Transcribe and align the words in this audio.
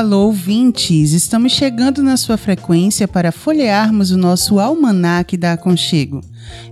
Alô, 0.00 0.28
ouvintes! 0.28 1.12
Estamos 1.12 1.52
chegando 1.52 2.02
na 2.02 2.16
sua 2.16 2.38
frequência 2.38 3.06
para 3.06 3.30
folhearmos 3.30 4.10
o 4.10 4.16
nosso 4.16 4.58
almanaque 4.58 5.36
da 5.36 5.52
Aconchego. 5.52 6.22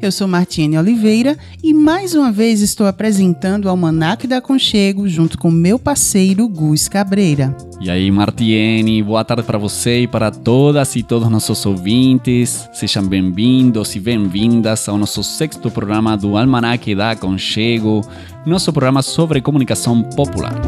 Eu 0.00 0.10
sou 0.10 0.26
Martine 0.26 0.78
Oliveira 0.78 1.36
e 1.62 1.74
mais 1.74 2.14
uma 2.14 2.32
vez 2.32 2.62
estou 2.62 2.86
apresentando 2.86 3.66
o 3.66 3.68
almanaque 3.68 4.26
da 4.26 4.38
Aconchego 4.38 5.06
junto 5.06 5.36
com 5.36 5.50
meu 5.50 5.78
parceiro 5.78 6.48
Gus 6.48 6.88
Cabreira. 6.88 7.54
E 7.82 7.90
aí, 7.90 8.10
Martiene, 8.10 9.02
boa 9.02 9.22
tarde 9.22 9.42
para 9.42 9.58
você 9.58 10.04
e 10.04 10.08
para 10.08 10.30
todas 10.30 10.96
e 10.96 11.02
todos 11.02 11.28
nossos 11.28 11.66
ouvintes. 11.66 12.66
Sejam 12.72 13.06
bem-vindos 13.06 13.94
e 13.94 14.00
bem-vindas 14.00 14.88
ao 14.88 14.96
nosso 14.96 15.22
sexto 15.22 15.70
programa 15.70 16.16
do 16.16 16.34
Almanaque 16.34 16.94
da 16.94 17.10
Aconchego, 17.10 18.00
nosso 18.46 18.72
programa 18.72 19.02
sobre 19.02 19.42
comunicação 19.42 20.02
popular. 20.02 20.58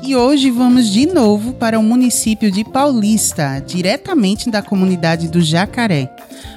E 0.02 0.16
hoje 0.16 0.50
vamos 0.50 0.90
de 0.90 1.04
novo 1.04 1.52
para 1.52 1.78
o 1.78 1.82
município 1.82 2.50
de 2.50 2.64
Paulista, 2.64 3.60
diretamente 3.60 4.50
da 4.50 4.62
comunidade 4.62 5.28
do 5.28 5.42
Jacaré, 5.42 6.10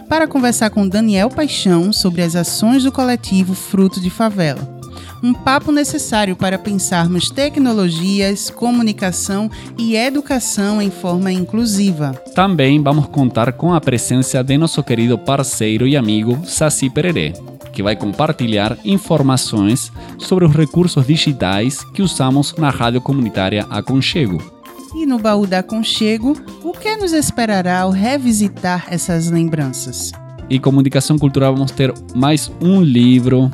para 0.07 0.25
conversar 0.25 0.69
com 0.69 0.87
Daniel 0.87 1.29
Paixão 1.29 1.91
sobre 1.91 2.21
as 2.21 2.33
ações 2.33 2.85
do 2.85 2.93
coletivo 2.93 3.53
Fruto 3.53 3.99
de 3.99 4.09
Favela 4.09 4.78
um 5.21 5.33
papo 5.33 5.71
necessário 5.71 6.35
para 6.35 6.57
pensarmos 6.57 7.29
tecnologias, 7.29 8.49
comunicação 8.49 9.49
e 9.77 9.95
educação 9.95 10.81
em 10.81 10.89
forma 10.89 11.31
inclusiva. 11.31 12.11
Também 12.33 12.81
vamos 12.81 13.07
contar 13.07 13.53
com 13.53 13.73
a 13.73 13.81
presença 13.81 14.43
de 14.43 14.57
nosso 14.57 14.81
querido 14.83 15.17
parceiro 15.17 15.87
e 15.87 15.97
amigo 15.97 16.39
Saci 16.45 16.89
Pererê, 16.89 17.33
que 17.73 17.83
vai 17.83 17.95
compartilhar 17.95 18.77
informações 18.83 19.91
sobre 20.17 20.45
os 20.45 20.53
recursos 20.53 21.05
digitais 21.05 21.83
que 21.93 22.01
usamos 22.01 22.55
na 22.57 22.69
rádio 22.69 23.01
comunitária 23.01 23.65
Aconchego. 23.69 24.59
E 24.95 25.05
no 25.05 25.19
baú 25.19 25.45
da 25.45 25.59
Aconchego, 25.59 26.35
o 26.63 26.71
que 26.71 26.95
nos 26.95 27.13
esperará 27.13 27.81
ao 27.81 27.91
revisitar 27.91 28.87
essas 28.89 29.29
lembranças? 29.29 30.11
E 30.49 30.57
comunicação 30.57 31.17
cultural 31.17 31.53
vamos 31.53 31.71
ter 31.71 31.93
mais 32.15 32.51
um 32.59 32.81
livro 32.81 33.51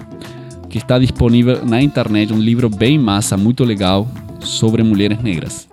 que 0.75 0.79
está 0.79 0.99
disponível 0.99 1.65
na 1.65 1.81
internet, 1.81 2.33
um 2.33 2.37
livro 2.37 2.69
bem 2.69 2.99
massa, 2.99 3.37
muito 3.37 3.63
legal, 3.63 4.05
sobre 4.41 4.83
mulheres 4.83 5.23
negras. 5.23 5.69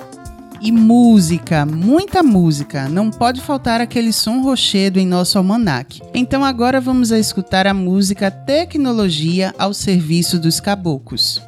E 0.61 0.71
música, 0.71 1.67
muita 1.67 2.23
música. 2.23 2.89
Não 2.89 3.11
pode 3.11 3.41
faltar 3.41 3.81
aquele 3.81 4.13
som 4.13 4.43
rochedo 4.43 5.01
em 5.01 5.07
nosso 5.07 5.37
almanac. 5.39 6.01
Então 6.15 6.45
agora 6.45 6.81
vamos 6.81 7.11
a 7.11 7.19
escutar 7.19 7.67
a 7.67 7.75
música 7.75 8.31
Tecnologia 8.31 9.53
ao 9.59 9.75
serviço 9.75 10.39
dos 10.39 10.61
caboclos. 10.61 11.43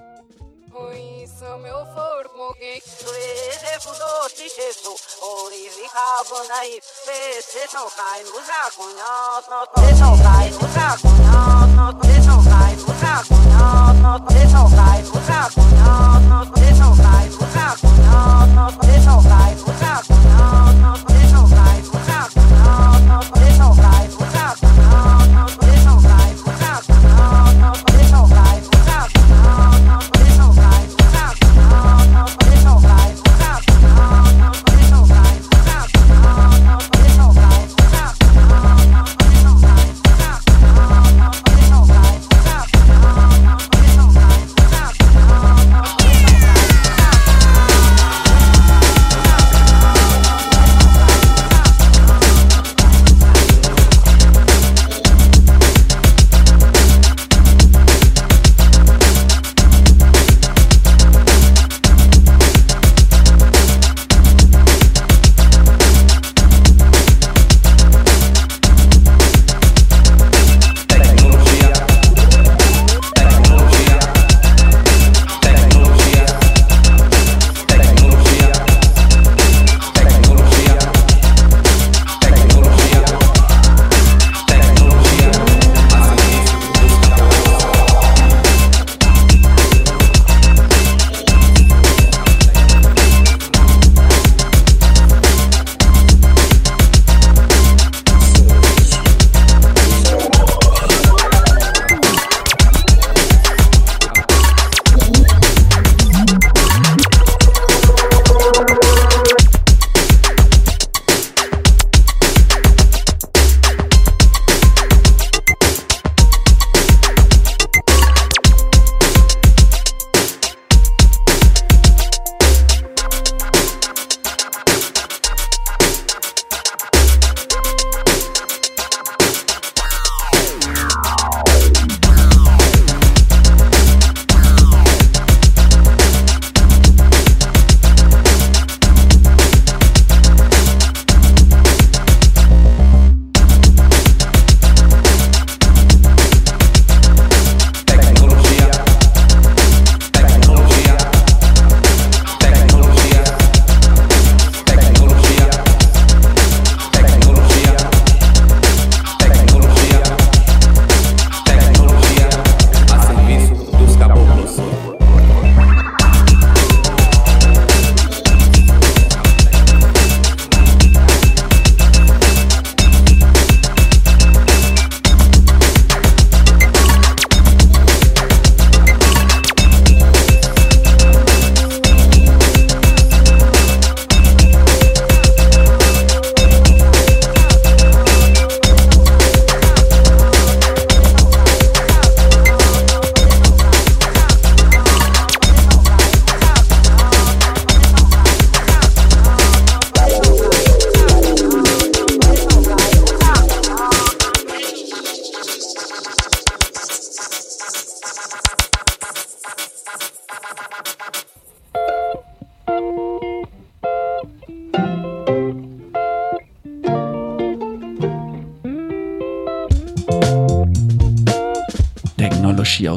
Carbonai, 5.94 6.82
this 7.06 7.72
no 7.72 7.86
kind, 7.86 8.26
who's 8.26 8.46
that 8.48 8.70
going 8.76 8.98
out? 8.98 9.46
This 9.76 10.00
no 10.00 10.18
kind, 10.18 10.52
who's 10.52 10.74
that 10.74 10.98
going 11.00 11.22
out? 11.30 12.02
This 12.02 12.26
no 12.26 12.42
kind, 12.42 12.80
who's 12.80 13.00
that 13.00 13.22
going 13.28 13.52
out? 13.54 14.28
This 14.28 14.52
no 14.52 14.66
kind, 14.74 15.06
who's 15.06 15.26
that 15.28 15.54
going 15.54 15.78
out? 15.78 16.54
This 16.56 16.78
no 16.80 16.96
kind, 16.98 17.30
who's 17.30 17.54
that 17.54 17.78
going 17.80 18.10
out? 18.10 18.82
This 18.82 19.06
no 19.06 19.22
kind, 19.22 19.60
who's 19.60 19.78
that 19.78 20.02
going 20.08 20.26
out? 20.34 20.63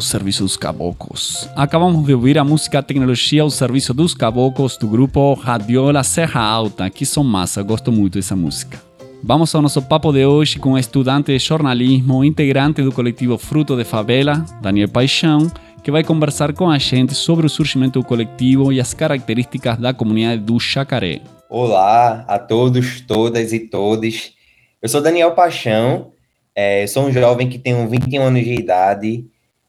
Serviço 0.08 0.44
dos 0.44 0.58
caboclos. 0.58 1.50
Acabamos 1.56 2.06
de 2.06 2.14
ouvir 2.14 2.38
a 2.38 2.44
música 2.44 2.82
Tecnologia 2.82 3.42
ao 3.42 3.50
serviço 3.50 3.94
dos 3.94 4.14
caboclos 4.14 4.78
do 4.78 4.88
grupo 4.88 5.34
Radiola 5.34 6.04
Serra 6.04 6.42
Alta, 6.42 6.90
que 6.90 7.06
são 7.06 7.24
massa, 7.24 7.62
gosto 7.62 7.92
muito 7.92 8.16
dessa 8.16 8.36
música. 8.36 8.82
Vamos 9.22 9.54
ao 9.54 9.62
nosso 9.62 9.82
papo 9.82 10.12
de 10.12 10.26
hoje 10.26 10.60
com 10.60 10.74
o 10.74 10.78
estudante 10.78 11.34
de 11.34 11.40
jornalismo, 11.40 12.24
integrante 12.24 12.82
do 12.82 12.92
coletivo 12.92 13.38
Fruto 13.38 13.76
de 13.76 13.84
Favela, 13.84 14.46
Daniel 14.62 14.90
Paixão, 14.90 15.52
que 15.84 15.92
vai 15.92 16.04
conversar 16.04 16.54
com 16.54 16.70
a 16.70 16.78
gente 16.78 17.14
sobre 17.14 17.46
o 17.46 17.50
surgimento 17.50 18.00
do 18.00 18.06
coletivo 18.06 18.72
e 18.72 18.80
as 18.80 18.94
características 18.94 19.78
da 19.78 19.94
comunidade 19.94 20.42
do 20.42 20.60
Jacaré. 20.60 21.22
Olá 21.50 22.26
a 22.28 22.38
todos, 22.38 23.02
todas 23.02 23.54
e 23.54 23.60
todos. 23.60 24.34
Eu 24.82 24.90
sou 24.90 25.02
Daniel 25.02 25.32
Paixão, 25.32 26.12
é, 26.56 26.86
sou 26.88 27.06
um 27.06 27.12
jovem 27.12 27.48
que 27.50 27.58
tenho 27.58 27.88
21 27.88 28.22
anos 28.22 28.44
de 28.44 28.54
idade, 28.54 29.26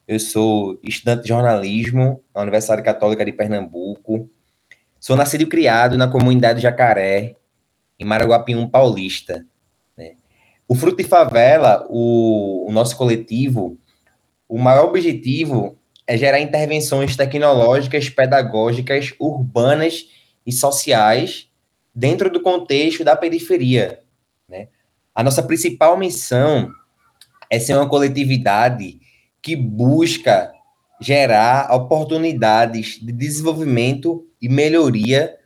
eu 0.09 0.19
sou 0.19 0.81
estudante 0.83 1.25
de 1.25 1.29
jornalismo 1.29 2.25
na 2.35 2.41
Universidade 2.41 2.83
Católica 2.83 3.23
de 3.27 3.31
Pernambuco, 3.31 4.31
sou 4.99 5.15
nascido 5.15 5.43
e 5.43 5.47
criado 5.47 5.99
na 5.99 6.09
comunidade 6.09 6.63
Jacaré, 6.63 7.37
em 7.99 8.07
Maraguapium 8.07 8.67
Paulista. 8.67 9.45
Né? 9.95 10.15
O 10.67 10.75
Fruto 10.75 10.97
de 10.97 11.05
Favela, 11.05 11.87
o, 11.91 12.67
o 12.67 12.73
nosso 12.73 12.97
coletivo, 12.97 13.77
o 14.49 14.59
maior 14.59 14.87
objetivo 14.87 15.77
é 16.07 16.17
gerar 16.17 16.41
intervenções 16.41 17.15
tecnológicas, 17.15 18.09
pedagógicas, 18.09 19.13
urbanas 19.21 20.09
e 20.47 20.51
sociais 20.51 21.51
dentro 21.95 22.31
do 22.31 22.41
contexto 22.41 23.05
da 23.05 23.15
periferia. 23.15 24.01
Né? 24.49 24.69
A 25.15 25.23
nossa 25.23 25.43
principal 25.43 25.99
missão 25.99 26.71
é 27.51 27.59
ser 27.59 27.75
uma 27.75 27.87
coletividade 27.87 29.01
que 29.43 29.57
busca 29.57 30.53
gerar 31.01 31.73
oportunidades 31.73 32.99
de 33.01 33.13
desenvolvimento 33.13 34.27
e 34.41 34.49
melhoria 34.49 35.37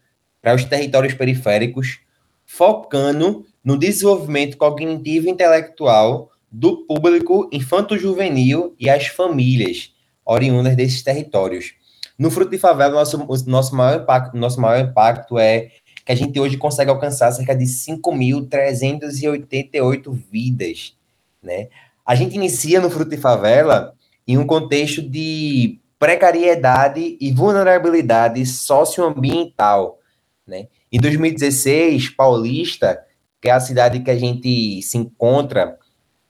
para 0.40 0.54
os 0.54 0.64
territórios 0.64 1.12
periféricos, 1.14 1.98
focando 2.44 3.44
no 3.62 3.78
desenvolvimento 3.78 4.56
cognitivo 4.56 5.28
e 5.28 5.30
intelectual 5.30 6.30
do 6.50 6.78
público 6.86 7.48
infanto-juvenil 7.52 8.74
e 8.78 8.88
as 8.90 9.06
famílias, 9.06 9.94
oriundas 10.24 10.74
desses 10.76 11.02
territórios. 11.02 11.74
No 12.18 12.30
Fruto 12.30 12.50
de 12.50 12.58
Favela, 12.58 12.94
nosso, 12.94 13.18
nosso, 13.46 13.74
maior 13.74 14.02
impacto, 14.02 14.36
nosso 14.36 14.60
maior 14.60 14.84
impacto 14.84 15.38
é 15.38 15.70
que 16.04 16.12
a 16.12 16.14
gente 16.14 16.38
hoje 16.38 16.58
consegue 16.58 16.90
alcançar 16.90 17.32
cerca 17.32 17.56
de 17.56 17.64
5.388 17.64 20.12
vidas, 20.30 20.94
né? 21.42 21.68
A 22.04 22.14
gente 22.14 22.34
inicia 22.34 22.80
no 22.80 22.90
Fruto 22.90 23.10
de 23.10 23.16
Favela 23.16 23.94
em 24.26 24.38
um 24.38 24.46
contexto 24.46 25.02
de 25.02 25.80
precariedade 25.98 27.16
e 27.20 27.32
vulnerabilidade 27.32 28.44
socioambiental, 28.44 29.98
né? 30.46 30.66
Em 30.90 30.98
2016, 30.98 32.10
Paulista, 32.10 33.00
que 33.40 33.48
é 33.48 33.52
a 33.52 33.60
cidade 33.60 34.00
que 34.00 34.10
a 34.10 34.16
gente 34.16 34.82
se 34.82 34.98
encontra, 34.98 35.78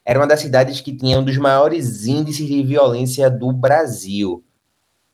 era 0.05 0.19
uma 0.19 0.27
das 0.27 0.41
cidades 0.41 0.81
que 0.81 0.95
tinha 0.95 1.19
um 1.19 1.25
dos 1.25 1.37
maiores 1.37 2.07
índices 2.07 2.47
de 2.47 2.63
violência 2.63 3.31
do 3.31 3.53
Brasil. 3.53 4.45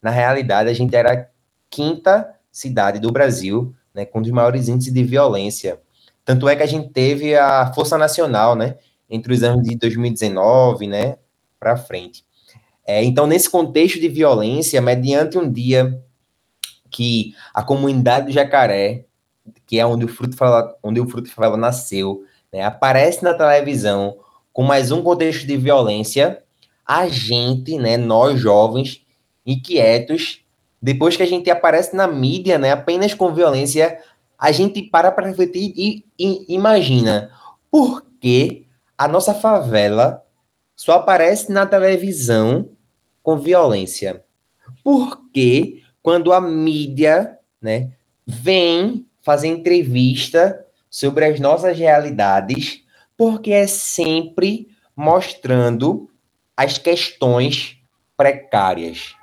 Na 0.03 0.11
realidade, 0.11 0.69
a 0.69 0.75
gente 0.75 0.95
era 0.95 1.13
a 1.13 1.27
quinta 1.71 2.35
cidade 2.51 2.99
do 2.99 3.13
Brasil, 3.13 3.75
né, 3.95 4.05
com 4.05 4.19
um 4.19 4.23
dos 4.23 4.31
maiores 4.31 4.69
índices 4.69 4.93
de 4.93 5.05
violência. 5.05 5.81
Tanto 6.25 6.49
é 6.49 6.57
que 6.57 6.63
a 6.63 6.67
gente 6.67 6.91
teve 6.91 7.37
a 7.37 7.73
Força 7.73 7.97
Nacional, 7.97 8.55
né, 8.55 8.77
entre 9.09 9.33
os 9.33 9.43
anos 9.43 9.65
de 9.65 9.77
2019, 9.77 10.87
né, 10.87 11.17
para 11.59 11.77
frente. 11.77 12.25
É, 12.87 13.03
então, 13.05 13.27
nesse 13.27 13.51
contexto 13.51 14.01
de 14.01 14.09
violência, 14.09 14.81
mediante 14.81 15.37
um 15.37 15.51
dia 15.51 16.03
que 16.91 17.35
a 17.53 17.63
comunidade 17.63 18.27
do 18.27 18.33
Jacaré, 18.33 19.05
que 19.67 19.79
é 19.79 19.87
onde 19.87 20.05
o 20.05 20.09
Fruto 20.09 20.37
Favela, 20.37 20.75
onde 20.83 21.01
o 21.01 21.09
Fruto 21.09 21.31
Favela 21.31 21.57
nasceu, 21.57 22.25
né, 22.53 22.63
aparece 22.63 23.23
na 23.23 23.35
televisão 23.35 24.17
com 24.53 24.63
mais 24.63 24.91
um 24.91 25.03
contexto 25.03 25.47
de 25.47 25.57
violência, 25.57 26.43
a 26.87 27.07
gente, 27.07 27.79
né, 27.79 27.97
nós 27.97 28.41
jovens, 28.41 29.05
inquietos, 29.45 30.41
depois 30.81 31.17
que 31.17 31.23
a 31.23 31.27
gente 31.27 31.51
aparece 31.51 31.95
na 31.95 32.07
mídia, 32.07 32.59
né, 32.59 32.73
apenas 32.73 33.13
com 33.13 33.35
violência, 33.35 34.01
a 34.39 34.53
gente 34.53 34.83
para 34.83 35.11
para 35.11 35.27
refletir 35.27 35.73
e, 35.77 36.05
e 36.19 36.55
imagina 36.55 37.31
por 37.71 38.05
que 38.21 38.67
a 38.99 39.07
nossa 39.07 39.33
favela 39.33 40.23
só 40.75 40.95
aparece 40.95 41.53
na 41.53 41.65
televisão 41.65 42.71
com 43.23 43.39
violência. 43.39 44.25
Por 44.83 45.31
que 45.31 45.83
quando 46.03 46.33
a 46.33 46.41
mídia, 46.41 47.39
né, 47.63 47.93
vem 48.27 49.07
fazer 49.23 49.49
entrevista 49.49 50.65
sobre 50.91 51.25
as 51.25 51.39
nossas 51.39 51.79
realidades, 51.79 52.83
porque 53.17 53.53
é 53.53 53.67
sempre 53.67 54.69
mostrando 54.97 56.11
as 56.57 56.79
questões 56.79 57.77
precárias. 58.17 59.15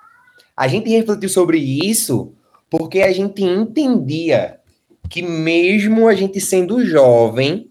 A 0.55 0.67
gente 0.67 0.89
refletiu 0.89 1.27
sobre 1.27 1.58
isso 1.58 2.34
porque 2.70 3.01
a 3.01 3.12
gente 3.12 3.44
entendia 3.44 4.60
que 5.10 5.22
mesmo 5.22 6.08
a 6.08 6.15
gente 6.15 6.39
sendo 6.39 6.86
jovem, 6.86 7.70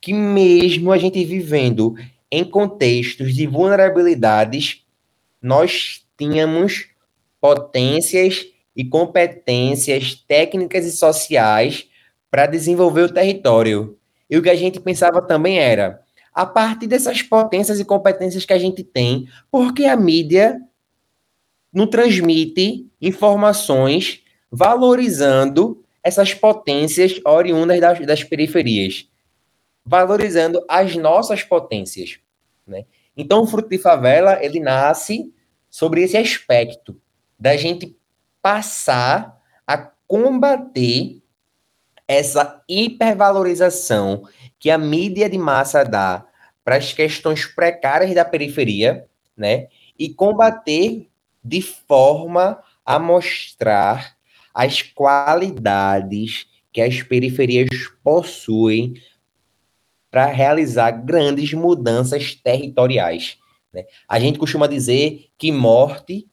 que 0.00 0.12
mesmo 0.12 0.92
a 0.92 0.98
gente 0.98 1.22
vivendo 1.24 1.94
em 2.30 2.44
contextos 2.44 3.34
de 3.34 3.46
vulnerabilidades, 3.46 4.84
nós 5.42 6.04
tínhamos 6.16 6.88
potências 7.40 8.46
e 8.74 8.84
competências 8.84 10.14
técnicas 10.14 10.84
e 10.86 10.92
sociais 10.92 11.88
para 12.30 12.46
desenvolver 12.46 13.02
o 13.02 13.12
território. 13.12 13.98
E 14.28 14.38
o 14.38 14.42
que 14.42 14.50
a 14.50 14.54
gente 14.54 14.78
pensava 14.78 15.20
também 15.20 15.58
era, 15.58 16.00
a 16.32 16.46
partir 16.46 16.86
dessas 16.86 17.20
potências 17.20 17.80
e 17.80 17.84
competências 17.84 18.44
que 18.44 18.52
a 18.52 18.58
gente 18.58 18.84
tem, 18.84 19.28
por 19.50 19.74
que 19.74 19.84
a 19.86 19.96
mídia 19.96 20.60
não 21.72 21.86
transmite 21.86 22.86
informações 23.00 24.22
valorizando 24.50 25.82
essas 26.02 26.32
potências 26.32 27.20
oriundas 27.24 27.80
das, 27.80 28.06
das 28.06 28.24
periferias, 28.24 29.06
valorizando 29.90 30.64
as 30.68 30.94
nossas 30.94 31.42
potências, 31.42 32.20
né? 32.64 32.84
Então, 33.16 33.42
o 33.42 33.46
Fruto 33.46 33.68
de 33.68 33.76
Favela, 33.76 34.38
ele 34.40 34.60
nasce 34.60 35.34
sobre 35.68 36.04
esse 36.04 36.16
aspecto 36.16 36.96
da 37.36 37.56
gente 37.56 37.98
passar 38.40 39.36
a 39.66 39.76
combater 40.06 41.20
essa 42.06 42.62
hipervalorização 42.68 44.22
que 44.60 44.70
a 44.70 44.78
mídia 44.78 45.28
de 45.28 45.36
massa 45.36 45.84
dá 45.84 46.24
para 46.64 46.76
as 46.76 46.92
questões 46.92 47.44
precárias 47.44 48.14
da 48.14 48.24
periferia, 48.24 49.08
né? 49.36 49.66
E 49.98 50.14
combater 50.14 51.10
de 51.42 51.60
forma 51.62 52.62
a 52.86 52.96
mostrar 52.96 54.16
as 54.54 54.82
qualidades 54.82 56.46
que 56.72 56.80
as 56.80 57.02
periferias 57.02 57.68
possuem 58.04 58.94
para 60.10 60.26
realizar 60.26 60.90
grandes 60.90 61.52
mudanças 61.52 62.34
territoriais. 62.34 63.38
Né? 63.72 63.84
A 64.08 64.18
gente 64.18 64.38
costuma 64.38 64.66
dizer 64.66 65.28
que 65.38 65.52
morte 65.52 66.26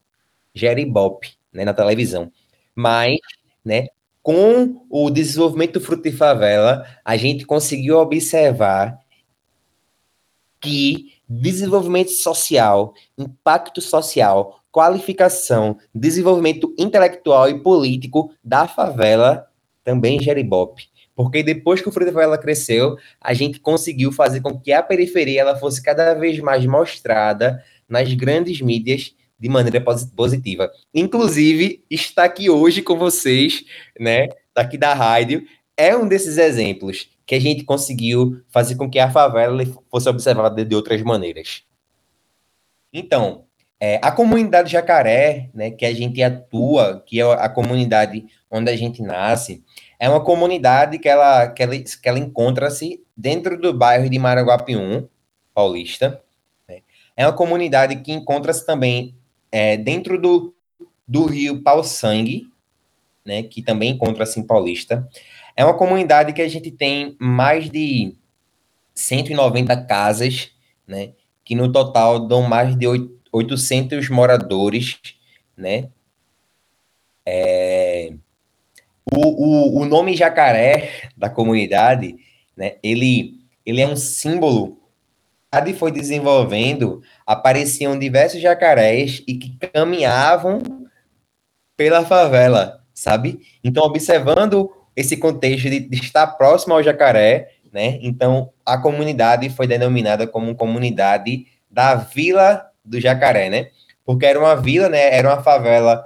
gera 0.54 0.80
ibope 0.80 1.34
né, 1.54 1.64
na 1.64 1.74
televisão, 1.74 2.32
mas 2.76 3.18
né, 3.64 3.88
com 4.24 4.86
o 4.90 5.10
desenvolvimento 5.10 5.74
do 5.74 5.82
Fruto 5.82 6.04
de 6.04 6.12
Favela, 6.12 6.86
a 7.06 7.16
gente 7.16 7.46
conseguiu 7.46 7.98
observar 7.98 9.00
que 10.60 11.14
desenvolvimento 11.30 12.12
social, 12.12 12.94
impacto 13.18 13.82
social, 13.82 14.62
qualificação, 14.72 15.78
desenvolvimento 15.94 16.74
intelectual 16.78 17.50
e 17.50 17.62
político 17.62 18.34
da 18.44 18.68
favela 18.68 19.48
também 19.84 20.20
gera 20.20 20.40
Ibope. 20.40 20.90
Porque 21.18 21.42
depois 21.42 21.82
que 21.82 21.90
o 21.90 21.92
Fruto 21.92 22.12
da 22.12 22.14
Favela 22.14 22.38
cresceu, 22.38 22.96
a 23.20 23.34
gente 23.34 23.60
conseguiu 23.60 24.12
fazer 24.12 24.40
com 24.40 24.56
que 24.60 24.72
a 24.72 24.84
periferia 24.84 25.42
ela 25.42 25.56
fosse 25.56 25.82
cada 25.82 26.14
vez 26.14 26.38
mais 26.38 26.64
mostrada 26.68 27.64
nas 27.90 28.14
grandes 28.14 28.62
mídias 28.62 29.16
de 29.40 29.50
maneira 29.50 29.84
positiva. 30.16 30.72
Inclusive, 30.94 31.84
está 31.90 32.26
aqui 32.26 32.52
hoje 32.52 32.84
com 32.84 33.00
vocês, 33.00 33.66
né, 34.00 34.28
daqui 34.54 34.78
da 34.78 34.94
rádio, 34.94 35.44
é 35.76 35.98
um 35.98 36.08
desses 36.08 36.38
exemplos 36.38 37.10
que 37.26 37.34
a 37.34 37.42
gente 37.42 37.64
conseguiu 37.64 38.40
fazer 38.48 38.76
com 38.76 38.88
que 38.88 39.00
a 39.00 39.10
favela 39.10 39.64
fosse 39.90 40.08
observada 40.08 40.64
de 40.64 40.76
outras 40.76 41.02
maneiras. 41.02 41.64
Então, 42.94 43.46
é, 43.80 44.00
a 44.04 44.12
comunidade 44.12 44.72
Jacaré, 44.72 45.50
né, 45.52 45.72
que 45.72 45.86
a 45.86 45.94
gente 45.96 46.22
atua, 46.22 47.04
que 47.08 47.20
é 47.20 47.24
a 47.24 47.50
comunidade 47.50 48.24
onde 48.52 48.70
a 48.70 48.76
gente 48.76 49.02
nasce, 49.02 49.64
é 50.00 50.10
uma 50.10 50.24
comunidade 50.24 51.00
que 51.00 51.10
ela, 51.10 51.48
que 51.48 51.63
ela, 51.63 51.75
que 51.77 52.10
ela 52.10 52.20
encontra-se 52.20 53.04
dentro 53.16 53.60
do 53.60 53.74
bairro 53.74 54.10
de 54.10 54.20
Maraguapium, 54.20 55.08
paulista. 55.54 56.22
Né? 56.68 56.82
É 57.16 57.25
uma 57.25 57.34
comunidade 57.34 57.96
que 57.98 58.12
encontra-se 58.12 58.66
também 58.66 59.16
é, 59.51 59.75
dentro 59.75 60.20
do, 60.22 60.54
do 61.08 61.25
rio 61.25 61.63
Pau 61.63 61.84
Sangue, 61.84 62.51
né, 63.25 63.44
que 63.44 63.62
também 63.62 63.92
encontra-se 63.92 64.39
em 64.39 64.44
Paulista. 64.44 65.08
É 65.56 65.66
uma 65.66 65.75
comunidade 65.75 66.32
que 66.32 66.42
a 66.42 66.48
gente 66.48 66.72
tem 66.72 67.16
mais 67.20 67.70
de 67.70 68.16
190 68.94 69.86
casas, 69.86 70.51
né, 70.88 71.13
que 71.44 71.56
no 71.56 71.72
total 71.72 72.27
dão 72.27 72.44
mais 72.44 72.77
de 72.77 72.86
800 73.32 74.10
moradores, 74.10 75.00
né. 75.58 75.89
É, 77.25 78.13
o, 79.14 79.80
o, 79.80 79.82
o 79.82 79.86
nome 79.86 80.16
jacaré 80.16 81.10
da 81.16 81.30
comunidade, 81.30 82.16
né, 82.56 82.76
ele, 82.84 83.36
ele 83.66 83.82
é 83.82 83.88
um 83.88 83.96
símbolo 83.96 84.78
cidade 85.58 85.74
foi 85.74 85.92
desenvolvendo, 85.92 87.02
apareciam 87.26 87.98
diversos 87.98 88.42
jacarés 88.42 89.24
e 89.28 89.36
que 89.36 89.58
caminhavam 89.58 90.62
pela 91.76 92.06
favela, 92.06 92.82
sabe? 92.94 93.40
Então, 93.64 93.84
observando 93.84 94.72
esse 94.96 95.18
contexto 95.18 95.70
de, 95.70 95.80
de 95.80 96.00
estar 96.00 96.28
próximo 96.28 96.74
ao 96.74 96.84
jacaré, 96.84 97.52
né? 97.72 97.98
Então, 98.02 98.52
a 98.66 98.78
comunidade 98.78 99.50
foi 99.50 99.68
denominada 99.68 100.28
como 100.28 100.56
comunidade 100.56 101.46
da 101.70 101.96
Vila 101.96 102.66
do 102.84 103.00
Jacaré, 103.00 103.50
né? 103.50 103.70
Porque 104.06 104.26
era 104.26 104.40
uma 104.40 104.56
vila, 104.56 104.90
né? 104.90 105.16
Era 105.16 105.34
uma 105.34 105.44
favela 105.44 106.06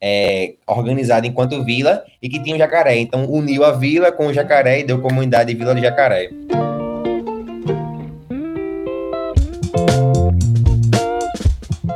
é, 0.00 0.54
organizada 0.66 1.26
enquanto 1.26 1.64
vila 1.64 2.02
e 2.22 2.28
que 2.28 2.42
tinha 2.42 2.54
um 2.54 2.58
jacaré. 2.58 2.98
Então, 2.98 3.24
uniu 3.30 3.64
a 3.64 3.72
vila 3.72 4.12
com 4.12 4.26
o 4.26 4.32
jacaré 4.32 4.80
e 4.80 4.84
deu 4.84 5.00
comunidade 5.00 5.54
Vila 5.54 5.74
do 5.74 5.80
Jacaré. 5.80 6.30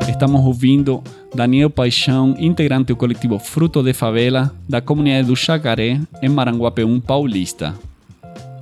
Estamos 0.09 0.45
ouvindo 0.45 1.03
Daniel 1.35 1.71
Paixão, 1.71 2.35
integrante 2.39 2.89
do 2.89 2.97
coletivo 2.97 3.39
Fruto 3.39 3.83
de 3.83 3.95
Favela, 3.95 4.55
da 4.69 4.81
comunidade 4.81 5.29
do 5.29 5.37
Jacaré, 5.37 5.99
em 6.21 6.29
Maranguapeum 6.29 7.01
Paulista. 7.01 7.75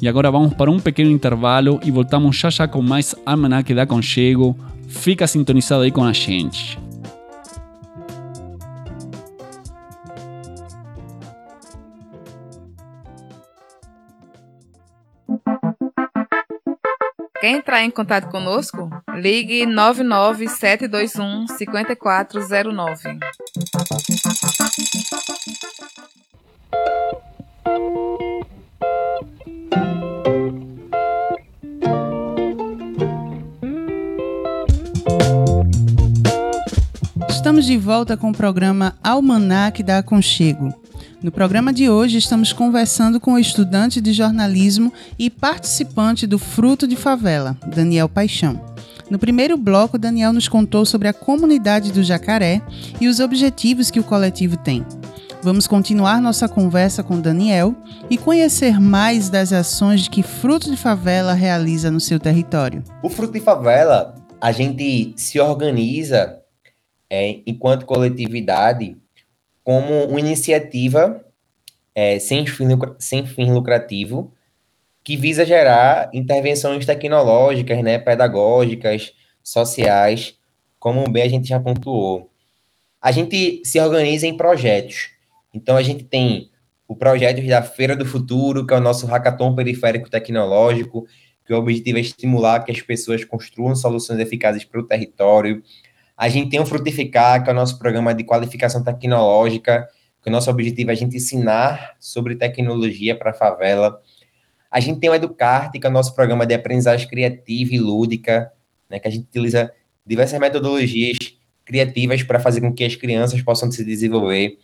E 0.01 0.07
agora 0.07 0.31
vamos 0.31 0.55
para 0.55 0.71
um 0.71 0.79
pequeno 0.79 1.11
intervalo 1.11 1.81
e 1.85 1.91
voltamos 1.91 2.37
já 2.37 2.49
já 2.49 2.69
com 2.69 2.81
mais 2.81 3.15
Almanac 3.27 3.75
da 3.75 3.85
Conchego. 3.85 4.57
Fica 4.87 5.27
sintonizado 5.27 5.83
aí 5.83 5.91
com 5.91 6.05
a 6.05 6.13
gente. 6.13 6.79
Quer 17.41 17.51
entrar 17.51 17.85
em 17.85 17.91
contato 17.91 18.29
conosco? 18.31 18.91
Ligue 19.15 19.65
99721 19.65 21.47
5409. 21.47 23.19
Estamos 37.29 37.65
de 37.67 37.77
volta 37.77 38.17
com 38.17 38.31
o 38.31 38.35
programa 38.35 38.97
Almanac 39.03 39.81
da 39.85 39.99
Aconchego. 39.99 40.88
No 41.21 41.33
programa 41.33 41.73
de 41.73 41.91
hoje, 41.91 42.17
estamos 42.17 42.53
conversando 42.53 43.19
com 43.19 43.33
o 43.33 43.39
estudante 43.41 44.01
de 44.01 44.13
jornalismo 44.13 44.93
e 45.19 45.29
participante 45.29 46.29
do 46.29 46.39
Fruto 46.39 46.87
de 46.87 46.95
Favela, 46.95 47.57
Daniel 47.75 48.09
Paixão. 48.09 48.65
No 49.11 49.19
primeiro 49.19 49.57
bloco, 49.57 49.99
Daniel 49.99 50.33
nos 50.33 50.47
contou 50.47 50.87
sobre 50.87 51.09
a 51.09 51.13
comunidade 51.13 51.91
do 51.91 52.05
Jacaré 52.05 52.63
e 53.01 53.09
os 53.09 53.19
objetivos 53.19 53.91
que 53.91 53.99
o 53.99 54.05
coletivo 54.05 54.57
tem. 54.57 54.87
Vamos 55.43 55.67
continuar 55.67 56.21
nossa 56.21 56.49
conversa 56.49 57.03
com 57.03 57.21
Daniel 57.21 57.75
e 58.09 58.17
conhecer 58.17 58.79
mais 58.79 59.29
das 59.29 59.53
ações 59.53 60.07
que 60.07 60.23
Fruto 60.23 60.71
de 60.71 60.77
Favela 60.77 61.33
realiza 61.33 61.91
no 61.91 61.99
seu 61.99 62.21
território. 62.21 62.85
O 63.03 63.11
Fruto 63.11 63.33
de 63.33 63.41
Favela, 63.41 64.15
a 64.41 64.53
gente 64.53 65.15
se 65.17 65.41
organiza 65.41 66.39
é, 67.11 67.41
enquanto 67.45 67.87
coletividade 67.87 68.97
como 69.69 70.05
uma 70.05 70.19
iniciativa 70.19 71.23
é, 71.95 72.19
sem, 72.19 72.47
fim, 72.47 72.69
sem 72.99 73.27
fim 73.27 73.53
lucrativo 73.53 74.33
que 75.05 75.15
visa 75.15 75.45
gerar 75.45 76.09
intervenções 76.15 76.87
tecnológicas, 76.87 77.83
né, 77.83 77.99
pedagógicas, 77.99 79.13
sociais, 79.43 80.39
como 80.79 81.07
bem 81.11 81.25
a 81.25 81.29
gente 81.29 81.51
já 81.51 81.61
pontuou. 81.61 82.31
A 82.99 83.13
gente 83.13 83.61
se 83.63 83.79
organiza 83.79 84.27
em 84.27 84.39
projetos. 84.39 85.11
Então, 85.53 85.77
a 85.77 85.83
gente 85.83 86.03
tem 86.03 86.51
o 86.89 86.97
projeto 86.97 87.47
da 87.47 87.63
Feira 87.63 87.95
do 87.95 88.07
Futuro, 88.07 88.67
que 88.67 88.73
é 88.73 88.79
o 88.79 88.81
nosso 88.81 89.07
hackathon 89.07 89.55
periférico 89.55 90.09
tecnológico, 90.09 91.07
que 91.45 91.53
o 91.53 91.59
objetivo 91.59 91.99
é 91.99 92.01
estimular 92.01 92.65
que 92.65 92.73
as 92.73 92.81
pessoas 92.81 93.23
construam 93.23 93.77
soluções 93.77 94.19
eficazes 94.19 94.65
para 94.65 94.81
o 94.81 94.87
território. 94.87 95.63
A 96.19 96.29
gente 96.29 96.51
tem 96.51 96.59
o 96.59 96.67
Frutificar, 96.67 97.45
que 97.45 97.49
é 97.49 97.53
o 97.53 97.57
nosso 97.57 97.79
programa 97.79 98.13
de 98.13 98.25
qualificação 98.25 98.83
tecnológica, 98.83 99.89
que 100.21 100.29
o 100.29 100.33
nosso 100.33 100.51
objetivo 100.51 100.91
é 100.91 100.93
a 100.93 100.97
gente 100.97 101.17
ensinar 101.17 101.95
sobre 102.01 102.35
tecnologia 102.35 103.17
para 103.17 103.31
a 103.31 103.33
favela. 103.33 104.03
A 104.69 104.81
gente 104.81 104.99
tem 104.99 105.09
o 105.09 105.15
Educarte, 105.15 105.79
que 105.79 105.87
é 105.87 105.91
o 105.91 105.93
nosso 105.93 106.17
programa 106.17 106.45
de 106.45 106.55
aprendizagem 106.55 107.07
criativa 107.07 107.73
e 107.73 107.79
lúdica, 107.79 108.53
né, 108.91 108.99
que 108.99 109.07
a 109.07 109.11
gente 109.13 109.27
utiliza 109.27 109.73
diversas 110.05 110.41
metodologias 110.41 111.19
criativas 111.65 112.21
para 112.25 112.41
fazer 112.41 112.63
com 112.63 112.75
que 112.75 112.83
as 112.83 112.97
crianças 112.97 113.41
possam 113.41 113.71
se 113.71 113.85
desenvolver. 113.85 114.59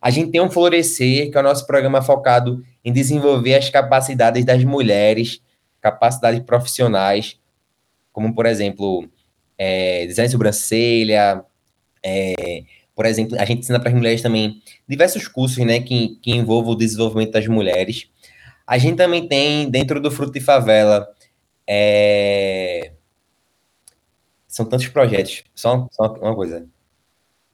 A 0.00 0.08
gente 0.08 0.30
tem 0.30 0.40
o 0.40 0.50
Florescer, 0.50 1.30
que 1.30 1.36
é 1.36 1.40
o 1.40 1.44
nosso 1.44 1.66
programa 1.66 2.00
focado 2.00 2.64
em 2.82 2.90
desenvolver 2.90 3.56
as 3.56 3.68
capacidades 3.68 4.42
das 4.42 4.64
mulheres, 4.64 5.42
capacidades 5.82 6.40
profissionais, 6.40 7.38
como, 8.10 8.34
por 8.34 8.46
exemplo, 8.46 9.06
é, 9.58 10.06
design 10.06 10.28
de 10.28 10.32
sobrancelha, 10.32 11.44
é, 12.04 12.64
por 12.94 13.06
exemplo, 13.06 13.36
a 13.38 13.44
gente 13.44 13.60
ensina 13.60 13.80
para 13.80 13.88
as 13.88 13.94
mulheres 13.94 14.22
também 14.22 14.62
diversos 14.88 15.26
cursos, 15.26 15.64
né, 15.64 15.80
que, 15.80 16.16
que 16.22 16.30
envolvam 16.30 16.72
o 16.72 16.76
desenvolvimento 16.76 17.32
das 17.32 17.46
mulheres. 17.46 18.08
A 18.66 18.78
gente 18.78 18.96
também 18.96 19.26
tem, 19.26 19.68
dentro 19.68 20.00
do 20.00 20.10
Fruto 20.10 20.32
de 20.32 20.40
Favela, 20.40 21.08
é... 21.66 22.92
são 24.46 24.64
tantos 24.64 24.86
projetos, 24.88 25.42
só, 25.54 25.88
só, 25.90 26.12
uma 26.14 26.34
coisa. 26.34 26.66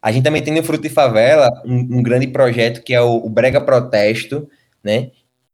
A 0.03 0.13
gente 0.13 0.25
também 0.25 0.43
tem 0.43 0.55
no 0.55 0.63
Fruto 0.63 0.83
de 0.83 0.89
Favela 0.91 1.49
um, 1.65 1.99
um 1.99 2.03
grande 2.03 2.27
projeto 2.27 2.83
que 2.83 2.95
é 2.95 3.01
o, 3.01 3.17
o 3.17 3.31
Brega 3.31 3.61
Protesto, 3.61 4.49
né, 4.85 5.11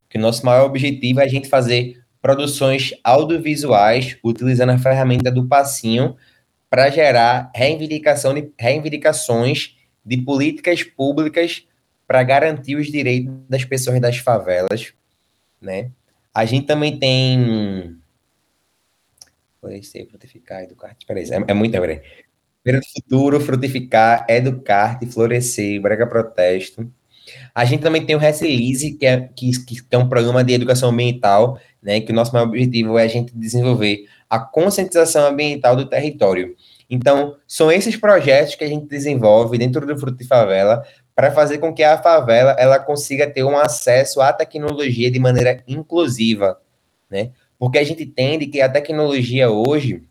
que 0.08 0.18
o 0.18 0.20
nosso 0.20 0.44
maior 0.44 0.66
objetivo 0.66 1.20
é 1.20 1.24
a 1.24 1.28
gente 1.28 1.48
fazer 1.48 2.02
produções 2.20 2.92
audiovisuais 3.04 4.16
utilizando 4.24 4.70
a 4.70 4.78
ferramenta 4.78 5.30
do 5.30 5.46
passinho 5.46 6.16
para 6.68 6.90
gerar 6.90 7.50
reivindicação 7.54 8.34
de, 8.34 8.50
reivindicações 8.58 9.76
de 10.04 10.16
políticas 10.18 10.82
públicas 10.82 11.66
para 12.06 12.22
garantir 12.22 12.76
os 12.76 12.86
direitos 12.86 13.32
das 13.48 13.64
pessoas 13.64 14.00
das 14.00 14.18
favelas, 14.18 14.92
né? 15.60 15.90
A 16.32 16.44
gente 16.44 16.66
também 16.66 16.98
tem 16.98 17.96
florescer, 19.60 20.06
frutificar, 20.08 20.62
educar, 20.62 20.94
espera 20.98 21.18
aí, 21.18 21.28
é, 21.28 21.44
é 21.48 21.54
muito, 21.54 21.72
peraí. 21.72 22.00
Feira 22.62 22.80
do 22.80 22.86
Futuro, 22.86 23.40
Frutificar, 23.40 24.26
Educar, 24.28 24.98
Florescer, 25.10 25.80
Brega 25.80 26.06
Protesto. 26.06 26.90
A 27.54 27.64
gente 27.64 27.82
também 27.82 28.04
tem 28.04 28.16
o 28.16 28.18
Resilize, 28.18 28.92
que 28.94 29.06
é, 29.06 29.28
que, 29.34 29.50
que 29.64 29.82
é 29.90 29.98
um 29.98 30.08
programa 30.08 30.42
de 30.44 30.52
educação 30.52 30.90
ambiental, 30.90 31.60
né, 31.82 32.00
que 32.00 32.12
o 32.12 32.14
nosso 32.14 32.32
maior 32.32 32.46
objetivo 32.46 32.98
é 32.98 33.04
a 33.04 33.08
gente 33.08 33.32
desenvolver 33.36 34.06
a 34.28 34.38
conscientização 34.38 35.26
ambiental 35.26 35.76
do 35.76 35.88
território. 35.88 36.56
Então, 36.88 37.36
são 37.46 37.70
esses 37.70 37.96
projetos 37.96 38.54
que 38.54 38.64
a 38.64 38.68
gente 38.68 38.86
desenvolve 38.86 39.58
dentro 39.58 39.84
do 39.86 39.98
Fruto 39.98 40.18
de 40.18 40.26
Favela 40.26 40.84
para 41.14 41.32
fazer 41.32 41.58
com 41.58 41.72
que 41.72 41.82
a 41.82 41.98
favela 41.98 42.54
ela 42.58 42.78
consiga 42.78 43.28
ter 43.28 43.42
um 43.42 43.56
acesso 43.56 44.20
à 44.20 44.32
tecnologia 44.32 45.10
de 45.10 45.18
maneira 45.18 45.62
inclusiva, 45.66 46.60
né? 47.10 47.30
Porque 47.58 47.78
a 47.78 47.84
gente 47.84 48.02
entende 48.02 48.46
que 48.46 48.60
a 48.60 48.68
tecnologia 48.68 49.50
hoje 49.50 50.02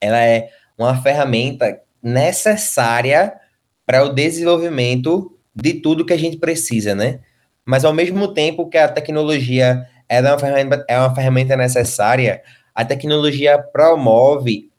ela 0.00 0.20
é 0.22 0.50
uma 0.76 1.00
ferramenta 1.00 1.80
necessária 2.02 3.34
para 3.86 4.04
o 4.04 4.10
desenvolvimento 4.10 5.36
de 5.54 5.74
tudo 5.74 6.04
que 6.04 6.12
a 6.12 6.18
gente 6.18 6.36
precisa, 6.36 6.94
né? 6.94 7.20
Mas 7.64 7.84
ao 7.84 7.92
mesmo 7.92 8.32
tempo 8.32 8.68
que 8.68 8.78
a 8.78 8.88
tecnologia 8.88 9.86
é 10.08 10.20
uma 10.20 10.38
ferramenta, 10.38 10.84
é 10.88 10.98
uma 10.98 11.14
ferramenta 11.14 11.56
necessária, 11.56 12.42
a 12.80 12.84
tecnologia 12.86 13.58
promove 13.58 14.70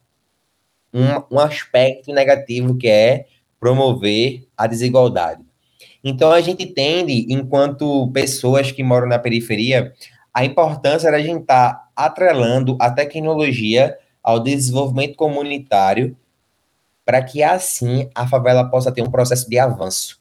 um, 0.91 1.35
um 1.35 1.39
aspecto 1.39 2.11
negativo 2.11 2.75
que 2.75 2.87
é 2.87 3.27
promover 3.59 4.47
a 4.57 4.65
desigualdade. 4.65 5.43
Então, 6.03 6.31
a 6.31 6.41
gente 6.41 6.63
entende, 6.63 7.27
enquanto 7.29 8.11
pessoas 8.11 8.71
que 8.71 8.81
moram 8.81 9.07
na 9.07 9.19
periferia, 9.19 9.93
a 10.33 10.43
importância 10.43 11.11
da 11.11 11.19
gente 11.19 11.41
estar 11.41 11.73
tá 11.73 11.89
atrelando 11.95 12.75
a 12.79 12.89
tecnologia 12.89 13.95
ao 14.23 14.39
desenvolvimento 14.39 15.15
comunitário 15.15 16.17
para 17.05 17.21
que 17.21 17.43
assim 17.43 18.09
a 18.15 18.27
favela 18.27 18.67
possa 18.67 18.91
ter 18.91 19.03
um 19.03 19.11
processo 19.11 19.47
de 19.47 19.59
avanço. 19.59 20.19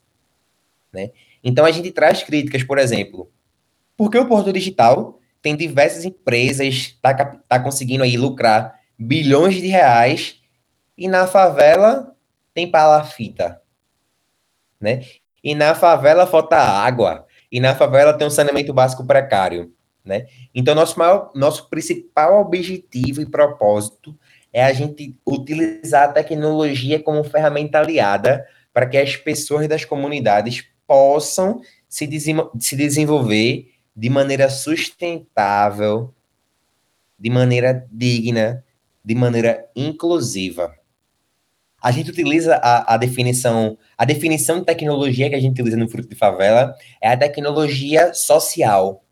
Né? 0.92 1.12
Então 1.42 1.64
a 1.64 1.70
gente 1.70 1.90
traz 1.92 2.22
críticas, 2.22 2.62
por 2.62 2.76
exemplo, 2.76 3.30
porque 3.96 4.18
o 4.18 4.26
Porto 4.26 4.52
Digital 4.52 5.19
tem 5.42 5.56
diversas 5.56 6.04
empresas, 6.04 6.96
tá, 7.00 7.14
tá 7.14 7.60
conseguindo 7.60 8.04
aí 8.04 8.16
lucrar 8.16 8.78
bilhões 8.98 9.54
de 9.54 9.66
reais, 9.66 10.40
e 10.96 11.08
na 11.08 11.26
favela 11.26 12.14
tem 12.52 12.70
palafita, 12.70 13.60
né? 14.78 15.02
E 15.42 15.54
na 15.54 15.74
favela 15.74 16.26
falta 16.26 16.56
água, 16.56 17.26
e 17.50 17.58
na 17.58 17.74
favela 17.74 18.12
tem 18.12 18.26
um 18.26 18.30
saneamento 18.30 18.72
básico 18.74 19.04
precário, 19.06 19.72
né? 20.04 20.26
Então, 20.54 20.74
nosso, 20.74 20.98
maior, 20.98 21.30
nosso 21.34 21.70
principal 21.70 22.40
objetivo 22.40 23.22
e 23.22 23.26
propósito 23.26 24.14
é 24.52 24.62
a 24.62 24.72
gente 24.72 25.16
utilizar 25.26 26.10
a 26.10 26.12
tecnologia 26.12 27.02
como 27.02 27.24
ferramenta 27.24 27.78
aliada 27.78 28.46
para 28.72 28.86
que 28.86 28.98
as 28.98 29.16
pessoas 29.16 29.66
das 29.68 29.84
comunidades 29.84 30.64
possam 30.86 31.60
se, 31.88 32.08
se 32.58 32.76
desenvolver 32.76 33.70
de 33.94 34.08
maneira 34.08 34.48
sustentável, 34.48 36.14
de 37.18 37.30
maneira 37.30 37.86
digna, 37.90 38.64
de 39.04 39.14
maneira 39.14 39.68
inclusiva. 39.74 40.74
A 41.82 41.90
gente 41.90 42.10
utiliza 42.10 42.56
a, 42.56 42.94
a, 42.94 42.96
definição, 42.96 43.78
a 43.96 44.04
definição 44.04 44.60
de 44.60 44.66
tecnologia 44.66 45.28
que 45.30 45.34
a 45.34 45.40
gente 45.40 45.52
utiliza 45.52 45.76
no 45.76 45.88
Fruto 45.88 46.08
de 46.08 46.14
Favela 46.14 46.74
é 47.00 47.08
a 47.08 47.16
tecnologia 47.16 48.12
social. 48.12 49.02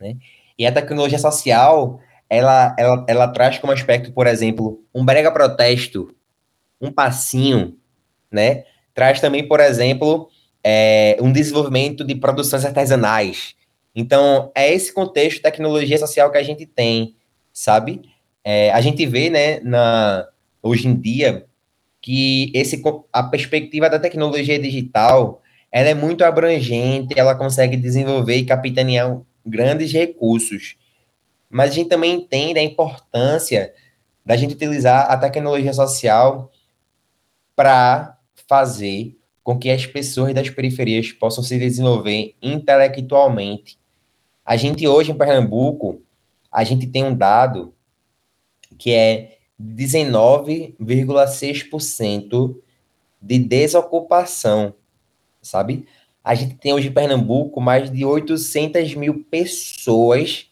Né? 0.00 0.16
E 0.58 0.66
a 0.66 0.72
tecnologia 0.72 1.18
social, 1.18 2.00
ela, 2.28 2.74
ela, 2.78 3.04
ela 3.08 3.28
traz 3.28 3.58
como 3.58 3.72
aspecto, 3.72 4.12
por 4.12 4.26
exemplo, 4.26 4.82
um 4.94 5.04
brega 5.04 5.30
protesto, 5.30 6.14
um 6.80 6.92
passinho, 6.92 7.78
né? 8.30 8.64
Traz 8.92 9.20
também, 9.20 9.46
por 9.46 9.60
exemplo, 9.60 10.28
é, 10.64 11.16
um 11.20 11.30
desenvolvimento 11.30 12.02
de 12.02 12.14
produções 12.14 12.64
artesanais. 12.64 13.54
Então, 13.94 14.50
é 14.54 14.72
esse 14.72 14.92
contexto 14.92 15.36
de 15.36 15.42
tecnologia 15.42 15.98
social 15.98 16.30
que 16.30 16.38
a 16.38 16.42
gente 16.42 16.66
tem, 16.66 17.14
sabe? 17.52 18.02
É, 18.42 18.72
a 18.72 18.80
gente 18.80 19.06
vê, 19.06 19.30
né, 19.30 19.60
na, 19.60 20.26
hoje 20.62 20.88
em 20.88 20.94
dia, 20.94 21.46
que 22.00 22.50
esse, 22.54 22.82
a 23.12 23.22
perspectiva 23.22 23.88
da 23.88 23.98
tecnologia 23.98 24.58
digital 24.58 25.42
ela 25.70 25.88
é 25.88 25.94
muito 25.94 26.24
abrangente, 26.24 27.18
ela 27.18 27.34
consegue 27.34 27.76
desenvolver 27.76 28.36
e 28.36 28.44
capitanear 28.44 29.20
grandes 29.44 29.92
recursos. 29.92 30.76
Mas 31.50 31.70
a 31.70 31.74
gente 31.74 31.88
também 31.88 32.14
entende 32.14 32.60
a 32.60 32.62
importância 32.62 33.72
da 34.24 34.36
gente 34.36 34.54
utilizar 34.54 35.10
a 35.10 35.16
tecnologia 35.16 35.72
social 35.72 36.52
para 37.56 38.16
fazer 38.48 39.16
com 39.44 39.56
que 39.58 39.70
as 39.70 39.86
pessoas 39.86 40.34
das 40.34 40.48
periferias 40.48 41.12
possam 41.12 41.44
se 41.44 41.58
desenvolver 41.58 42.34
intelectualmente. 42.42 43.78
A 44.42 44.56
gente 44.56 44.88
hoje 44.88 45.12
em 45.12 45.16
Pernambuco, 45.16 46.00
a 46.50 46.64
gente 46.64 46.86
tem 46.86 47.04
um 47.04 47.14
dado 47.14 47.74
que 48.78 48.90
é 48.90 49.36
19,6% 49.62 52.56
de 53.20 53.38
desocupação, 53.38 54.74
sabe? 55.40 55.86
A 56.22 56.34
gente 56.34 56.54
tem 56.56 56.72
hoje 56.72 56.88
em 56.88 56.92
Pernambuco 56.92 57.60
mais 57.60 57.90
de 57.90 58.02
800 58.04 58.94
mil 58.94 59.24
pessoas 59.30 60.50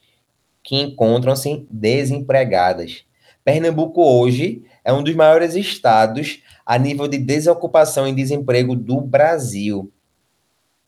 que 0.62 0.76
encontram-se 0.76 1.66
desempregadas. 1.70 3.04
Pernambuco 3.42 4.02
hoje 4.02 4.62
é 4.84 4.92
um 4.92 5.02
dos 5.02 5.14
maiores 5.14 5.54
estados 5.54 6.42
a 6.72 6.78
nível 6.78 7.06
de 7.06 7.18
desocupação 7.18 8.08
e 8.08 8.14
desemprego 8.14 8.74
do 8.74 8.98
Brasil. 8.98 9.92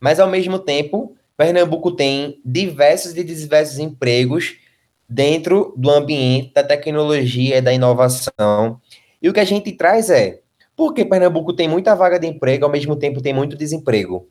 Mas, 0.01 0.19
ao 0.19 0.31
mesmo 0.31 0.59
tempo, 0.59 1.15
Pernambuco 1.37 1.93
tem 1.93 2.41
diversos 2.43 3.15
e 3.15 3.23
diversos 3.23 3.79
empregos 3.79 4.57
dentro 5.07 5.75
do 5.77 5.91
ambiente 5.91 6.55
da 6.55 6.65
tecnologia 6.65 7.59
e 7.59 7.61
da 7.61 7.71
inovação. 7.71 8.81
E 9.21 9.29
o 9.29 9.33
que 9.35 9.41
a 9.41 9.45
gente 9.45 9.73
traz 9.73 10.09
é, 10.09 10.41
porque 10.75 11.05
Pernambuco 11.05 11.53
tem 11.53 11.69
muita 11.69 11.95
vaga 11.95 12.19
de 12.19 12.29
emprego, 12.29 12.65
ao 12.65 12.73
mesmo 12.73 12.97
tempo 12.97 13.21
tem 13.21 13.35
muito 13.35 13.55
desemprego? 13.55 14.27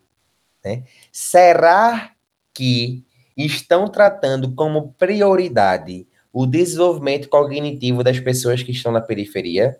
Né? 0.66 0.82
Será 1.12 2.13
que 2.52 3.06
estão 3.38 3.88
tratando 3.88 4.56
como 4.56 4.92
prioridade 4.98 6.08
o 6.34 6.48
desenvolvimento 6.48 7.30
cognitivo 7.30 8.04
das 8.04 8.20
pessoas 8.20 8.63
que 8.63 8.72
estão 8.72 8.92
na 8.92 9.02
periferia? 9.02 9.80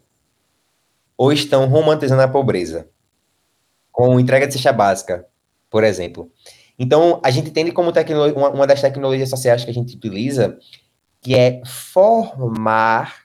Ou 1.23 1.31
estão 1.31 1.67
romantizando 1.67 2.21
a 2.21 2.27
pobreza? 2.27 2.89
Com 3.93 4.19
entrega 4.19 4.45
de 4.45 4.51
cesta 4.51 4.73
básica, 4.73 5.25
por 5.69 5.81
exemplo. 5.81 6.29
Então, 6.77 7.21
a 7.23 7.31
gente 7.31 7.49
entende 7.49 7.71
como 7.71 7.93
uma, 8.53 8.67
das 8.67 8.81
tecnologias 8.81 9.29
sociais 9.29 9.63
que 9.63 9.71
a 9.71 9.73
gente 9.73 9.95
utiliza 9.95 10.59
que 11.21 11.33
é 11.33 11.62
formar 11.65 13.21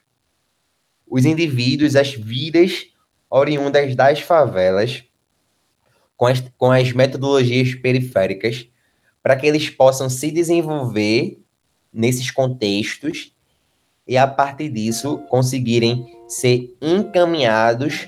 os 1.05 1.25
indivíduos, 1.25 1.97
as 1.97 2.13
vidas 2.13 2.85
oriundas 3.29 3.93
das 3.97 4.21
favelas, 4.21 5.03
com 6.15 6.25
as, 6.25 6.41
com 6.57 6.71
as 6.71 6.93
metodologias 6.93 7.75
periféricas, 7.75 8.65
para 9.21 9.35
que 9.35 9.45
eles 9.45 9.69
possam 9.69 10.09
se 10.09 10.31
desenvolver 10.31 11.43
nesses 11.91 12.31
contextos 12.31 13.35
e, 14.07 14.17
a 14.17 14.25
partir 14.25 14.69
disso, 14.69 15.17
conseguirem 15.27 16.17
ser 16.29 16.75
encaminhados 16.79 18.07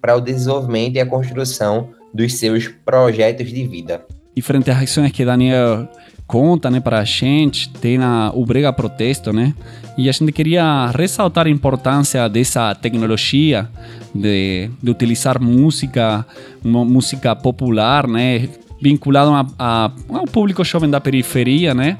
para 0.00 0.16
o 0.16 0.20
desenvolvimento 0.20 0.96
e 0.96 1.00
a 1.00 1.06
construção 1.06 1.90
dos 2.12 2.34
seus 2.34 2.66
projetos 2.66 3.50
de 3.50 3.66
vida. 3.66 4.04
E 4.34 4.40
frente 4.42 4.70
às 4.70 4.82
ações 4.82 5.12
que 5.12 5.24
Daniel 5.24 5.86
conta 6.26 6.70
né, 6.70 6.80
para 6.80 7.00
a 7.00 7.04
gente, 7.04 7.68
tem 7.68 7.98
a, 7.98 8.32
o 8.34 8.44
Brega 8.46 8.72
Protesto, 8.72 9.32
né? 9.32 9.54
E 9.98 10.08
a 10.08 10.12
gente 10.12 10.32
queria 10.32 10.86
ressaltar 10.86 11.46
a 11.46 11.50
importância 11.50 12.26
dessa 12.28 12.74
tecnologia 12.74 13.68
de, 14.14 14.70
de 14.82 14.90
utilizar 14.90 15.38
música, 15.38 16.24
música 16.64 17.36
popular, 17.36 18.08
né? 18.08 18.48
Vinculado 18.80 19.30
a, 19.30 19.46
a, 19.58 19.92
ao 20.08 20.24
público 20.24 20.64
jovem 20.64 20.88
da 20.88 21.00
periferia, 21.00 21.74
né? 21.74 21.98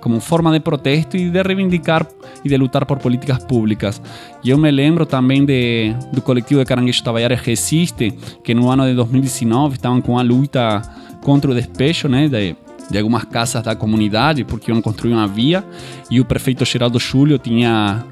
Como 0.00 0.18
forma 0.18 0.50
de 0.50 0.60
protesto 0.60 1.18
e 1.18 1.28
de 1.28 1.42
reivindicar 1.42 2.06
e 2.44 2.48
de 2.48 2.56
lutar 2.56 2.84
por 2.84 2.98
políticas 2.98 3.42
públicas. 3.44 4.00
E 4.42 4.50
eu 4.50 4.58
me 4.58 4.70
lembro 4.70 5.06
também 5.06 5.44
de, 5.44 5.94
do 6.12 6.20
coletivo 6.20 6.60
de 6.60 6.66
Caranguejo 6.66 7.02
Tabaiares 7.02 7.40
Resiste, 7.40 8.12
que 8.42 8.54
no 8.54 8.70
ano 8.70 8.86
de 8.86 8.94
2019 8.94 9.76
estavam 9.76 10.00
com 10.00 10.18
a 10.18 10.22
luta 10.22 10.82
contra 11.22 11.50
o 11.50 11.54
despejo, 11.54 12.08
né? 12.08 12.28
De, 12.28 12.56
de 12.90 12.98
algumas 12.98 13.24
casas 13.24 13.62
da 13.62 13.74
comunidade, 13.74 14.44
porque 14.44 14.70
iam 14.70 14.82
construir 14.82 15.14
uma 15.14 15.26
via 15.26 15.64
e 16.10 16.20
o 16.20 16.24
prefeito 16.24 16.64
Geraldo 16.64 16.98
Júlio 16.98 17.38
tinha 17.38 18.04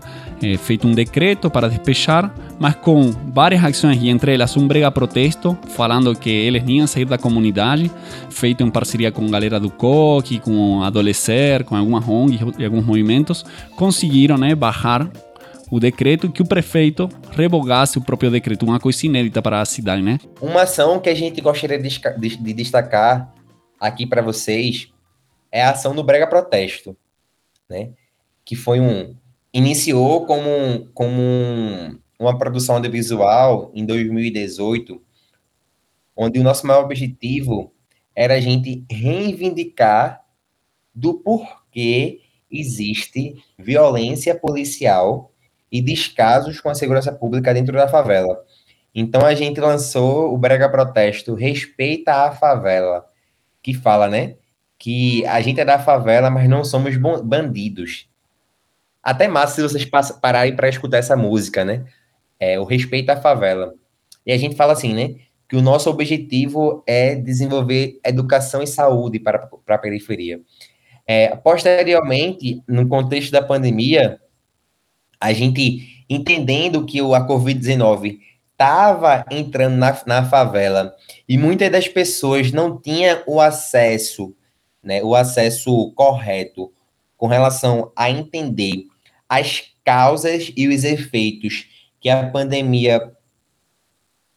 é, 0.42 0.56
feito 0.56 0.86
um 0.88 0.92
decreto 0.92 1.48
para 1.48 1.68
despejar, 1.68 2.34
mas 2.58 2.74
com 2.74 3.10
várias 3.10 3.64
ações, 3.64 4.02
e 4.02 4.08
entre 4.08 4.34
elas 4.34 4.56
um 4.56 4.66
brega 4.66 4.90
protesto, 4.90 5.56
falando 5.68 6.14
que 6.16 6.30
eles 6.30 6.62
iam 6.66 6.86
sair 6.86 7.04
da 7.04 7.16
comunidade, 7.16 7.90
feito 8.28 8.62
em 8.64 8.70
parceria 8.70 9.12
com 9.12 9.24
a 9.24 9.30
galera 9.30 9.60
do 9.60 9.70
COC, 9.70 10.40
com 10.40 10.82
Adolescer, 10.82 11.64
com 11.64 11.76
algumas 11.76 12.06
ONGs 12.08 12.40
e 12.58 12.64
alguns 12.64 12.84
movimentos, 12.84 13.44
conseguiram 13.76 14.36
né, 14.36 14.54
barrar 14.54 15.10
o 15.70 15.80
decreto 15.80 16.30
que 16.30 16.42
o 16.42 16.46
prefeito 16.46 17.08
revogasse 17.30 17.96
o 17.96 18.02
próprio 18.02 18.30
decreto, 18.30 18.66
uma 18.66 18.78
coisa 18.78 19.06
inédita 19.06 19.40
para 19.40 19.60
a 19.60 19.64
cidade, 19.64 20.02
né? 20.02 20.18
Uma 20.40 20.62
ação 20.62 21.00
que 21.00 21.08
a 21.08 21.14
gente 21.14 21.40
gostaria 21.40 21.78
de 21.78 22.52
destacar 22.52 23.32
aqui 23.80 24.06
para 24.06 24.20
vocês 24.20 24.92
é 25.50 25.62
a 25.62 25.70
ação 25.70 25.94
do 25.94 26.02
Brega 26.04 26.26
Protesto, 26.26 26.94
né? 27.70 27.90
Que 28.44 28.54
foi 28.54 28.80
um 28.80 29.14
iniciou 29.52 30.26
como, 30.26 30.88
como 30.94 31.20
um, 31.20 31.98
uma 32.18 32.38
produção 32.38 32.76
audiovisual 32.76 33.70
em 33.74 33.84
2018, 33.84 35.00
onde 36.16 36.38
o 36.38 36.42
nosso 36.42 36.66
maior 36.66 36.84
objetivo 36.84 37.72
era 38.14 38.34
a 38.34 38.40
gente 38.40 38.84
reivindicar 38.90 40.22
do 40.94 41.14
porquê 41.14 42.20
existe 42.50 43.42
violência 43.58 44.34
policial 44.34 45.32
e 45.70 45.80
descasos 45.80 46.60
com 46.60 46.68
a 46.68 46.74
segurança 46.74 47.10
pública 47.10 47.54
dentro 47.54 47.72
da 47.72 47.88
favela. 47.88 48.44
Então 48.94 49.24
a 49.24 49.34
gente 49.34 49.58
lançou 49.58 50.34
o 50.34 50.36
Brega 50.36 50.68
Protesto 50.68 51.34
Respeita 51.34 52.12
a 52.12 52.32
Favela, 52.32 53.06
que 53.62 53.72
fala, 53.72 54.06
né? 54.06 54.36
Que 54.78 55.24
a 55.26 55.40
gente 55.40 55.60
é 55.60 55.64
da 55.64 55.78
favela, 55.78 56.28
mas 56.28 56.48
não 56.48 56.62
somos 56.62 56.94
bandidos. 57.24 58.11
Até 59.02 59.26
massa 59.26 59.56
se 59.56 59.62
vocês 59.62 59.84
pararem 60.20 60.54
para 60.54 60.68
escutar 60.68 60.98
essa 60.98 61.16
música, 61.16 61.64
né? 61.64 61.84
É, 62.38 62.58
o 62.60 62.64
respeito 62.64 63.10
à 63.10 63.16
favela. 63.16 63.74
E 64.24 64.32
a 64.32 64.38
gente 64.38 64.54
fala 64.54 64.72
assim, 64.72 64.94
né? 64.94 65.16
Que 65.48 65.56
o 65.56 65.62
nosso 65.62 65.90
objetivo 65.90 66.82
é 66.86 67.14
desenvolver 67.14 67.98
educação 68.04 68.62
e 68.62 68.66
saúde 68.66 69.18
para, 69.18 69.48
para 69.64 69.74
a 69.74 69.78
periferia. 69.78 70.40
É, 71.06 71.34
posteriormente, 71.36 72.62
no 72.68 72.86
contexto 72.88 73.32
da 73.32 73.42
pandemia, 73.42 74.20
a 75.20 75.32
gente 75.32 76.04
entendendo 76.08 76.84
que 76.84 77.00
a 77.00 77.26
Covid-19 77.26 78.18
estava 78.52 79.24
entrando 79.30 79.76
na, 79.76 80.00
na 80.06 80.24
favela 80.24 80.94
e 81.28 81.36
muitas 81.36 81.70
das 81.70 81.88
pessoas 81.88 82.52
não 82.52 82.80
tinham 82.80 83.20
o 83.26 83.40
acesso, 83.40 84.34
né, 84.82 85.02
o 85.02 85.14
acesso 85.14 85.92
correto 85.92 86.72
com 87.16 87.26
relação 87.26 87.90
a 87.96 88.10
entender 88.10 88.86
as 89.32 89.62
causas 89.82 90.52
e 90.54 90.68
os 90.68 90.84
efeitos 90.84 91.64
que 91.98 92.10
a 92.10 92.28
pandemia 92.28 93.14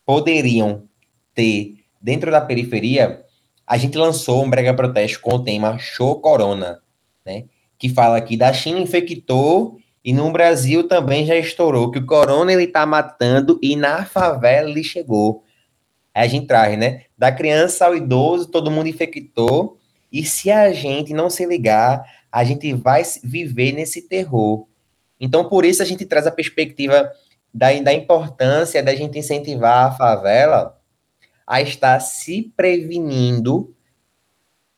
poderiam 0.05 0.87
ter 1.33 1.79
dentro 1.99 2.31
da 2.31 2.39
periferia, 2.39 3.21
a 3.67 3.75
gente 3.75 3.97
lançou 3.97 4.41
um 4.41 4.49
brega 4.49 4.73
protesto 4.73 5.19
com 5.19 5.35
o 5.35 5.43
tema 5.43 5.77
Show 5.77 6.21
Corona, 6.21 6.79
né? 7.25 7.43
Que 7.77 7.89
fala 7.89 8.21
que 8.21 8.37
da 8.37 8.53
China 8.53 8.79
infectou 8.79 9.77
e 10.01 10.13
no 10.13 10.31
Brasil 10.31 10.87
também 10.87 11.25
já 11.25 11.35
estourou, 11.35 11.91
que 11.91 11.99
o 11.99 12.05
corona 12.05 12.53
ele 12.53 12.67
tá 12.67 12.85
matando 12.85 13.59
e 13.61 13.75
na 13.75 14.05
favela 14.05 14.69
ele 14.69 14.83
chegou. 14.83 15.43
Aí 16.13 16.23
a 16.23 16.27
gente 16.29 16.47
traz, 16.47 16.77
né? 16.79 17.01
Da 17.17 17.33
criança 17.33 17.85
ao 17.85 17.97
idoso, 17.97 18.47
todo 18.47 18.71
mundo 18.71 18.87
infectou. 18.87 19.77
E 20.09 20.23
se 20.23 20.49
a 20.49 20.71
gente 20.71 21.13
não 21.13 21.29
se 21.29 21.45
ligar, 21.45 22.01
a 22.31 22.45
gente 22.45 22.71
vai 22.71 23.03
viver 23.21 23.73
nesse 23.73 24.03
terror. 24.03 24.65
Então, 25.19 25.47
por 25.47 25.65
isso, 25.65 25.81
a 25.81 25.85
gente 25.85 26.05
traz 26.05 26.27
a 26.27 26.31
perspectiva 26.31 27.11
da, 27.53 27.71
da 27.81 27.93
importância 27.93 28.83
da 28.83 28.93
gente 28.93 29.17
incentivar 29.17 29.87
a 29.87 29.91
favela 29.91 30.77
a 31.47 31.61
estar 31.61 31.99
se 31.99 32.51
prevenindo 32.55 33.73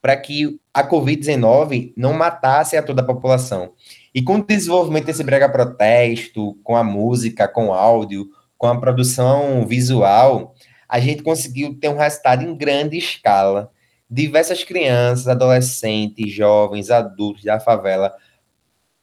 para 0.01 0.15
que 0.15 0.59
a 0.73 0.87
Covid-19 0.87 1.93
não 1.97 2.13
matasse 2.13 2.77
a 2.77 2.83
toda 2.83 3.01
a 3.01 3.05
população. 3.05 3.73
E 4.13 4.21
com 4.21 4.35
o 4.35 4.45
desenvolvimento 4.45 5.05
desse 5.05 5.23
brega 5.23 5.49
protesto, 5.49 6.57
com 6.63 6.75
a 6.75 6.83
música, 6.83 7.47
com 7.47 7.67
o 7.67 7.73
áudio, 7.73 8.27
com 8.57 8.67
a 8.67 8.79
produção 8.79 9.65
visual, 9.65 10.53
a 10.87 10.99
gente 10.99 11.23
conseguiu 11.23 11.77
ter 11.79 11.89
um 11.89 11.97
resultado 11.97 12.43
em 12.43 12.55
grande 12.55 12.97
escala. 12.97 13.71
Diversas 14.09 14.63
crianças, 14.63 15.27
adolescentes, 15.27 16.31
jovens, 16.31 16.89
adultos 16.89 17.43
da 17.43 17.59
favela 17.59 18.13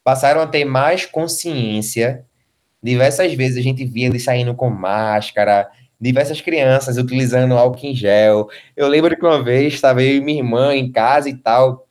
passaram 0.04 0.42
a 0.42 0.46
ter 0.46 0.64
mais 0.64 1.06
consciência. 1.06 2.24
Diversas 2.82 3.32
vezes 3.32 3.56
a 3.56 3.62
gente 3.62 3.84
via 3.84 4.06
eles 4.06 4.22
saindo 4.22 4.54
com 4.54 4.68
máscara, 4.68 5.68
diversas 5.98 6.40
crianças 6.40 6.98
utilizando 6.98 7.56
álcool 7.56 7.86
em 7.86 7.94
gel. 7.94 8.48
Eu 8.76 8.86
lembro 8.86 9.16
que 9.16 9.24
uma 9.24 9.42
vez 9.42 9.72
estava 9.72 10.02
eu 10.02 10.16
e 10.16 10.20
minha 10.20 10.38
irmã 10.38 10.74
em 10.74 10.92
casa 10.92 11.30
e 11.30 11.34
tal, 11.34 11.88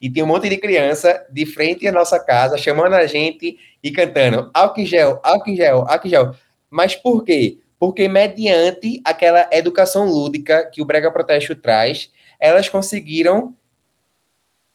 e 0.00 0.10
tem 0.10 0.22
um 0.22 0.26
monte 0.26 0.48
de 0.48 0.56
criança 0.58 1.26
de 1.30 1.46
frente 1.46 1.86
à 1.88 1.92
nossa 1.92 2.20
casa 2.20 2.56
chamando 2.56 2.94
a 2.94 3.06
gente 3.06 3.58
e 3.82 3.90
cantando 3.90 4.50
álcool 4.54 4.80
em 4.80 4.86
gel, 4.86 5.20
álcool 5.22 5.50
em 5.50 5.56
gel, 5.56 5.84
álcool 5.88 6.06
em 6.06 6.10
gel. 6.10 6.34
Mas 6.70 6.94
por 6.94 7.24
quê? 7.24 7.58
Porque 7.78 8.06
mediante 8.06 9.00
aquela 9.04 9.48
educação 9.50 10.06
lúdica 10.06 10.70
que 10.72 10.82
o 10.82 10.84
Brega 10.84 11.10
Protesto 11.10 11.54
traz, 11.54 12.10
elas 12.38 12.68
conseguiram 12.68 13.54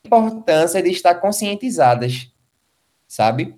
a 0.03 0.07
importância 0.07 0.81
de 0.81 0.89
estar 0.89 1.15
conscientizadas, 1.15 2.31
sabe? 3.11 3.53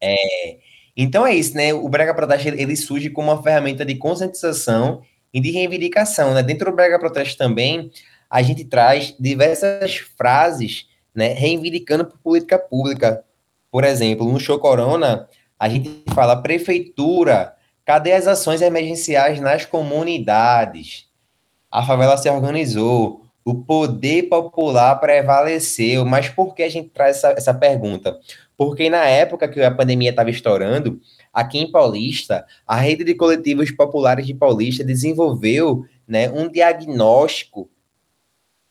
É, 0.00 0.58
então 0.96 1.26
é 1.26 1.34
isso, 1.34 1.56
né? 1.56 1.74
O 1.74 1.88
Brega 1.88 2.14
Protesto 2.14 2.46
ele 2.48 2.76
surge 2.76 3.10
como 3.10 3.32
uma 3.32 3.42
ferramenta 3.42 3.84
de 3.84 3.96
conscientização 3.96 5.02
e 5.34 5.40
de 5.40 5.50
reivindicação, 5.50 6.32
né? 6.34 6.42
Dentro 6.42 6.70
do 6.70 6.76
Brega 6.76 6.96
Protesto 6.96 7.36
também, 7.36 7.90
a 8.30 8.42
gente 8.42 8.64
traz 8.64 9.12
diversas 9.18 9.96
frases, 10.16 10.86
né, 11.12 11.32
reivindicando 11.32 12.04
por 12.04 12.18
política 12.18 12.60
pública. 12.60 13.24
Por 13.72 13.82
exemplo, 13.82 14.30
no 14.30 14.38
Show 14.38 14.60
Corona, 14.60 15.28
a 15.58 15.68
gente 15.68 16.04
fala 16.14 16.40
prefeitura, 16.40 17.56
cadê 17.84 18.12
as 18.12 18.28
ações 18.28 18.62
emergenciais 18.62 19.40
nas 19.40 19.64
comunidades? 19.66 21.08
A 21.68 21.84
favela 21.84 22.16
se 22.16 22.30
organizou, 22.30 23.20
o 23.44 23.54
poder 23.54 24.24
popular 24.24 24.96
prevaleceu. 24.96 26.04
Mas 26.04 26.28
por 26.28 26.54
que 26.54 26.62
a 26.62 26.68
gente 26.68 26.90
traz 26.90 27.16
essa, 27.16 27.30
essa 27.30 27.54
pergunta? 27.54 28.18
Porque 28.60 28.90
na 28.90 29.06
época 29.06 29.48
que 29.48 29.58
a 29.62 29.70
pandemia 29.70 30.10
estava 30.10 30.28
estourando, 30.28 31.00
aqui 31.32 31.56
em 31.56 31.72
Paulista, 31.72 32.44
a 32.66 32.76
rede 32.76 33.02
de 33.02 33.14
coletivos 33.14 33.70
populares 33.70 34.26
de 34.26 34.34
Paulista 34.34 34.84
desenvolveu 34.84 35.86
né, 36.06 36.28
um 36.28 36.46
diagnóstico 36.46 37.70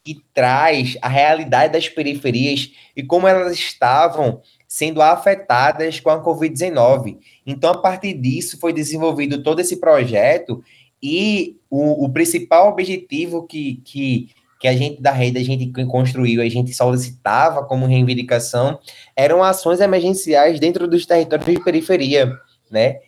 que 0.04 0.22
traz 0.32 0.96
a 1.02 1.08
realidade 1.08 1.74
das 1.74 1.90
periferias 1.90 2.72
e 2.96 3.02
como 3.02 3.28
elas 3.28 3.54
estavam 3.54 4.44
sendo 4.68 5.02
afetadas 5.02 6.00
com 6.00 6.12
a 6.12 6.24
Covid-19. 6.24 7.18
Então, 7.44 7.72
a 7.72 7.78
partir 7.82 8.14
disso, 8.14 8.60
foi 8.60 8.72
desenvolvido 8.72 9.42
todo 9.42 9.60
esse 9.60 9.78
projeto 9.78 10.64
e 11.02 11.58
o, 11.68 12.06
o 12.06 12.10
principal 12.10 12.70
objetivo 12.70 13.48
que, 13.48 13.82
que, 13.84 14.30
que 14.60 14.68
a 14.68 14.74
gente 14.74 15.02
da 15.02 15.12
rede, 15.12 15.40
a 15.40 15.44
gente 15.44 15.72
construiu, 15.86 16.42
a 16.42 16.50
gente 16.50 16.74
solicitava 16.74 17.66
como 17.66 17.86
reivindicação, 17.86 18.78
eram 19.16 19.42
ações 19.42 19.80
emergenciais 19.80 20.60
dentro 20.60 20.86
dos 20.86 21.06
territórios 21.06 21.48
de 21.48 21.64
periferia, 21.64 22.38
né? 22.70 23.00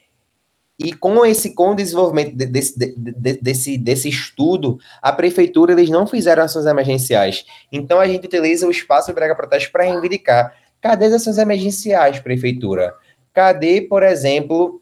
E 0.80 0.94
com 0.94 1.24
esse 1.26 1.54
com 1.54 1.72
o 1.72 1.76
desenvolvimento 1.76 2.36
desse, 2.36 2.74
desse, 2.98 3.78
desse 3.78 4.10
estudo, 4.10 4.80
a 5.00 5.12
prefeitura 5.12 5.74
eles 5.74 5.90
não 5.90 6.08
fizeram 6.08 6.44
ações 6.44 6.66
emergenciais. 6.66 7.46
Então 7.72 8.00
a 8.00 8.08
gente 8.08 8.26
utiliza 8.26 8.66
o 8.66 8.72
espaço 8.72 9.14
Brega 9.14 9.36
Protesto 9.36 9.72
para 9.72 9.84
reivindicar. 9.84 10.56
Cadê 10.82 11.06
as 11.06 11.14
ações 11.14 11.38
emergenciais, 11.38 12.20
prefeitura? 12.20 12.96
Cadê, 13.32 13.82
por 13.82 14.02
exemplo, 14.02 14.82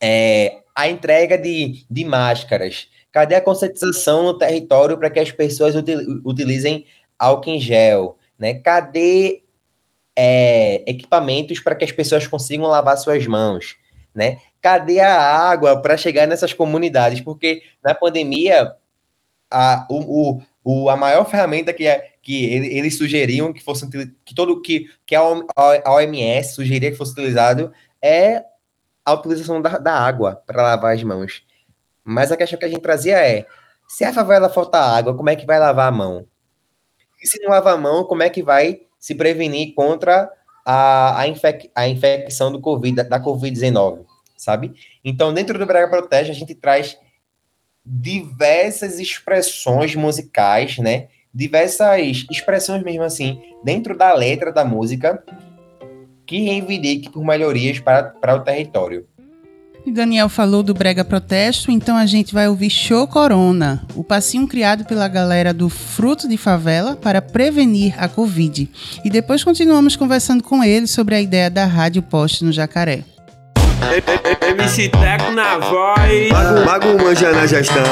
é, 0.00 0.58
a 0.76 0.88
entrega 0.88 1.36
de, 1.36 1.84
de 1.90 2.04
máscaras? 2.04 2.88
Cadê 3.14 3.36
a 3.36 3.40
conscientização 3.40 4.24
no 4.24 4.36
território 4.36 4.98
para 4.98 5.08
que 5.08 5.20
as 5.20 5.30
pessoas 5.30 5.74
utilizem 6.24 6.84
álcool 7.16 7.50
em 7.50 7.60
gel? 7.60 8.18
Né? 8.36 8.54
Cadê 8.54 9.44
é, 10.16 10.82
equipamentos 10.90 11.60
para 11.60 11.76
que 11.76 11.84
as 11.84 11.92
pessoas 11.92 12.26
consigam 12.26 12.66
lavar 12.66 12.98
suas 12.98 13.24
mãos? 13.26 13.76
Né? 14.12 14.38
cadê 14.64 14.98
a 14.98 15.14
água 15.14 15.82
para 15.82 15.94
chegar 15.94 16.26
nessas 16.26 16.54
comunidades? 16.54 17.20
Porque 17.20 17.62
na 17.84 17.94
pandemia, 17.94 18.72
a, 19.50 19.86
o, 19.90 20.40
o, 20.64 20.88
a 20.88 20.96
maior 20.96 21.28
ferramenta 21.28 21.70
que, 21.70 21.84
que 22.22 22.46
eles 22.46 22.96
sugeriam 22.96 23.52
que 23.52 23.62
fosse 23.62 23.86
que 24.24 24.34
todo 24.34 24.62
que, 24.62 24.88
que 25.04 25.14
a 25.14 25.22
OMS 25.22 26.54
sugeria 26.54 26.90
que 26.90 26.96
fosse 26.96 27.12
utilizado 27.12 27.70
é 28.00 28.42
a 29.04 29.12
utilização 29.12 29.60
da, 29.60 29.76
da 29.76 29.92
água 29.92 30.42
para 30.46 30.62
lavar 30.62 30.94
as 30.94 31.02
mãos. 31.02 31.42
Mas 32.04 32.30
a 32.30 32.36
questão 32.36 32.58
que 32.58 32.64
a 32.64 32.68
gente 32.68 32.82
trazia 32.82 33.18
é: 33.18 33.46
se 33.88 34.04
a 34.04 34.12
favela 34.12 34.48
faltar 34.48 34.96
água, 34.96 35.16
como 35.16 35.30
é 35.30 35.36
que 35.36 35.46
vai 35.46 35.58
lavar 35.58 35.88
a 35.88 35.92
mão? 35.92 36.26
E 37.22 37.26
se 37.26 37.40
não 37.42 37.50
lavar 37.50 37.74
a 37.74 37.78
mão, 37.78 38.04
como 38.04 38.22
é 38.22 38.28
que 38.28 38.42
vai 38.42 38.82
se 38.98 39.14
prevenir 39.14 39.74
contra 39.74 40.30
a, 40.64 41.20
a, 41.20 41.28
infec, 41.28 41.70
a 41.74 41.88
infecção 41.88 42.52
do 42.52 42.60
COVID, 42.60 42.96
da, 42.96 43.02
da 43.02 43.20
Covid-19? 43.20 44.04
sabe? 44.44 44.74
Então, 45.04 45.32
dentro 45.32 45.58
do 45.58 45.66
Brega 45.66 45.88
Protege, 45.88 46.30
a 46.30 46.34
gente 46.34 46.54
traz 46.54 46.98
diversas 47.84 48.98
expressões 48.98 49.94
musicais, 49.94 50.78
né? 50.78 51.08
Diversas 51.32 52.24
expressões 52.30 52.82
mesmo 52.82 53.02
assim, 53.02 53.40
dentro 53.64 53.96
da 53.96 54.12
letra 54.14 54.52
da 54.52 54.64
música, 54.64 55.22
que 56.26 56.42
reivindique 56.42 57.10
por 57.10 57.24
melhorias 57.24 57.80
para, 57.80 58.04
para 58.04 58.36
o 58.36 58.40
território. 58.40 59.06
E 59.86 59.92
Daniel 59.92 60.30
falou 60.30 60.62
do 60.62 60.72
Brega 60.72 61.04
Protesto, 61.04 61.70
então 61.70 61.96
a 61.96 62.06
gente 62.06 62.32
vai 62.32 62.48
ouvir 62.48 62.70
Show 62.70 63.06
Corona, 63.06 63.82
o 63.94 64.02
passinho 64.02 64.46
criado 64.48 64.84
pela 64.86 65.06
galera 65.08 65.52
do 65.52 65.68
Fruto 65.68 66.26
de 66.26 66.38
Favela 66.38 66.96
para 66.96 67.20
prevenir 67.20 67.94
a 67.98 68.08
Covid. 68.08 68.70
E 69.04 69.10
depois 69.10 69.44
continuamos 69.44 69.94
conversando 69.94 70.42
com 70.42 70.64
ele 70.64 70.86
sobre 70.86 71.14
a 71.14 71.20
ideia 71.20 71.50
da 71.50 71.66
Rádio 71.66 72.00
Poste 72.00 72.44
no 72.44 72.52
Jacaré. 72.52 73.04
MC 74.40 74.88
Teco 74.88 75.30
na 75.32 75.58
voz. 75.58 76.30
Mago, 76.30 76.64
Mago 76.64 77.04
manja 77.04 77.32
na 77.32 77.46
gestão. 77.46 77.84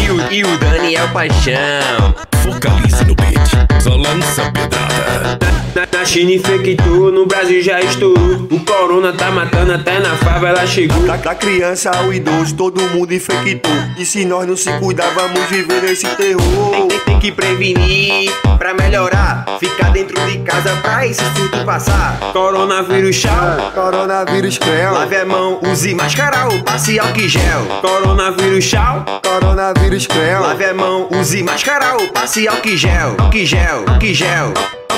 E, 0.00 0.04
e, 0.04 0.10
o, 0.10 0.32
e 0.32 0.44
o 0.44 0.58
Daniel 0.58 1.08
Paixão. 1.12 2.14
Focalize 2.42 3.04
no 3.04 3.14
beat, 3.14 3.31
só 3.80 3.96
lança 3.96 4.50
pedrada. 4.52 5.38
Na, 5.74 5.98
na 5.98 6.04
China 6.04 6.32
infectou, 6.32 7.10
no 7.10 7.24
Brasil 7.24 7.62
já 7.62 7.80
estourou. 7.80 8.46
O 8.50 8.60
corona 8.60 9.12
tá 9.12 9.30
matando 9.30 9.72
até 9.72 10.00
na 10.00 10.14
favela 10.16 10.66
chegou. 10.66 11.02
Da, 11.06 11.16
da 11.16 11.34
criança 11.34 11.90
ao 11.90 12.12
idoso, 12.12 12.54
todo 12.54 12.80
mundo 12.90 13.14
infectou. 13.14 13.72
E 13.96 14.04
se 14.04 14.24
nós 14.24 14.46
não 14.46 14.56
se 14.56 14.70
cuidar, 14.78 15.10
vamos 15.14 15.40
viver 15.48 15.82
esse 15.84 16.06
terror. 16.16 16.70
Tem, 16.70 16.88
tem, 16.88 17.00
tem 17.00 17.20
que 17.20 17.32
prevenir 17.32 18.30
pra 18.58 18.74
melhorar. 18.74 19.46
Ficar 19.58 19.90
dentro 19.92 20.14
de 20.26 20.38
casa 20.38 20.76
pra 20.82 21.06
esse 21.06 21.22
surto 21.34 21.64
passar. 21.64 22.18
Coronavírus 22.32 23.18
tchau. 23.18 23.72
Coronavírus 23.74 24.58
creu. 24.58 24.92
Lave 24.92 25.16
a 25.16 25.24
mão, 25.24 25.58
use 25.62 25.94
máscara 25.94 26.48
ou 26.48 26.62
passe 26.62 26.98
álcool 26.98 27.28
gel. 27.28 27.64
Coronavírus 27.80 28.68
tchau. 28.68 29.04
Coronavírus 29.24 30.06
creu. 30.06 30.42
Lave 30.42 30.64
a 30.66 30.74
mão, 30.74 31.08
use 31.18 31.42
máscara 31.42 31.94
ou 31.94 32.08
passe 32.08 32.46
álcool 32.46 32.76
gel. 32.76 33.16
Álcool 33.42 33.56
gel, 33.56 33.84
álcool 33.88 34.14
gel. 34.14 34.54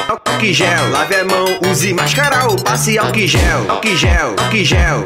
álcool 0.07 0.52
gel. 0.52 0.90
Lave 0.90 1.14
a 1.14 1.24
mão, 1.24 1.46
use 1.70 1.94
máscara 1.94 2.46
ou 2.46 2.57
passe 2.57 2.98
álcool 2.98 3.26
gel. 3.26 3.64
Álcool 3.70 3.96
gel, 3.96 4.35
álcool 4.38 4.64
gel. 4.64 5.04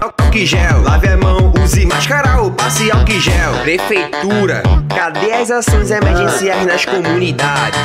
Álcool 0.00 0.46
gel, 0.46 0.82
lave 0.82 1.08
a 1.08 1.16
mão, 1.18 1.52
use 1.62 1.84
máscara 1.84 2.40
ou 2.40 2.50
passe 2.50 2.90
álcool 2.90 3.20
gel. 3.20 3.52
Prefeitura, 3.62 4.62
cadê 4.96 5.34
as 5.34 5.50
ações 5.50 5.90
emergenciais 5.90 6.64
nas 6.64 6.86
comunidades? 6.86 7.78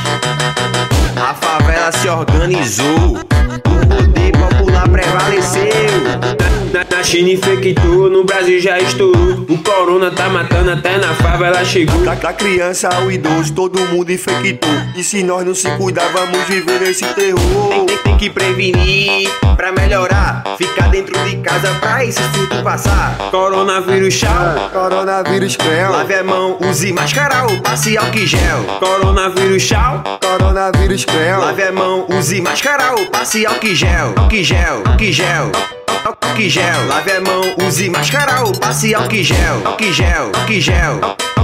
A 1.18 1.34
favela 1.34 1.92
se 1.92 2.08
organizou, 2.08 3.18
o 3.18 3.88
poder 3.90 4.32
popular 4.32 4.88
prevaleceu. 4.88 5.74
Na, 7.04 7.10
na 7.10 7.10
China 7.10 7.30
infectou, 7.30 8.10
no 8.10 8.24
Brasil 8.24 8.62
já 8.62 8.80
estourou. 8.80 9.46
O 9.50 9.58
corona 9.58 10.10
tá 10.10 10.30
matando 10.30 10.72
até 10.72 10.98
na 10.98 11.14
favela 11.14 11.64
chegou. 11.66 12.02
Da, 12.06 12.16
da 12.16 12.32
criança 12.32 12.88
ao 12.88 13.12
idoso, 13.12 13.54
todo 13.54 13.78
mundo 13.88 14.10
infectou. 14.10 14.72
E 14.96 15.04
se 15.04 15.22
nós 15.22 15.46
não 15.46 15.54
se 15.54 15.70
cuidar, 15.72 16.08
vamos 16.14 16.40
viver 16.48 16.80
nesse 16.80 17.06
terror. 17.14 17.70
Tem, 17.70 17.86
tem, 17.86 17.98
tem 17.98 18.18
que 18.18 18.30
prevenir 18.30 19.30
pra 19.58 19.74
melhorar. 19.74 20.44
Ficar 20.58 20.90
dentro 20.90 21.14
de 21.26 21.36
casa 21.38 21.74
pra 21.82 22.06
esse 22.06 22.22
surto 22.34 22.64
passar. 22.64 23.18
Coronavírus 23.30 24.18
tchau. 24.18 24.70
Coronavírus 24.72 25.58
creu. 25.58 25.92
Lave 25.92 26.14
a 26.14 26.24
mão, 26.24 26.58
use 26.62 26.94
máscara 26.94 27.44
ou 27.44 27.62
passe 27.62 27.98
álcool 27.98 28.26
gel. 28.26 28.64
Coronavírus 28.80 29.68
tchau. 29.68 30.04
Coronavírus 30.22 31.04
creu. 31.04 31.40
Lave 31.40 31.64
a 31.64 31.72
mão, 31.74 32.06
use 32.10 32.40
máscara 32.40 32.94
ou 32.98 33.06
passe 33.08 33.46
álcool 33.46 33.76
gel. 33.76 34.14
Álcool 34.16 34.44
gel, 34.44 34.84
álcool 34.86 35.12
gel. 35.12 35.52
Álcool 36.06 36.50
gel, 36.50 36.88
lave 36.94 37.12
a 37.12 37.22
mão, 37.22 37.42
use 37.68 37.90
máscara 37.90 38.44
ou 38.44 38.52
passe 38.52 38.94
álcool 38.94 39.24
gel. 39.24 39.66
Álcool 39.66 39.92
gel, 39.92 40.32
álcool 40.36 40.62
gel. 40.62 41.00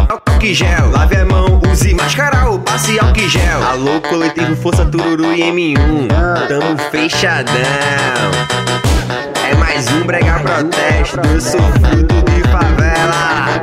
Álcool 0.07 0.53
gel, 0.53 0.91
lave 0.91 1.15
a 1.15 1.25
mão, 1.25 1.59
use 1.71 1.93
máscara 1.95 2.51
ou 2.51 2.59
passe 2.59 2.99
álcool 2.99 3.27
gel. 3.27 3.63
Alô, 3.63 3.99
coletivo 4.01 4.55
Força 4.55 4.85
Tururu 4.85 5.33
e 5.33 5.41
M1, 5.41 6.47
tamo 6.47 6.77
fechadão. 6.91 7.51
É 9.49 9.55
mais 9.55 9.88
um 9.91 10.05
brega 10.05 10.39
protesto, 10.39 11.19
eu 11.19 11.41
sou 11.41 11.62
fruto 11.62 12.31
de 12.31 12.43
favela. 12.51 13.62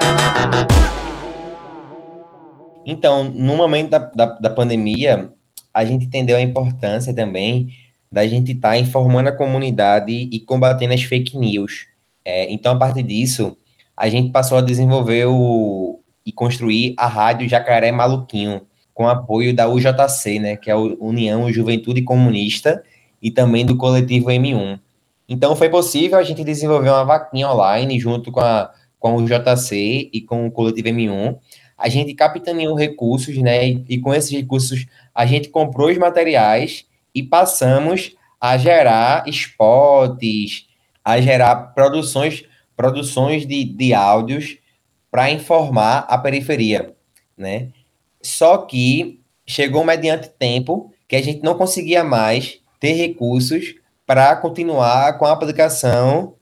Então, 2.84 3.24
no 3.32 3.56
momento 3.56 3.90
da, 3.90 3.98
da, 3.98 4.26
da 4.26 4.50
pandemia, 4.50 5.30
a 5.72 5.84
gente 5.84 6.06
entendeu 6.06 6.36
a 6.36 6.40
importância 6.40 7.14
também 7.14 7.68
da 8.16 8.26
gente 8.26 8.52
estar 8.52 8.78
informando 8.78 9.28
a 9.28 9.32
comunidade 9.32 10.10
e 10.10 10.40
combatendo 10.40 10.94
as 10.94 11.02
fake 11.02 11.36
news. 11.36 11.86
É, 12.24 12.50
então, 12.50 12.72
a 12.72 12.78
partir 12.78 13.02
disso, 13.02 13.54
a 13.94 14.08
gente 14.08 14.32
passou 14.32 14.56
a 14.56 14.62
desenvolver 14.62 15.26
o, 15.26 16.00
e 16.24 16.32
construir 16.32 16.94
a 16.96 17.06
Rádio 17.06 17.46
Jacaré 17.46 17.92
Maluquinho, 17.92 18.62
com 18.94 19.06
apoio 19.06 19.54
da 19.54 19.68
UJC, 19.68 20.38
né, 20.38 20.56
que 20.56 20.70
é 20.70 20.72
a 20.72 20.78
União 20.78 21.52
Juventude 21.52 22.00
Comunista, 22.00 22.82
e 23.20 23.30
também 23.30 23.66
do 23.66 23.76
coletivo 23.76 24.28
M1. 24.28 24.80
Então, 25.28 25.54
foi 25.54 25.68
possível 25.68 26.16
a 26.16 26.22
gente 26.22 26.42
desenvolver 26.42 26.88
uma 26.88 27.04
vaquinha 27.04 27.50
online 27.50 28.00
junto 28.00 28.32
com 28.32 28.40
a, 28.40 28.72
com 28.98 29.16
o 29.16 29.24
UJC 29.24 30.08
e 30.10 30.22
com 30.22 30.46
o 30.46 30.50
coletivo 30.50 30.88
M1. 30.88 31.36
A 31.76 31.90
gente 31.90 32.14
capitaneou 32.14 32.74
recursos, 32.74 33.36
né, 33.36 33.68
e, 33.68 33.84
e 33.90 33.98
com 33.98 34.14
esses 34.14 34.30
recursos 34.30 34.86
a 35.14 35.26
gente 35.26 35.50
comprou 35.50 35.90
os 35.90 35.98
materiais 35.98 36.86
e 37.16 37.22
passamos 37.22 38.14
a 38.38 38.58
gerar 38.58 39.26
spots, 39.26 40.66
a 41.02 41.18
gerar 41.18 41.72
produções, 41.74 42.44
produções 42.76 43.46
de, 43.46 43.64
de 43.64 43.94
áudios 43.94 44.58
para 45.10 45.30
informar 45.30 46.00
a 46.10 46.18
periferia, 46.18 46.94
né? 47.34 47.70
Só 48.22 48.58
que 48.58 49.18
chegou 49.46 49.82
mediante 49.82 50.28
tempo 50.28 50.92
que 51.08 51.16
a 51.16 51.22
gente 51.22 51.42
não 51.42 51.56
conseguia 51.56 52.04
mais 52.04 52.60
ter 52.78 52.92
recursos 52.92 53.76
para 54.04 54.36
continuar 54.36 55.16
com 55.18 55.24
a 55.24 55.32
aplicação 55.32 56.34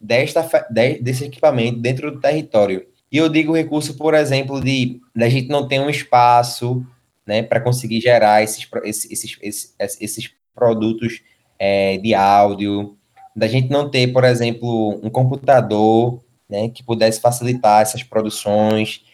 desta, 0.00 0.42
de, 0.70 0.98
desse 1.00 1.24
equipamento 1.24 1.78
dentro 1.78 2.10
do 2.10 2.20
território. 2.20 2.86
E 3.10 3.18
eu 3.18 3.28
digo 3.28 3.54
recurso, 3.54 3.98
por 3.98 4.14
exemplo, 4.14 4.60
de 4.60 4.98
da 5.14 5.28
gente 5.28 5.48
não 5.48 5.68
ter 5.68 5.78
um 5.78 5.90
espaço, 5.90 6.86
né, 7.26 7.42
para 7.42 7.60
conseguir 7.60 8.00
gerar 8.00 8.42
esses, 8.42 8.68
esses, 8.84 9.38
esses, 9.40 9.76
esses 10.00 10.30
produtos 10.54 11.22
é, 11.58 11.96
de 11.98 12.14
áudio, 12.14 12.96
da 13.34 13.46
gente 13.46 13.70
não 13.70 13.90
ter, 13.90 14.08
por 14.12 14.24
exemplo, 14.24 15.00
um 15.02 15.08
computador 15.08 16.22
né, 16.48 16.68
que 16.68 16.82
pudesse 16.82 17.20
facilitar 17.20 17.82
essas 17.82 18.02
produções, 18.02 19.04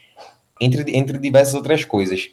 entre, 0.61 0.97
entre 0.97 1.19
diversas 1.19 1.55
outras 1.55 1.85
coisas. 1.85 2.31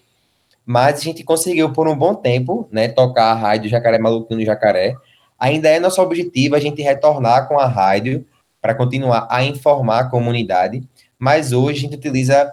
Mas 0.65 0.99
a 0.99 1.03
gente 1.03 1.23
conseguiu, 1.23 1.71
por 1.71 1.88
um 1.88 1.95
bom 1.95 2.15
tempo, 2.15 2.67
né, 2.71 2.88
tocar 2.88 3.25
a 3.25 3.35
rádio 3.35 3.69
Jacaré 3.69 3.99
Maluquinho 3.99 4.39
no 4.39 4.45
Jacaré. 4.45 4.95
Ainda 5.38 5.69
é 5.69 5.79
nosso 5.79 6.01
objetivo 6.01 6.55
a 6.55 6.59
gente 6.59 6.81
retornar 6.81 7.47
com 7.47 7.59
a 7.59 7.67
rádio 7.67 8.25
para 8.59 8.73
continuar 8.73 9.27
a 9.29 9.43
informar 9.43 9.99
a 9.99 10.09
comunidade, 10.09 10.81
mas 11.19 11.51
hoje 11.51 11.77
a 11.77 11.81
gente 11.81 11.97
utiliza 11.97 12.51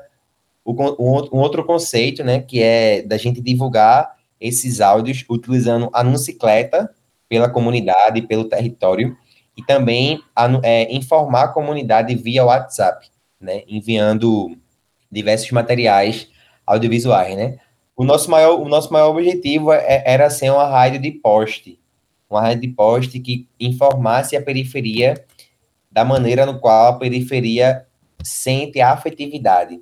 o, 0.64 0.72
um, 0.72 1.38
outro 1.38 1.64
conceito, 1.64 2.22
né, 2.22 2.40
que 2.40 2.62
é 2.62 3.02
da 3.02 3.16
gente 3.16 3.40
divulgar 3.40 4.16
esses 4.40 4.80
áudios 4.80 5.24
utilizando 5.28 5.88
a 5.92 6.02
Nuncicleta 6.02 6.90
pela 7.28 7.48
comunidade, 7.48 8.22
pelo 8.22 8.44
território, 8.44 9.16
e 9.56 9.62
também 9.64 10.20
é, 10.62 10.92
informar 10.94 11.44
a 11.44 11.48
comunidade 11.48 12.14
via 12.14 12.44
WhatsApp, 12.44 13.08
né, 13.40 13.62
enviando 13.66 14.56
diversos 15.10 15.50
materiais 15.50 16.28
audiovisuais, 16.66 17.36
né. 17.36 17.58
O 17.94 18.04
nosso 18.04 18.30
maior, 18.30 18.58
o 18.58 18.68
nosso 18.68 18.92
maior 18.92 19.10
objetivo 19.10 19.72
é, 19.72 20.02
era 20.06 20.30
ser 20.30 20.50
uma 20.50 20.66
rádio 20.66 21.00
de 21.00 21.10
poste, 21.10 21.78
uma 22.28 22.40
rádio 22.40 22.62
de 22.62 22.68
poste 22.68 23.20
que 23.20 23.46
informasse 23.60 24.36
a 24.36 24.42
periferia 24.42 25.24
da 25.90 26.04
maneira 26.04 26.46
no 26.46 26.58
qual 26.58 26.94
a 26.94 26.98
periferia 26.98 27.86
sente 28.24 28.80
a 28.80 28.92
afetividade. 28.92 29.80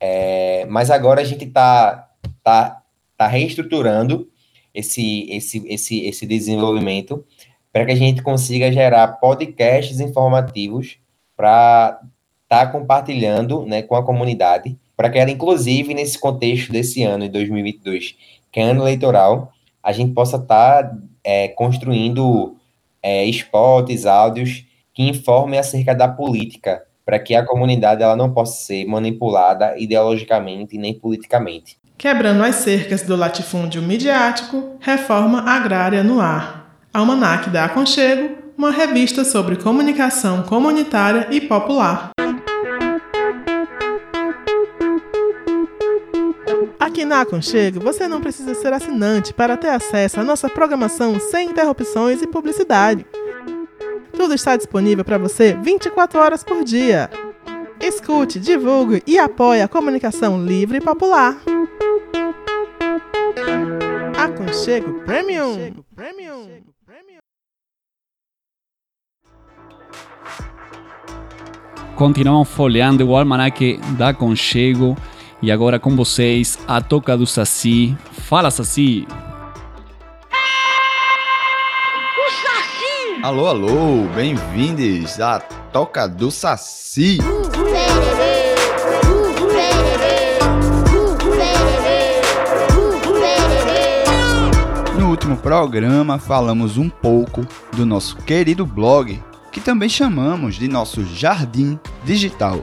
É, 0.00 0.66
mas 0.66 0.90
agora 0.90 1.20
a 1.20 1.24
gente 1.24 1.44
está 1.44 2.10
tá, 2.42 2.82
tá 3.16 3.26
reestruturando 3.26 4.28
esse, 4.74 5.26
esse, 5.30 5.66
esse, 5.66 6.06
esse 6.06 6.26
desenvolvimento 6.26 7.24
para 7.72 7.86
que 7.86 7.92
a 7.92 7.96
gente 7.96 8.22
consiga 8.22 8.72
gerar 8.72 9.08
podcasts 9.18 10.00
informativos 10.00 10.98
para 11.36 12.00
estar 12.44 12.66
tá 12.66 12.72
compartilhando 12.72 13.66
né, 13.66 13.82
com 13.82 13.96
a 13.96 14.04
comunidade, 14.04 14.78
para 14.96 15.10
que 15.10 15.18
ela, 15.18 15.30
inclusive, 15.30 15.92
nesse 15.92 16.18
contexto 16.18 16.72
desse 16.72 17.02
ano, 17.02 17.24
de 17.24 17.30
2022, 17.30 18.16
que 18.50 18.60
é 18.60 18.62
ano 18.62 18.82
eleitoral, 18.82 19.52
a 19.82 19.92
gente 19.92 20.14
possa 20.14 20.36
estar 20.36 20.84
tá, 20.84 20.98
é, 21.22 21.48
construindo 21.48 22.56
é, 23.02 23.24
spots, 23.26 24.06
áudios 24.06 24.64
que 24.94 25.02
informem 25.02 25.58
acerca 25.58 25.94
da 25.94 26.08
política, 26.08 26.82
para 27.06 27.20
que 27.20 27.36
a 27.36 27.46
comunidade 27.46 28.02
ela 28.02 28.16
não 28.16 28.32
possa 28.32 28.66
ser 28.66 28.84
manipulada 28.84 29.78
ideologicamente 29.78 30.76
nem 30.76 30.92
politicamente. 30.92 31.78
Quebrando 31.96 32.42
as 32.42 32.56
cercas 32.56 33.02
do 33.02 33.14
latifúndio 33.14 33.80
midiático, 33.80 34.76
reforma 34.80 35.48
agrária 35.48 36.02
no 36.02 36.20
ar. 36.20 36.76
Almanac 36.92 37.48
da 37.48 37.66
Aconchego, 37.66 38.36
uma 38.58 38.72
revista 38.72 39.24
sobre 39.24 39.54
comunicação 39.54 40.42
comunitária 40.42 41.28
e 41.30 41.40
popular. 41.40 42.10
Aqui 46.80 47.04
na 47.04 47.20
Aconchego, 47.20 47.80
você 47.80 48.08
não 48.08 48.20
precisa 48.20 48.54
ser 48.54 48.72
assinante 48.72 49.32
para 49.32 49.56
ter 49.56 49.68
acesso 49.68 50.18
à 50.18 50.24
nossa 50.24 50.48
programação 50.48 51.20
sem 51.20 51.50
interrupções 51.50 52.20
e 52.20 52.26
publicidade. 52.26 53.06
Tudo 54.16 54.34
está 54.34 54.56
disponível 54.56 55.04
para 55.04 55.18
você 55.18 55.52
24 55.52 56.18
horas 56.18 56.42
por 56.42 56.64
dia. 56.64 57.10
Escute, 57.78 58.40
divulgue 58.40 59.02
e 59.06 59.18
apoie 59.18 59.60
a 59.60 59.68
comunicação 59.68 60.42
livre 60.42 60.78
e 60.78 60.80
popular. 60.80 61.36
Aconchego 64.18 65.00
Premium. 65.04 65.84
Continuamos 71.94 72.48
folheando 72.48 73.06
o 73.06 73.16
almanaque 73.16 73.78
da 73.96 74.12
Conchego 74.12 74.96
e 75.42 75.52
agora 75.52 75.78
com 75.78 75.94
vocês 75.94 76.58
a 76.66 76.80
toca 76.80 77.16
do 77.16 77.26
Saci. 77.26 77.96
Fala, 78.12 78.50
Saci! 78.50 79.06
Alô, 83.22 83.46
alô, 83.46 84.06
bem-vindos 84.14 85.18
à 85.20 85.40
Toca 85.40 86.06
do 86.06 86.30
Saci. 86.30 87.18
No 94.98 95.08
último 95.08 95.36
programa 95.38 96.18
falamos 96.18 96.76
um 96.76 96.90
pouco 96.90 97.46
do 97.74 97.86
nosso 97.86 98.16
querido 98.18 98.66
blog, 98.66 99.20
que 99.50 99.60
também 99.60 99.88
chamamos 99.88 100.56
de 100.56 100.68
nosso 100.68 101.02
jardim 101.04 101.80
digital. 102.04 102.60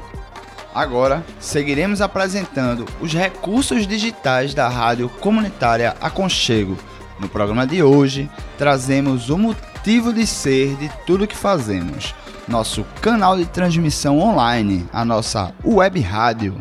Agora 0.73 1.25
seguiremos 1.39 1.99
apresentando 1.99 2.85
os 3.01 3.11
recursos 3.11 3.87
digitais 3.87 4.53
da 4.53 4.69
rádio 4.69 5.09
comunitária 5.09 5.95
Aconchego 6.01 6.77
No 7.19 7.27
programa 7.27 7.65
de 7.67 7.83
hoje, 7.83 8.29
trazemos 8.57 9.29
o 9.29 9.37
motivo 9.37 9.72
de 9.83 10.25
ser 10.25 10.77
de 10.77 10.89
tudo 11.05 11.27
que 11.27 11.35
fazemos. 11.35 12.15
Nosso 12.47 12.85
canal 13.01 13.35
de 13.35 13.45
transmissão 13.45 14.17
online, 14.19 14.87
a 14.93 15.03
nossa 15.03 15.53
web 15.63 15.99
rádio. 15.99 16.55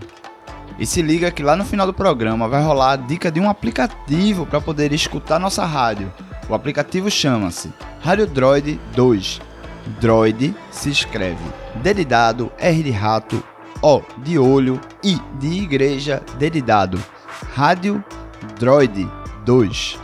E 0.76 0.84
se 0.84 1.02
liga 1.02 1.30
que 1.30 1.42
lá 1.42 1.54
no 1.54 1.64
final 1.64 1.86
do 1.86 1.94
programa 1.94 2.48
vai 2.48 2.60
rolar 2.62 2.92
a 2.92 2.96
dica 2.96 3.30
de 3.30 3.38
um 3.38 3.48
aplicativo 3.48 4.44
para 4.44 4.60
poder 4.60 4.92
escutar 4.92 5.38
nossa 5.38 5.64
rádio. 5.64 6.12
O 6.48 6.54
aplicativo 6.54 7.08
chama-se 7.08 7.72
Rádio 8.00 8.26
Droid 8.26 8.80
2. 8.96 9.40
Droid 10.00 10.52
se 10.72 10.90
escreve 10.90 11.44
D 11.76 11.94
de 11.94 12.04
dado, 12.04 12.50
R 12.58 12.82
de 12.82 12.90
rato, 12.90 13.42
O 13.80 14.02
de 14.18 14.36
olho, 14.36 14.80
I 15.02 15.20
de 15.38 15.62
igreja, 15.62 16.20
D 16.38 16.50
de 16.50 16.60
dado. 16.60 17.00
Rádio 17.54 18.04
Droid 18.58 19.08
2. 19.44 19.98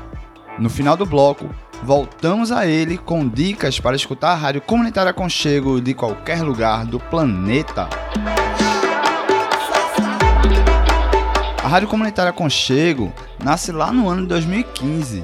No 0.58 0.70
final 0.70 0.96
do 0.96 1.06
bloco, 1.06 1.48
voltamos 1.82 2.50
a 2.50 2.66
ele 2.66 2.98
com 2.98 3.28
dicas 3.28 3.78
para 3.80 3.96
escutar 3.96 4.32
a 4.32 4.34
rádio 4.34 4.60
comunitária 4.60 5.12
Conchego 5.12 5.80
de 5.80 5.94
qualquer 5.94 6.42
lugar 6.42 6.84
do 6.84 6.98
planeta. 6.98 7.88
A 11.62 11.68
Rádio 11.68 11.88
Comunitária 11.88 12.32
Conchego 12.32 13.12
nasce 13.42 13.72
lá 13.72 13.92
no 13.92 14.08
ano 14.08 14.22
de 14.22 14.28
2015 14.28 15.22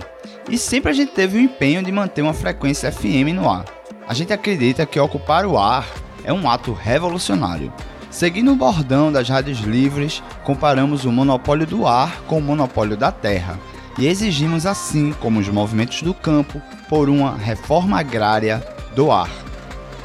e 0.49 0.59
sempre 0.59 0.91
a 0.91 0.95
gente 0.95 1.13
teve 1.13 1.39
o 1.39 1.41
empenho 1.41 1.83
de 1.83 1.91
manter 1.91 2.23
uma 2.23 2.35
frequência 2.35 2.93
FM 2.93 3.33
no 3.35 3.49
ar. 3.49 3.65
A 4.07 4.13
gente 4.13 4.33
acredita 4.33 4.85
que 4.85 5.01
ocupar 5.01 5.47
o 5.47 5.57
ar 5.57 5.87
é 6.23 6.33
um 6.33 6.49
ato 6.49 6.73
revolucionário. 6.73 7.73
Seguindo 8.11 8.53
o 8.53 8.57
bordão 8.57 9.11
das 9.11 9.29
rádios 9.29 9.61
livres, 9.61 10.23
comparamos 10.45 11.05
o 11.05 11.11
monopólio 11.11 11.67
do 11.67 11.87
ar 11.87 12.21
com 12.27 12.39
o 12.39 12.43
monopólio 12.43 12.97
da 12.97 13.11
terra 13.11 13.59
e 13.99 14.07
exigimos, 14.07 14.67
assim 14.67 15.13
como 15.21 15.41
os 15.41 15.49
movimentos 15.49 16.03
do 16.03 16.13
campo, 16.13 16.61
por 16.89 17.09
uma 17.09 17.37
reforma 17.37 17.99
agrária 17.99 18.63
do 18.95 19.11
ar. 19.11 19.31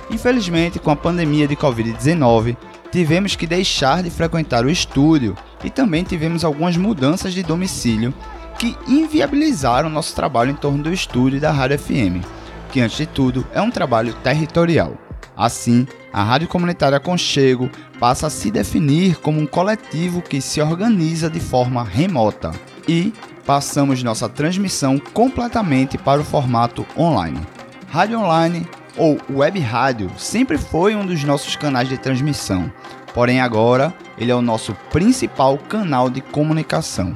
Infelizmente, 0.09 0.79
com 0.79 0.89
a 0.89 0.95
pandemia 0.95 1.47
de 1.47 1.55
Covid-19, 1.55 2.57
tivemos 2.91 3.35
que 3.35 3.45
deixar 3.45 4.01
de 4.01 4.09
frequentar 4.09 4.65
o 4.65 4.69
estúdio 4.69 5.35
e 5.63 5.69
também 5.69 6.03
tivemos 6.03 6.43
algumas 6.43 6.77
mudanças 6.77 7.33
de 7.33 7.43
domicílio 7.43 8.13
que 8.57 8.75
inviabilizaram 8.87 9.89
nosso 9.89 10.15
trabalho 10.15 10.51
em 10.51 10.55
torno 10.55 10.83
do 10.83 10.93
estúdio 10.93 11.39
da 11.39 11.51
Rádio 11.51 11.79
FM, 11.79 12.25
que 12.71 12.81
antes 12.81 12.97
de 12.97 13.05
tudo 13.05 13.45
é 13.53 13.61
um 13.61 13.71
trabalho 13.71 14.13
territorial. 14.15 15.08
Assim, 15.39 15.87
a 16.11 16.21
Rádio 16.21 16.49
Comunitária 16.49 16.99
Conchego 16.99 17.69
passa 17.97 18.27
a 18.27 18.29
se 18.29 18.51
definir 18.51 19.15
como 19.21 19.39
um 19.39 19.47
coletivo 19.47 20.21
que 20.21 20.41
se 20.41 20.61
organiza 20.61 21.29
de 21.29 21.39
forma 21.39 21.81
remota 21.81 22.51
e 22.85 23.13
passamos 23.45 24.03
nossa 24.03 24.27
transmissão 24.27 24.99
completamente 24.99 25.97
para 25.97 26.19
o 26.19 26.25
formato 26.25 26.85
online. 26.97 27.39
Rádio 27.87 28.19
online 28.19 28.67
ou 28.97 29.17
web 29.29 29.57
rádio 29.61 30.11
sempre 30.17 30.57
foi 30.57 30.93
um 30.93 31.05
dos 31.05 31.23
nossos 31.23 31.55
canais 31.55 31.87
de 31.87 31.97
transmissão, 31.97 32.69
porém 33.13 33.39
agora 33.39 33.93
ele 34.17 34.31
é 34.31 34.35
o 34.35 34.41
nosso 34.41 34.75
principal 34.91 35.57
canal 35.57 36.09
de 36.09 36.19
comunicação. 36.19 37.15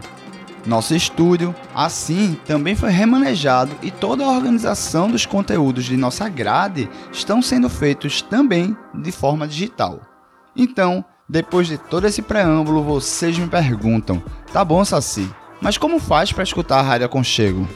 Nosso 0.65 0.95
estúdio, 0.95 1.53
assim, 1.75 2.37
também 2.45 2.73
foi 2.75 2.89
remanejado 2.89 3.75
e 3.81 3.91
toda 3.91 4.23
a 4.23 4.31
organização 4.31 5.11
dos 5.11 5.25
conteúdos 5.25 5.83
de 5.83 5.97
nossa 5.97 6.29
grade 6.29 6.89
estão 7.11 7.41
sendo 7.41 7.69
feitos 7.69 8.21
também 8.21 8.77
de 8.93 9.11
forma 9.11 9.45
digital. 9.45 9.99
Então, 10.55 11.03
depois 11.27 11.67
de 11.67 11.77
todo 11.77 12.07
esse 12.07 12.21
preâmbulo, 12.21 12.81
vocês 12.81 13.37
me 13.37 13.47
perguntam: 13.47 14.23
tá 14.53 14.63
bom, 14.63 14.85
Saci, 14.85 15.29
mas 15.61 15.77
como 15.77 15.99
faz 15.99 16.31
para 16.31 16.43
escutar 16.43 16.79
a 16.79 16.81
Rádio 16.81 17.07
Aconchego? 17.07 17.67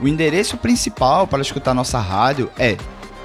O 0.00 0.06
endereço 0.06 0.56
principal 0.56 1.26
para 1.26 1.42
escutar 1.42 1.74
nossa 1.74 1.98
rádio 1.98 2.48
é 2.58 2.76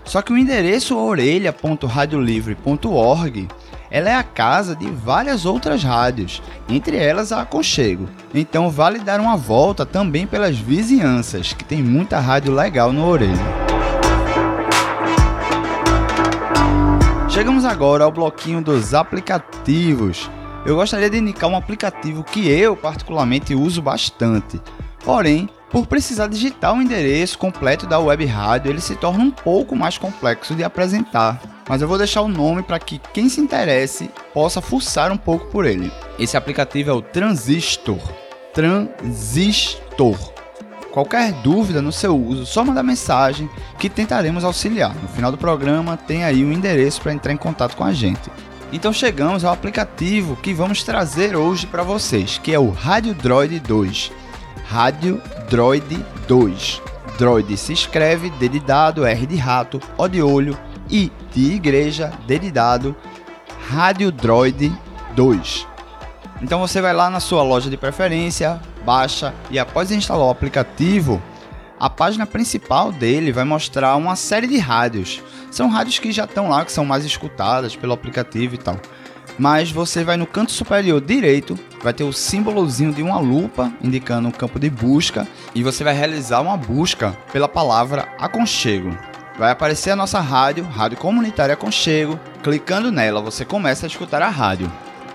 Só 0.04 0.24
que 0.24 0.34
o 0.34 0.38
endereço 0.38 0.98
orelha.radiolivre.org 0.98 3.48
ela 3.92 4.10
é 4.10 4.16
a 4.16 4.24
casa 4.24 4.76
de 4.76 4.90
várias 4.90 5.46
outras 5.46 5.84
rádios, 5.84 6.42
entre 6.68 6.98
elas 6.98 7.32
a 7.32 7.42
Aconchego. 7.42 8.08
Então 8.34 8.70
vale 8.70 9.00
dar 9.00 9.20
uma 9.20 9.36
volta 9.36 9.86
também 9.86 10.28
pelas 10.28 10.58
vizinhanças, 10.58 11.54
que 11.54 11.64
tem 11.64 11.82
muita 11.82 12.20
rádio 12.20 12.54
legal 12.54 12.94
no 12.94 13.08
Orelha. 13.08 13.34
Chegamos 17.30 17.66
agora 17.66 18.04
ao 18.04 18.12
bloquinho 18.12 18.62
dos 18.62 18.94
aplicativos. 18.94 20.30
Eu 20.66 20.76
gostaria 20.76 21.10
de 21.10 21.18
indicar 21.18 21.50
um 21.50 21.56
aplicativo 21.56 22.24
que 22.24 22.50
eu 22.50 22.76
particularmente 22.76 23.56
uso 23.56 23.82
bastante. 23.82 24.60
Porém, 25.04 25.50
por 25.72 25.88
precisar 25.88 26.28
digitar 26.28 26.74
o 26.74 26.82
endereço 26.82 27.38
completo 27.38 27.88
da 27.88 28.00
web 28.00 28.26
rádio, 28.26 28.72
ele 28.72 28.82
se 28.82 28.96
torna 28.96 29.24
um 29.24 29.32
pouco 29.32 29.76
mais 29.76 29.98
complexo 29.98 30.54
de 30.56 30.64
apresentar. 30.64 31.40
Mas 31.68 31.82
eu 31.82 31.88
vou 31.88 31.98
deixar 31.98 32.22
o 32.22 32.28
nome 32.28 32.62
para 32.62 32.80
que 32.80 33.00
quem 33.14 33.30
se 33.30 33.40
interesse 33.40 34.12
possa 34.34 34.60
fuçar 34.60 35.12
um 35.12 35.18
pouco 35.18 35.46
por 35.48 35.66
ele. 35.66 35.92
Esse 36.18 36.36
aplicativo 36.36 36.90
é 36.90 36.94
o 36.94 37.02
Transistor. 37.02 38.00
Transistor. 38.54 40.18
Qualquer 40.92 41.32
dúvida 41.34 41.82
no 41.82 41.92
seu 41.92 42.18
uso, 42.18 42.48
só 42.48 42.66
manda 42.66 42.82
mensagem 42.82 43.48
que 43.78 43.90
tentaremos 43.90 44.44
auxiliar. 44.44 44.94
No 44.96 45.08
final 45.08 45.32
do 45.32 45.38
programa 45.38 45.96
tem 45.96 46.24
aí 46.24 46.44
o 46.44 46.52
endereço 46.52 47.00
para 47.00 47.14
entrar 47.14 47.32
em 47.32 47.38
contato 47.38 47.78
com 47.78 47.84
a 47.84 47.94
gente. 47.94 48.30
Então 48.72 48.94
chegamos 48.94 49.44
ao 49.44 49.52
aplicativo 49.52 50.36
que 50.36 50.54
vamos 50.54 50.84
trazer 50.84 51.36
hoje 51.36 51.66
para 51.66 51.82
vocês, 51.82 52.38
que 52.38 52.54
é 52.54 52.60
o 52.60 52.70
Rádio 52.70 53.16
Droid 53.16 53.60
2. 53.60 54.12
Rádio 54.68 55.20
Droid 55.50 56.06
2. 56.28 56.82
Droid 57.18 57.58
se 57.58 57.74
escreve 57.74 58.30
D 58.30 58.48
de 58.48 58.60
dado, 58.60 59.06
R 59.06 59.26
de 59.26 59.36
rato, 59.38 59.82
O 59.98 60.08
de 60.08 60.22
olho, 60.22 60.56
I 60.88 61.12
de 61.34 61.54
igreja, 61.54 62.14
D 62.28 62.38
de 62.38 62.52
dado, 62.52 62.96
Rádio 63.68 64.12
Droid 64.12 64.72
2. 65.16 65.68
Então 66.40 66.60
você 66.60 66.80
vai 66.80 66.94
lá 66.94 67.10
na 67.10 67.20
sua 67.20 67.42
loja 67.42 67.72
de 67.72 67.76
preferência, 67.76 68.62
baixa 68.86 69.34
e 69.50 69.58
após 69.58 69.92
instalar 69.92 70.28
o 70.28 70.30
aplicativo, 70.30 71.20
a 71.80 71.90
página 71.90 72.28
principal 72.28 72.92
dele 72.92 73.32
vai 73.32 73.46
mostrar 73.46 73.96
uma 73.96 74.16
série 74.16 74.46
de 74.46 74.60
rádios. 74.60 75.24
São 75.52 75.70
rádios 75.70 76.00
que 76.00 76.12
já 76.12 76.26
estão 76.26 76.50
lá, 76.50 76.64
que 76.64 76.72
são 76.72 76.86
mais 76.86 77.06
escutadas 77.06 77.76
pelo 77.76 77.94
aplicativo 77.94 78.56
e 78.56 78.58
tal. 78.58 78.78
Mas 79.38 79.72
você 79.72 80.04
vai 80.04 80.18
no 80.18 80.28
canto 80.28 80.52
superior 80.52 81.00
direito, 81.00 81.58
vai 81.82 81.94
ter 81.94 82.04
o 82.04 82.12
símbolozinho 82.12 82.94
de 82.94 83.02
uma 83.02 83.20
lupa 83.20 83.72
indicando 83.82 84.28
um 84.28 84.32
campo 84.32 84.60
de 84.60 84.70
busca 84.70 85.28
e 85.56 85.64
você 85.64 85.84
vai 85.84 85.94
realizar 85.94 86.42
uma 86.42 86.58
busca 86.58 87.18
pela 87.32 87.48
palavra 87.48 88.10
aconchego. 88.20 88.96
Vai 89.38 89.52
aparecer 89.52 89.92
a 89.92 89.96
nossa 89.96 90.20
rádio, 90.20 90.66
Rádio 90.66 90.98
Comunitária 90.98 91.54
Aconchego. 91.54 92.20
Clicando 92.44 92.92
nela, 92.92 93.22
você 93.22 93.46
começa 93.46 93.86
a 93.86 93.88
escutar 93.88 94.22
a 94.22 94.28
rádio. 94.28 94.70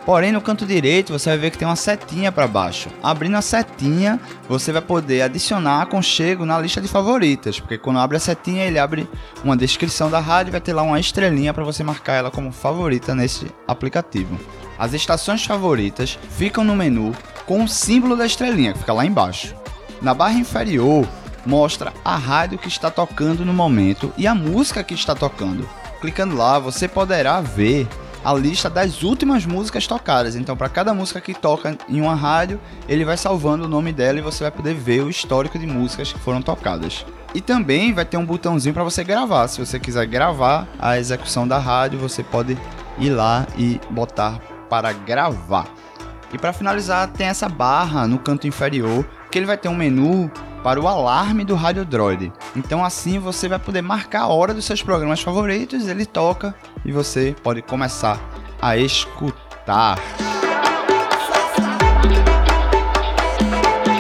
Porém, 0.04 0.32
no 0.32 0.40
canto 0.40 0.66
direito 0.66 1.12
você 1.12 1.30
vai 1.30 1.38
ver 1.38 1.50
que 1.50 1.56
tem 1.56 1.66
uma 1.66 1.76
setinha 1.76 2.30
para 2.30 2.46
baixo. 2.46 2.90
Abrindo 3.02 3.36
a 3.36 3.42
setinha, 3.42 4.20
você 4.46 4.70
vai 4.70 4.82
poder 4.82 5.22
adicionar 5.22 5.80
aconchego 5.80 6.44
na 6.44 6.58
lista 6.58 6.80
de 6.80 6.88
favoritas, 6.88 7.58
porque 7.58 7.78
quando 7.78 7.98
abre 7.98 8.18
a 8.18 8.20
setinha, 8.20 8.64
ele 8.64 8.78
abre 8.78 9.08
uma 9.42 9.56
descrição 9.56 10.10
da 10.10 10.20
rádio 10.20 10.50
e 10.50 10.52
vai 10.52 10.60
ter 10.60 10.74
lá 10.74 10.82
uma 10.82 11.00
estrelinha 11.00 11.54
para 11.54 11.64
você 11.64 11.82
marcar 11.82 12.14
ela 12.14 12.30
como 12.30 12.52
favorita 12.52 13.14
nesse 13.14 13.46
aplicativo. 13.66 14.38
As 14.78 14.92
estações 14.92 15.44
favoritas 15.44 16.18
ficam 16.36 16.64
no 16.64 16.76
menu 16.76 17.14
com 17.46 17.64
o 17.64 17.68
símbolo 17.68 18.14
da 18.14 18.26
estrelinha, 18.26 18.74
que 18.74 18.80
fica 18.80 18.92
lá 18.92 19.06
embaixo. 19.06 19.54
Na 20.02 20.12
barra 20.12 20.34
inferior, 20.34 21.08
mostra 21.46 21.94
a 22.04 22.16
rádio 22.16 22.58
que 22.58 22.68
está 22.68 22.90
tocando 22.90 23.44
no 23.44 23.54
momento 23.54 24.12
e 24.18 24.26
a 24.26 24.34
música 24.34 24.84
que 24.84 24.92
está 24.92 25.14
tocando. 25.14 25.66
Clicando 26.00 26.36
lá, 26.36 26.58
você 26.58 26.86
poderá 26.86 27.40
ver 27.40 27.88
a 28.24 28.32
lista 28.32 28.70
das 28.70 29.02
últimas 29.02 29.44
músicas 29.44 29.86
tocadas. 29.86 30.34
Então, 30.34 30.56
para 30.56 30.68
cada 30.68 30.94
música 30.94 31.20
que 31.20 31.34
toca 31.34 31.76
em 31.88 32.00
uma 32.00 32.14
rádio, 32.14 32.58
ele 32.88 33.04
vai 33.04 33.16
salvando 33.16 33.64
o 33.64 33.68
nome 33.68 33.92
dela 33.92 34.18
e 34.18 34.22
você 34.22 34.44
vai 34.44 34.50
poder 34.50 34.74
ver 34.74 35.02
o 35.02 35.10
histórico 35.10 35.58
de 35.58 35.66
músicas 35.66 36.12
que 36.12 36.18
foram 36.18 36.40
tocadas. 36.40 37.04
E 37.34 37.40
também 37.40 37.92
vai 37.92 38.04
ter 38.04 38.16
um 38.16 38.24
botãozinho 38.24 38.72
para 38.72 38.84
você 38.84 39.04
gravar. 39.04 39.48
Se 39.48 39.64
você 39.64 39.78
quiser 39.78 40.06
gravar 40.06 40.66
a 40.78 40.98
execução 40.98 41.46
da 41.46 41.58
rádio, 41.58 41.98
você 41.98 42.22
pode 42.22 42.56
ir 42.98 43.10
lá 43.10 43.46
e 43.58 43.80
botar 43.90 44.40
para 44.70 44.92
gravar. 44.92 45.66
E 46.32 46.38
para 46.38 46.52
finalizar, 46.52 47.08
tem 47.08 47.26
essa 47.26 47.48
barra 47.48 48.06
no 48.06 48.18
canto 48.18 48.46
inferior 48.46 49.04
que 49.30 49.38
ele 49.38 49.46
vai 49.46 49.56
ter 49.56 49.68
um 49.68 49.74
menu 49.74 50.30
para 50.64 50.80
o 50.80 50.88
alarme 50.88 51.44
do 51.44 51.54
Rádio 51.54 51.84
Droid. 51.84 52.32
Então 52.56 52.82
assim 52.84 53.18
você 53.18 53.48
vai 53.48 53.58
poder 53.58 53.82
marcar 53.82 54.22
a 54.22 54.26
hora 54.28 54.54
dos 54.54 54.64
seus 54.64 54.82
programas 54.82 55.20
favoritos, 55.20 55.86
ele 55.86 56.06
toca 56.06 56.54
e 56.84 56.92
você 56.92 57.34
pode 57.42 57.62
começar 57.62 58.20
a 58.60 58.76
escutar. 58.76 59.98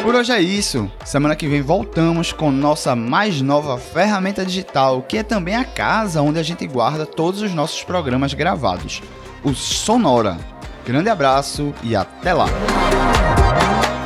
Por 0.02 0.14
hoje 0.14 0.32
é 0.32 0.40
isso. 0.40 0.90
Semana 1.04 1.34
que 1.34 1.48
vem 1.48 1.62
voltamos 1.62 2.32
com 2.32 2.50
nossa 2.50 2.94
mais 2.94 3.40
nova 3.40 3.78
ferramenta 3.78 4.44
digital, 4.44 5.00
que 5.02 5.16
é 5.18 5.22
também 5.22 5.56
a 5.56 5.64
casa 5.64 6.20
onde 6.20 6.38
a 6.38 6.42
gente 6.42 6.66
guarda 6.66 7.06
todos 7.06 7.40
os 7.40 7.54
nossos 7.54 7.82
programas 7.82 8.34
gravados, 8.34 9.02
o 9.42 9.54
Sonora. 9.54 10.36
Grande 10.86 11.08
abraço 11.08 11.72
e 11.82 11.96
até 11.96 12.34
lá. 12.34 12.48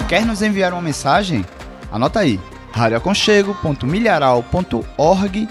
Quer 0.08 0.24
nos 0.24 0.40
enviar 0.40 0.72
uma 0.72 0.80
mensagem? 0.80 1.44
Anota 1.90 2.20
aí: 2.20 2.38
radioaconchego.milharal.org 2.72 5.48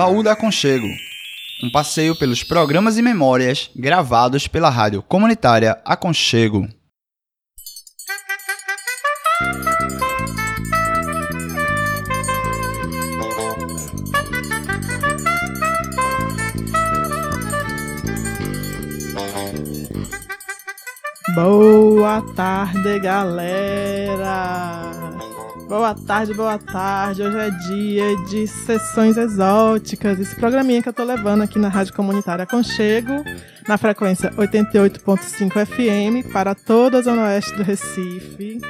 Baú 0.00 0.22
da 0.22 0.32
Aconchego. 0.32 0.86
Um 1.62 1.70
passeio 1.70 2.16
pelos 2.16 2.42
programas 2.42 2.96
e 2.96 3.02
memórias 3.02 3.70
gravados 3.76 4.48
pela 4.48 4.70
rádio 4.70 5.02
comunitária 5.02 5.78
Aconchego. 5.84 6.66
Boa 21.34 22.22
tarde, 22.34 23.00
galera! 23.00 24.99
Boa 25.70 25.94
tarde, 25.94 26.34
boa 26.34 26.58
tarde. 26.58 27.22
Hoje 27.22 27.38
é 27.38 27.48
dia 27.48 28.16
de 28.28 28.44
sessões 28.48 29.16
exóticas. 29.16 30.18
Esse 30.18 30.34
programinha 30.34 30.82
que 30.82 30.88
eu 30.88 30.92
tô 30.92 31.04
levando 31.04 31.42
aqui 31.42 31.60
na 31.60 31.68
Rádio 31.68 31.94
Comunitária 31.94 32.44
Conchego, 32.44 33.22
na 33.68 33.78
frequência 33.78 34.32
88.5 34.32 35.64
FM, 35.64 36.32
para 36.32 36.56
toda 36.56 36.98
a 36.98 37.02
Zona 37.02 37.22
Oeste 37.22 37.54
do 37.54 37.62
Recife. 37.62 38.60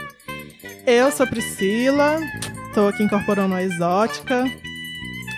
Eu 0.86 1.11
sou 1.11 1.26
Priscila, 1.26 2.20
tô 2.74 2.88
aqui 2.88 3.03
incorporando 3.03 3.55
a 3.55 3.62
exótica. 3.62 4.44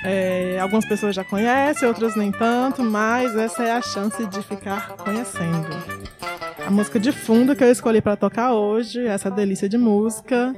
É, 0.04 0.58
algumas 0.60 0.84
pessoas 0.84 1.14
já 1.14 1.22
conhecem, 1.22 1.86
outras 1.86 2.16
nem 2.16 2.32
tanto, 2.32 2.82
mas 2.82 3.36
essa 3.36 3.62
é 3.62 3.70
a 3.70 3.80
chance 3.80 4.26
de 4.26 4.42
ficar 4.42 4.96
conhecendo. 4.96 5.68
A 6.66 6.70
música 6.72 6.98
de 6.98 7.12
fundo 7.12 7.54
que 7.54 7.62
eu 7.62 7.70
escolhi 7.70 8.02
para 8.02 8.16
tocar 8.16 8.52
hoje, 8.52 9.06
essa 9.06 9.30
delícia 9.30 9.68
de 9.68 9.78
música, 9.78 10.52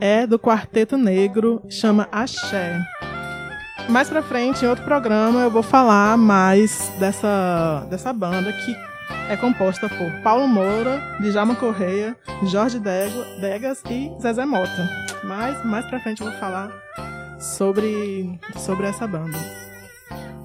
é 0.00 0.26
do 0.26 0.38
Quarteto 0.38 0.96
Negro, 0.96 1.62
chama 1.68 2.08
Axé. 2.12 2.78
Mais 3.88 4.08
pra 4.08 4.22
frente, 4.22 4.64
em 4.64 4.68
outro 4.68 4.84
programa, 4.84 5.42
eu 5.42 5.50
vou 5.50 5.62
falar 5.62 6.16
mais 6.16 6.90
dessa, 6.98 7.86
dessa 7.88 8.12
banda 8.12 8.52
que 8.52 8.76
é 9.28 9.36
composta 9.36 9.88
por 9.88 10.22
Paulo 10.22 10.48
Moura, 10.48 11.00
Djalma 11.20 11.54
Correia, 11.54 12.16
Jorge 12.44 12.80
Degas 12.80 13.82
e 13.88 14.10
Zezé 14.20 14.44
Mota. 14.44 14.88
Mas 15.24 15.64
mais 15.64 15.86
pra 15.86 16.00
frente 16.00 16.20
eu 16.20 16.30
vou 16.30 16.38
falar 16.38 16.70
sobre, 17.38 18.38
sobre 18.56 18.86
essa 18.86 19.06
banda. 19.06 19.38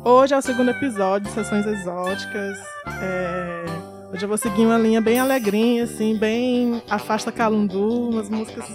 Hoje 0.03 0.33
é 0.33 0.37
o 0.37 0.41
segundo 0.41 0.71
episódio 0.71 1.27
de 1.27 1.33
Sessões 1.33 1.65
Exóticas. 1.65 2.57
É, 3.01 3.65
Hoje 4.13 4.25
eu 4.25 4.27
vou 4.27 4.37
seguir 4.37 4.65
uma 4.65 4.77
linha 4.77 4.99
bem 4.99 5.19
alegrinha, 5.19 5.85
assim, 5.85 6.17
bem 6.17 6.83
afasta 6.89 7.31
calundu, 7.31 8.09
umas 8.09 8.29
músicas 8.29 8.65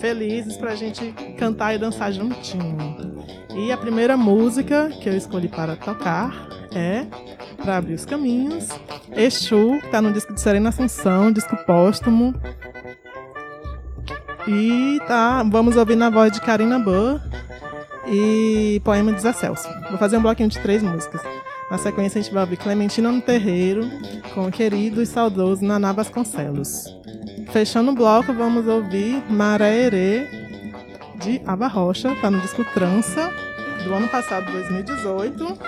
felizes 0.00 0.56
pra 0.56 0.74
gente 0.74 1.12
cantar 1.36 1.74
e 1.74 1.78
dançar 1.78 2.10
juntinho. 2.10 2.96
E 3.54 3.70
a 3.70 3.76
primeira 3.76 4.16
música 4.16 4.88
que 4.88 5.08
eu 5.08 5.14
escolhi 5.14 5.46
para 5.46 5.76
tocar 5.76 6.48
é 6.74 7.06
Pra 7.62 7.76
Abrir 7.76 7.94
os 7.94 8.06
Caminhos, 8.06 8.68
Exu, 9.14 9.78
que 9.82 9.88
tá 9.88 10.00
no 10.00 10.10
disco 10.10 10.32
de 10.32 10.40
Serena 10.40 10.70
Assunção, 10.70 11.30
disco 11.30 11.54
póstumo. 11.66 12.34
E 14.46 14.98
tá, 15.06 15.42
vamos 15.42 15.76
ouvir 15.76 15.96
na 15.96 16.08
voz 16.08 16.32
de 16.32 16.40
Karina 16.40 16.78
Burr 16.78 17.20
e 18.06 18.80
Poema 18.82 19.12
de 19.12 19.20
Zé 19.20 19.34
Celso. 19.34 19.68
Vou 19.90 19.98
fazer 19.98 20.16
um 20.16 20.22
bloquinho 20.22 20.48
de 20.48 20.58
três 20.58 20.82
músicas. 20.82 21.20
Na 21.70 21.76
sequência, 21.76 22.18
a 22.18 22.22
gente 22.22 22.32
vai 22.32 22.42
ouvir 22.42 22.56
Clementina 22.56 23.12
no 23.12 23.20
Terreiro, 23.20 23.82
com 24.34 24.46
o 24.46 24.50
querido 24.50 25.02
e 25.02 25.06
saudoso 25.06 25.62
Naná 25.62 25.92
Vasconcelos. 25.92 26.84
Fechando 27.52 27.90
o 27.90 27.94
bloco, 27.94 28.32
vamos 28.32 28.66
ouvir 28.66 29.22
Maré 29.30 29.82
Herê, 29.82 30.28
de 31.16 31.42
Aba 31.46 31.66
Rocha, 31.66 32.14
tá 32.22 32.30
no 32.30 32.40
disco 32.40 32.64
Trança, 32.72 33.30
do 33.84 33.92
ano 33.92 34.08
passado, 34.08 34.50
2018. 34.50 35.58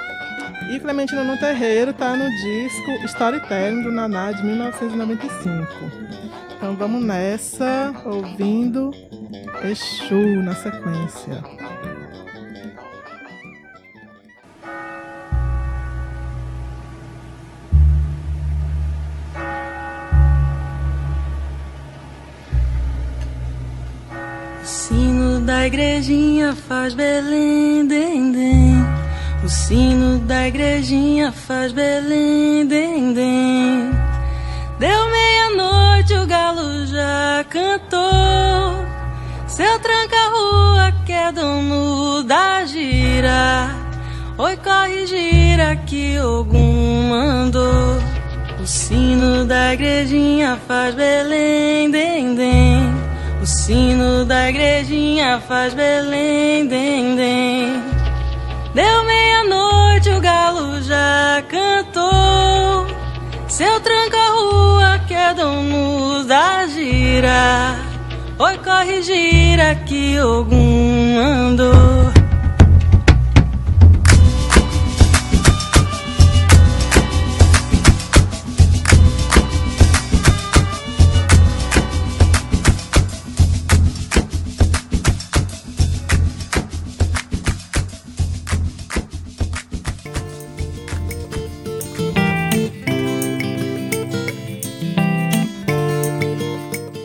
E 0.71 0.81
Clementina 0.81 1.23
no 1.23 1.37
Terreiro 1.39 1.93
tá 1.93 2.17
no 2.17 2.31
disco 2.31 2.91
Storytelling, 3.05 3.83
do 3.83 3.93
Naná, 3.93 4.33
de 4.33 4.43
1995. 4.43 5.67
Então 6.57 6.77
vamos 6.77 7.05
nessa, 7.05 7.93
ouvindo 8.07 8.91
Exu 9.65 10.43
na 10.43 10.55
sequência. 10.55 11.43
Sino 25.41 25.47
da 25.47 25.67
igrejinha 25.67 26.55
faz 26.69 26.95
Belém, 26.95 27.87
dem, 27.87 28.33
dem. 28.33 28.87
O 29.43 29.49
sino 29.49 30.19
da 30.19 30.49
igrejinha 30.49 31.33
faz 31.33 31.73
Belém, 31.73 32.67
dem, 32.67 33.15
dem. 33.15 33.91
Deu 34.79 35.11
meia-noite, 35.11 36.15
o 36.15 36.27
galo 36.27 36.87
já 36.87 37.45
cantou. 37.49 38.85
Seu 39.47 39.79
tranca-rua 39.79 40.93
que 41.07 41.13
é 41.13 41.33
dono 41.33 42.23
da 42.25 42.65
gira. 42.67 43.71
Oi, 44.37 44.57
corre, 44.59 45.07
gira 45.07 45.77
que 45.77 46.19
Ogum 46.19 47.09
mandou. 47.09 47.97
O 48.63 48.67
sino 48.67 49.47
da 49.47 49.73
igrejinha 49.73 50.59
faz 50.67 50.95
Belém, 50.95 51.91
dem, 51.91 52.35
dem. 52.35 53.10
O 53.41 53.47
sino 53.47 54.27
da 54.27 54.51
igrejinha 54.51 55.41
faz 55.41 55.73
Belém, 55.73 56.67
dem, 56.67 57.17
dem. 57.17 57.83
Deu 58.75 59.05
meia-noite, 59.05 60.11
o 60.11 60.21
galo 60.21 60.83
já 60.83 61.43
cantou. 61.49 62.87
Seu 63.49 63.81
tranca-rua 63.81 65.01
que 65.09 65.15
é 65.15 65.33
dono 65.33 66.23
da 66.25 66.67
gira. 66.67 67.77
Oi, 68.39 68.59
corre, 68.59 69.03
gira 69.03 69.75
que 69.75 70.21
Ogum 70.21 71.15
mandou. 71.17 72.20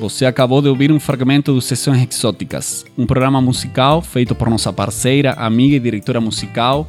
Você 0.06 0.24
acabou 0.24 0.62
de 0.62 0.70
ouvir 0.70 0.92
um 0.92 1.00
fragmento 1.00 1.52
do 1.52 1.60
Sessões 1.60 2.08
Exóticas, 2.08 2.86
um 2.96 3.08
programa 3.08 3.42
musical 3.42 4.04
feito 4.04 4.36
por 4.36 4.48
nossa 4.52 4.72
parceira, 4.72 5.32
amiga 5.32 5.78
e 5.78 5.80
diretora 5.80 6.22
musical, 6.22 6.88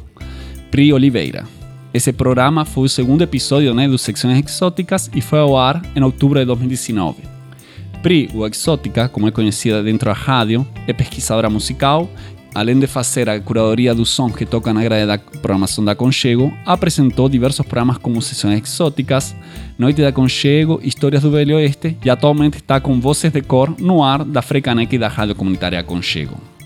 Pri 0.69 0.93
Oliveira. 0.93 1.47
Esse 1.91 2.13
programa 2.13 2.63
foi 2.63 2.83
o 2.83 2.89
segundo 2.89 3.23
episódio 3.23 3.73
né, 3.73 3.87
do 3.87 3.97
Secções 3.97 4.37
Exóticas 4.45 5.09
e 5.15 5.19
foi 5.19 5.39
ao 5.39 5.57
ar 5.57 5.81
em 5.95 6.03
outubro 6.03 6.37
de 6.37 6.45
2019. 6.45 7.23
Pri, 8.03 8.29
o 8.35 8.45
Exótica, 8.45 9.09
como 9.09 9.27
é 9.27 9.31
conhecida 9.31 9.81
dentro 9.81 10.11
da 10.11 10.13
rádio, 10.13 10.63
é 10.85 10.93
pesquisadora 10.93 11.49
musical. 11.49 12.07
Além 12.57 12.79
de 12.79 12.87
fazer 12.87 13.29
a 13.29 13.39
curadoria 13.39 13.93
dos 13.93 14.09
sons 14.09 14.35
que 14.35 14.43
tocam 14.43 14.73
na 14.73 14.81
grade 14.81 15.05
da 15.05 15.19
programação 15.19 15.85
da 15.85 15.93
Conchego, 15.93 16.51
apresentou 16.65 17.29
diversos 17.29 17.63
programas 17.63 17.99
como 17.99 18.19
Sessões 18.19 18.63
Exóticas, 18.63 19.35
Noite 19.77 20.01
da 20.01 20.11
Conchego, 20.11 20.79
Histórias 20.81 21.21
do 21.21 21.29
Velho 21.29 21.57
Oeste 21.57 21.95
e 22.03 22.09
atualmente 22.09 22.55
está 22.55 22.79
com 22.79 22.99
Vozes 22.99 23.31
de 23.31 23.43
Cor 23.43 23.75
no 23.79 24.03
ar 24.03 24.25
da 24.25 24.41
Frecanec 24.41 24.95
e 24.95 24.97
da 24.97 25.07
Rádio 25.07 25.35
Comunitária 25.35 25.83
Conchego. 25.83 26.56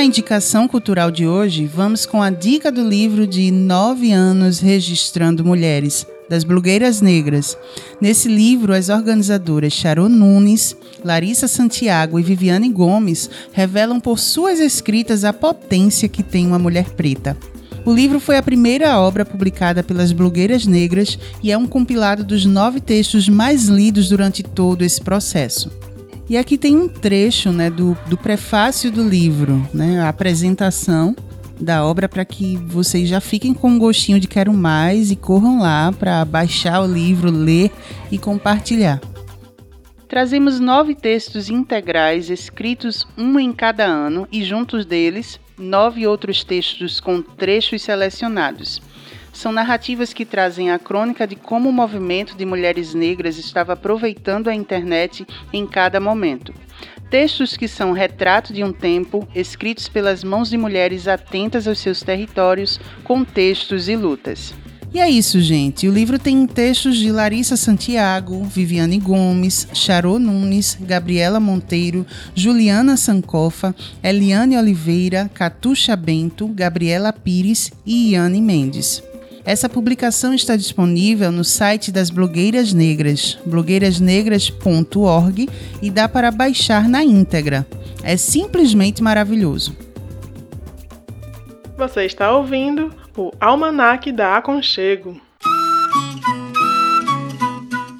Na 0.00 0.04
indicação 0.04 0.66
cultural 0.66 1.10
de 1.10 1.26
hoje, 1.26 1.66
vamos 1.66 2.06
com 2.06 2.22
a 2.22 2.30
dica 2.30 2.72
do 2.72 2.82
livro 2.82 3.26
de 3.26 3.50
nove 3.50 4.10
anos 4.12 4.58
registrando 4.58 5.44
mulheres, 5.44 6.06
das 6.26 6.42
blogueiras 6.42 7.02
negras. 7.02 7.54
Nesse 8.00 8.26
livro, 8.26 8.72
as 8.72 8.88
organizadoras 8.88 9.74
Charô 9.74 10.08
Nunes, 10.08 10.74
Larissa 11.04 11.46
Santiago 11.46 12.18
e 12.18 12.22
Viviane 12.22 12.70
Gomes 12.70 13.28
revelam 13.52 14.00
por 14.00 14.18
suas 14.18 14.58
escritas 14.58 15.22
a 15.22 15.34
potência 15.34 16.08
que 16.08 16.22
tem 16.22 16.46
uma 16.46 16.58
mulher 16.58 16.88
preta. 16.92 17.36
O 17.84 17.92
livro 17.92 18.18
foi 18.18 18.38
a 18.38 18.42
primeira 18.42 18.98
obra 18.98 19.22
publicada 19.22 19.82
pelas 19.82 20.12
blogueiras 20.12 20.66
negras 20.66 21.18
e 21.42 21.52
é 21.52 21.58
um 21.58 21.66
compilado 21.66 22.24
dos 22.24 22.46
nove 22.46 22.80
textos 22.80 23.28
mais 23.28 23.66
lidos 23.66 24.08
durante 24.08 24.42
todo 24.42 24.80
esse 24.80 25.02
processo. 25.02 25.70
E 26.30 26.36
aqui 26.36 26.56
tem 26.56 26.76
um 26.76 26.86
trecho 26.86 27.50
né, 27.50 27.68
do, 27.68 27.98
do 28.06 28.16
prefácio 28.16 28.88
do 28.88 29.02
livro, 29.02 29.68
né, 29.74 30.00
a 30.00 30.08
apresentação 30.08 31.16
da 31.60 31.84
obra 31.84 32.08
para 32.08 32.24
que 32.24 32.56
vocês 32.56 33.08
já 33.08 33.20
fiquem 33.20 33.52
com 33.52 33.70
um 33.70 33.78
gostinho 33.80 34.20
de 34.20 34.28
quero 34.28 34.52
mais 34.52 35.10
e 35.10 35.16
corram 35.16 35.58
lá 35.58 35.90
para 35.90 36.24
baixar 36.24 36.82
o 36.82 36.86
livro, 36.86 37.32
ler 37.32 37.72
e 38.12 38.16
compartilhar. 38.16 39.00
Trazemos 40.06 40.60
nove 40.60 40.94
textos 40.94 41.50
integrais 41.50 42.30
escritos 42.30 43.08
um 43.18 43.36
em 43.36 43.52
cada 43.52 43.84
ano 43.84 44.28
e 44.30 44.44
juntos 44.44 44.86
deles 44.86 45.40
nove 45.58 46.06
outros 46.06 46.44
textos 46.44 47.00
com 47.00 47.20
trechos 47.20 47.82
selecionados. 47.82 48.80
São 49.32 49.52
narrativas 49.52 50.12
que 50.12 50.24
trazem 50.24 50.70
a 50.70 50.78
crônica 50.78 51.26
de 51.26 51.36
como 51.36 51.68
o 51.68 51.72
movimento 51.72 52.36
de 52.36 52.44
mulheres 52.44 52.94
negras 52.94 53.38
estava 53.38 53.74
aproveitando 53.74 54.48
a 54.48 54.54
internet 54.54 55.26
em 55.52 55.66
cada 55.66 56.00
momento. 56.00 56.52
Textos 57.10 57.56
que 57.56 57.66
são 57.66 57.92
retrato 57.92 58.52
de 58.52 58.62
um 58.62 58.72
tempo, 58.72 59.26
escritos 59.34 59.88
pelas 59.88 60.22
mãos 60.22 60.48
de 60.48 60.56
mulheres 60.56 61.08
atentas 61.08 61.66
aos 61.66 61.78
seus 61.80 62.02
territórios, 62.02 62.78
contextos 63.02 63.88
e 63.88 63.96
lutas. 63.96 64.54
E 64.92 64.98
é 64.98 65.08
isso, 65.08 65.40
gente. 65.40 65.88
O 65.88 65.92
livro 65.92 66.18
tem 66.18 66.44
textos 66.48 66.96
de 66.96 67.12
Larissa 67.12 67.56
Santiago, 67.56 68.42
Viviane 68.42 68.98
Gomes, 68.98 69.68
Charô 69.72 70.18
Nunes, 70.18 70.76
Gabriela 70.80 71.38
Monteiro, 71.38 72.04
Juliana 72.34 72.96
Sankofa, 72.96 73.74
Eliane 74.02 74.56
Oliveira, 74.56 75.30
Catuxa 75.32 75.94
Bento, 75.94 76.48
Gabriela 76.48 77.12
Pires 77.12 77.72
e 77.86 78.12
Iane 78.12 78.40
Mendes. 78.40 79.00
Essa 79.50 79.68
publicação 79.68 80.32
está 80.32 80.54
disponível 80.54 81.32
no 81.32 81.42
site 81.42 81.90
das 81.90 82.08
Blogueiras 82.08 82.72
Negras, 82.72 83.36
blogueirasnegras.org, 83.44 85.48
e 85.82 85.90
dá 85.90 86.08
para 86.08 86.30
baixar 86.30 86.88
na 86.88 87.02
íntegra. 87.02 87.66
É 88.04 88.16
simplesmente 88.16 89.02
maravilhoso. 89.02 89.76
Você 91.76 92.04
está 92.04 92.30
ouvindo 92.30 92.94
o 93.16 93.32
Almanac 93.40 94.12
da 94.12 94.36
Aconchego. 94.36 95.20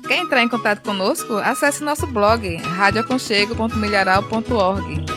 Quer 0.07 0.18
entrar 0.18 0.44
em 0.44 0.48
contato 0.48 0.82
conosco? 0.82 1.34
Acesse 1.34 1.82
nosso 1.82 2.07
blog 2.07 2.59
radioaconchego.milharal.org. 2.59 5.09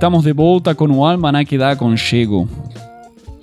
Estamos 0.00 0.24
de 0.24 0.32
volta 0.32 0.74
com 0.74 0.86
o 0.86 1.04
Almanac 1.04 1.58
da 1.58 1.72
Aconchego. 1.72 2.48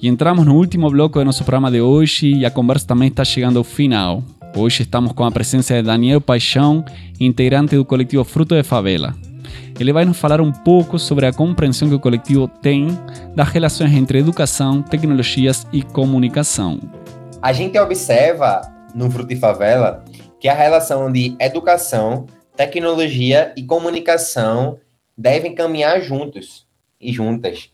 E 0.01 0.07
entramos 0.07 0.43
no 0.43 0.55
último 0.55 0.89
bloco 0.89 1.19
do 1.19 1.25
nosso 1.25 1.43
programa 1.43 1.69
de 1.69 1.79
hoje 1.79 2.33
e 2.33 2.47
a 2.47 2.49
conversa 2.49 2.87
também 2.87 3.09
está 3.09 3.23
chegando 3.23 3.59
ao 3.59 3.63
final. 3.63 4.23
Hoje 4.55 4.81
estamos 4.81 5.11
com 5.11 5.23
a 5.23 5.29
presença 5.29 5.75
de 5.75 5.83
Daniel 5.83 6.19
Paixão, 6.19 6.83
integrante 7.19 7.75
do 7.75 7.85
coletivo 7.85 8.23
Fruto 8.23 8.55
de 8.55 8.63
Favela. 8.63 9.13
Ele 9.79 9.93
vai 9.93 10.03
nos 10.03 10.17
falar 10.17 10.41
um 10.41 10.51
pouco 10.51 10.97
sobre 10.97 11.27
a 11.27 11.31
compreensão 11.31 11.89
que 11.89 11.93
o 11.93 11.99
coletivo 11.99 12.47
tem 12.47 12.87
das 13.35 13.49
relações 13.49 13.93
entre 13.93 14.17
educação, 14.17 14.81
tecnologias 14.81 15.67
e 15.71 15.83
comunicação. 15.83 16.79
A 17.39 17.53
gente 17.53 17.77
observa 17.77 18.61
no 18.95 19.11
Fruto 19.11 19.29
de 19.29 19.35
Favela 19.35 20.03
que 20.39 20.47
a 20.47 20.55
relação 20.55 21.11
de 21.11 21.35
educação, 21.39 22.25
tecnologia 22.55 23.53
e 23.55 23.61
comunicação 23.61 24.79
devem 25.17 25.55
caminhar 25.55 26.01
juntos 26.01 26.67
e 26.99 27.11
juntas. 27.11 27.71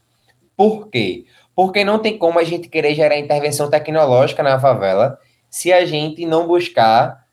Por 0.56 0.90
quê? 0.90 1.26
Porque 1.56 1.84
não 1.84 2.00
tem 2.00 2.18
como 2.18 2.40
a 2.40 2.44
gente 2.44 2.70
querer 2.70 2.96
gerar 2.96 3.18
intervenção 3.18 3.70
tecnológica 3.70 4.42
na 4.42 4.60
favela 4.60 5.20
se 5.50 5.72
a 5.72 5.86
gente 5.86 6.26
não 6.26 6.48
buscar 6.48 7.28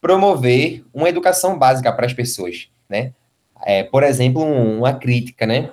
promover 0.00 0.84
uma 0.92 1.08
educação 1.08 1.58
básica 1.58 1.92
para 1.92 2.06
as 2.06 2.12
pessoas, 2.12 2.68
né? 2.88 3.12
É, 3.64 3.84
por 3.84 4.02
exemplo, 4.02 4.42
um, 4.42 4.78
uma 4.78 4.94
crítica, 4.94 5.46
né? 5.46 5.70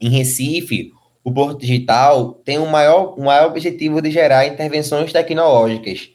Em 0.00 0.08
Recife, 0.08 0.92
o 1.24 1.32
Porto 1.32 1.60
Digital 1.60 2.34
tem 2.44 2.58
um 2.58 2.66
maior, 2.66 3.18
um 3.18 3.24
maior 3.24 3.48
objetivo 3.48 4.00
de 4.00 4.10
gerar 4.10 4.46
intervenções 4.46 5.12
tecnológicas. 5.12 6.10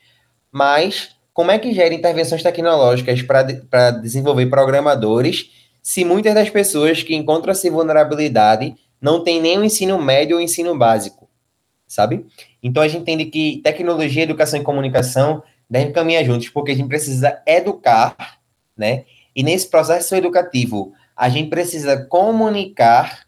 Mas 0.52 1.16
como 1.34 1.52
é 1.52 1.60
que 1.60 1.74
gera 1.74 1.94
intervenções 1.94 2.42
tecnológicas 2.42 3.22
para 3.22 3.44
de, 3.44 4.02
desenvolver 4.02 4.48
programadores 4.48 5.52
se 5.82 6.04
muitas 6.04 6.34
das 6.34 6.50
pessoas 6.50 7.04
que 7.04 7.16
encontram 7.16 7.52
essa 7.52 7.70
vulnerabilidade 7.70 8.76
não 9.02 9.24
têm 9.24 9.42
nem 9.42 9.58
o 9.58 9.64
ensino 9.64 10.02
médio 10.02 10.38
ou 10.38 10.42
ensino 10.42 10.78
básico, 10.78 11.30
sabe? 11.88 12.26
Então 12.62 12.84
a 12.84 12.88
gente 12.88 13.02
entende 13.02 13.26
que 13.26 13.62
tecnologia, 13.64 14.24
educação 14.24 14.60
e 14.60 14.64
comunicação 14.64 15.44
devem 15.70 15.92
caminhar 15.92 16.24
juntos, 16.26 16.50
porque 16.50 16.72
a 16.72 16.76
gente 16.76 16.88
precisa 16.88 17.42
educar, 17.46 18.40
né? 18.76 19.06
E 19.36 19.44
nesse 19.44 19.70
processo 19.70 20.16
educativo, 20.16 20.94
a 21.16 21.30
gente 21.30 21.50
precisa 21.50 22.06
comunicar, 22.06 23.28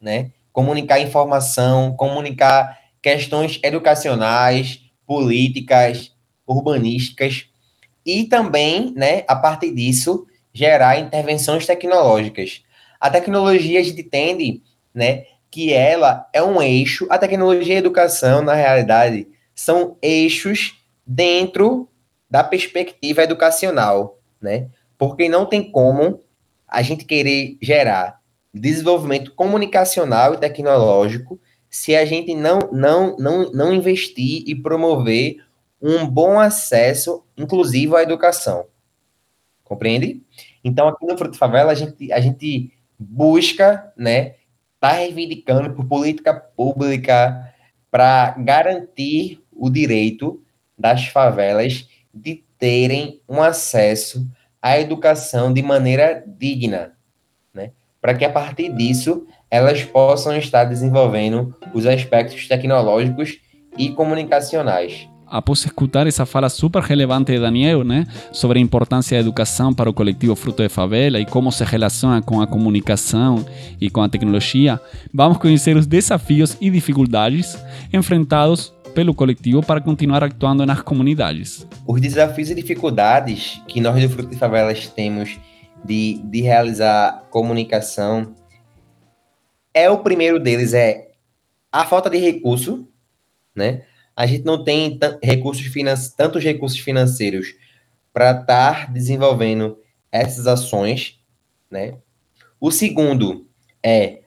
né? 0.00 0.30
Comunicar 0.52 1.00
informação, 1.00 1.94
comunicar 1.96 2.78
questões 3.02 3.58
educacionais, 3.62 4.80
políticas, 5.06 6.12
urbanísticas 6.46 7.46
e 8.04 8.24
também, 8.24 8.92
né, 8.94 9.24
a 9.28 9.36
partir 9.36 9.72
disso, 9.74 10.26
gerar 10.52 10.98
intervenções 10.98 11.66
tecnológicas. 11.66 12.62
A 12.98 13.10
tecnologia 13.10 13.80
a 13.80 13.82
gente 13.82 14.02
entende, 14.02 14.62
né, 14.94 15.24
que 15.50 15.72
ela 15.72 16.28
é 16.32 16.42
um 16.42 16.62
eixo, 16.62 17.06
a 17.10 17.18
tecnologia 17.18 17.74
e 17.74 17.76
a 17.76 17.80
educação, 17.80 18.42
na 18.42 18.54
realidade, 18.54 19.26
são 19.54 19.96
eixos 20.00 20.78
dentro 21.06 21.88
da 22.30 22.44
perspectiva 22.44 23.22
educacional, 23.22 24.20
né? 24.40 24.68
Porque 24.96 25.28
não 25.28 25.44
tem 25.44 25.70
como 25.70 26.22
a 26.68 26.82
gente 26.82 27.04
querer 27.04 27.58
gerar 27.60 28.20
desenvolvimento 28.54 29.34
comunicacional 29.34 30.34
e 30.34 30.38
tecnológico 30.38 31.40
se 31.68 31.96
a 31.96 32.04
gente 32.04 32.34
não, 32.34 32.58
não, 32.72 33.16
não, 33.16 33.52
não 33.52 33.72
investir 33.72 34.44
e 34.46 34.54
promover 34.54 35.36
um 35.80 36.06
bom 36.06 36.38
acesso, 36.38 37.24
inclusive 37.36 37.96
à 37.96 38.02
educação. 38.02 38.66
Compreende? 39.70 40.20
Então, 40.64 40.88
aqui 40.88 41.06
no 41.06 41.16
Fruto 41.16 41.38
Favela, 41.38 41.70
a 41.70 41.76
gente, 41.76 42.12
a 42.12 42.18
gente 42.18 42.72
busca, 42.98 43.92
né, 43.96 44.34
tá 44.80 44.90
reivindicando 44.90 45.72
por 45.72 45.84
política 45.84 46.34
pública 46.34 47.54
para 47.88 48.34
garantir 48.36 49.40
o 49.52 49.70
direito 49.70 50.42
das 50.76 51.06
favelas 51.06 51.88
de 52.12 52.42
terem 52.58 53.20
um 53.28 53.40
acesso 53.40 54.28
à 54.60 54.76
educação 54.76 55.52
de 55.52 55.62
maneira 55.62 56.24
digna, 56.26 56.96
né? 57.54 57.70
Para 58.00 58.14
que 58.14 58.24
a 58.24 58.30
partir 58.30 58.74
disso 58.74 59.24
elas 59.48 59.84
possam 59.84 60.36
estar 60.36 60.64
desenvolvendo 60.64 61.56
os 61.72 61.86
aspectos 61.86 62.48
tecnológicos 62.48 63.38
e 63.78 63.90
comunicacionais. 63.90 65.09
Após 65.30 65.64
escutar 65.64 66.06
essa 66.06 66.26
fala 66.26 66.48
super 66.48 66.82
relevante 66.82 67.32
de 67.32 67.38
Daniel, 67.38 67.84
né, 67.84 68.06
sobre 68.32 68.58
a 68.58 68.62
importância 68.62 69.16
da 69.16 69.20
educação 69.20 69.72
para 69.72 69.88
o 69.88 69.94
coletivo 69.94 70.34
Fruto 70.34 70.62
de 70.62 70.68
Favela 70.68 71.20
e 71.20 71.24
como 71.24 71.52
se 71.52 71.64
relaciona 71.64 72.20
com 72.20 72.40
a 72.40 72.46
comunicação 72.46 73.44
e 73.80 73.88
com 73.88 74.02
a 74.02 74.08
tecnologia, 74.08 74.80
vamos 75.14 75.38
conhecer 75.38 75.76
os 75.76 75.86
desafios 75.86 76.56
e 76.60 76.68
dificuldades 76.70 77.56
enfrentados 77.92 78.72
pelo 78.94 79.14
coletivo 79.14 79.62
para 79.62 79.80
continuar 79.80 80.24
atuando 80.24 80.66
nas 80.66 80.82
comunidades. 80.82 81.66
Os 81.86 82.00
desafios 82.00 82.50
e 82.50 82.54
dificuldades 82.54 83.62
que 83.68 83.80
nós 83.80 84.02
do 84.02 84.08
Fruto 84.08 84.30
de 84.30 84.36
Favelas 84.36 84.88
temos 84.88 85.38
de, 85.84 86.20
de 86.24 86.40
realizar 86.40 87.24
comunicação 87.30 88.34
é 89.72 89.88
o 89.88 89.98
primeiro 89.98 90.40
deles 90.40 90.74
é 90.74 91.08
a 91.72 91.84
falta 91.84 92.10
de 92.10 92.18
recurso, 92.18 92.88
né? 93.54 93.82
A 94.16 94.26
gente 94.26 94.44
não 94.44 94.62
tem 94.62 94.98
recursos 95.22 95.66
tantos 96.16 96.42
recursos 96.44 96.78
financeiros 96.78 97.54
para 98.12 98.32
estar 98.32 98.92
desenvolvendo 98.92 99.78
essas 100.10 100.46
ações, 100.46 101.20
né? 101.70 101.98
O 102.60 102.70
segundo 102.70 103.46
é 103.82 104.20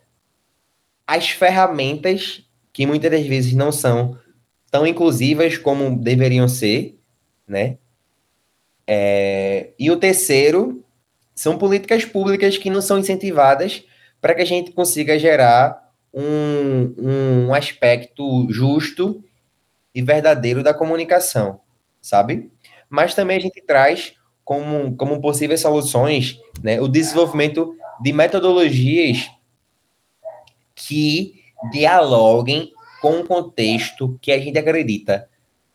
as 1.05 1.29
ferramentas 1.29 2.43
que 2.71 2.87
muitas 2.87 3.11
das 3.11 3.25
vezes 3.25 3.53
não 3.53 3.71
são 3.71 4.17
tão 4.71 4.87
inclusivas 4.87 5.57
como 5.57 5.95
deveriam 5.99 6.47
ser, 6.47 6.99
né? 7.47 7.77
É, 8.87 9.69
e 9.77 9.91
o 9.91 9.97
terceiro 9.97 10.83
são 11.35 11.57
políticas 11.57 12.05
públicas 12.05 12.57
que 12.57 12.69
não 12.69 12.81
são 12.81 12.97
incentivadas 12.97 13.83
para 14.19 14.33
que 14.33 14.41
a 14.41 14.45
gente 14.45 14.71
consiga 14.71 15.19
gerar 15.19 15.91
um, 16.13 16.93
um 16.97 17.53
aspecto 17.53 18.47
justo 18.51 19.23
e 19.93 20.01
verdadeiro 20.01 20.63
da 20.63 20.73
comunicação, 20.73 21.59
sabe? 22.01 22.51
Mas 22.89 23.13
também 23.15 23.37
a 23.37 23.41
gente 23.41 23.61
traz 23.61 24.13
como, 24.43 24.95
como 24.95 25.21
possíveis 25.21 25.61
soluções 25.61 26.39
né, 26.61 26.79
o 26.81 26.87
desenvolvimento 26.87 27.75
de 28.01 28.11
metodologias 28.11 29.29
que 30.75 31.43
dialoguem 31.71 32.71
com 33.01 33.19
o 33.19 33.25
contexto 33.25 34.17
que 34.21 34.31
a 34.31 34.39
gente 34.39 34.57
acredita. 34.57 35.29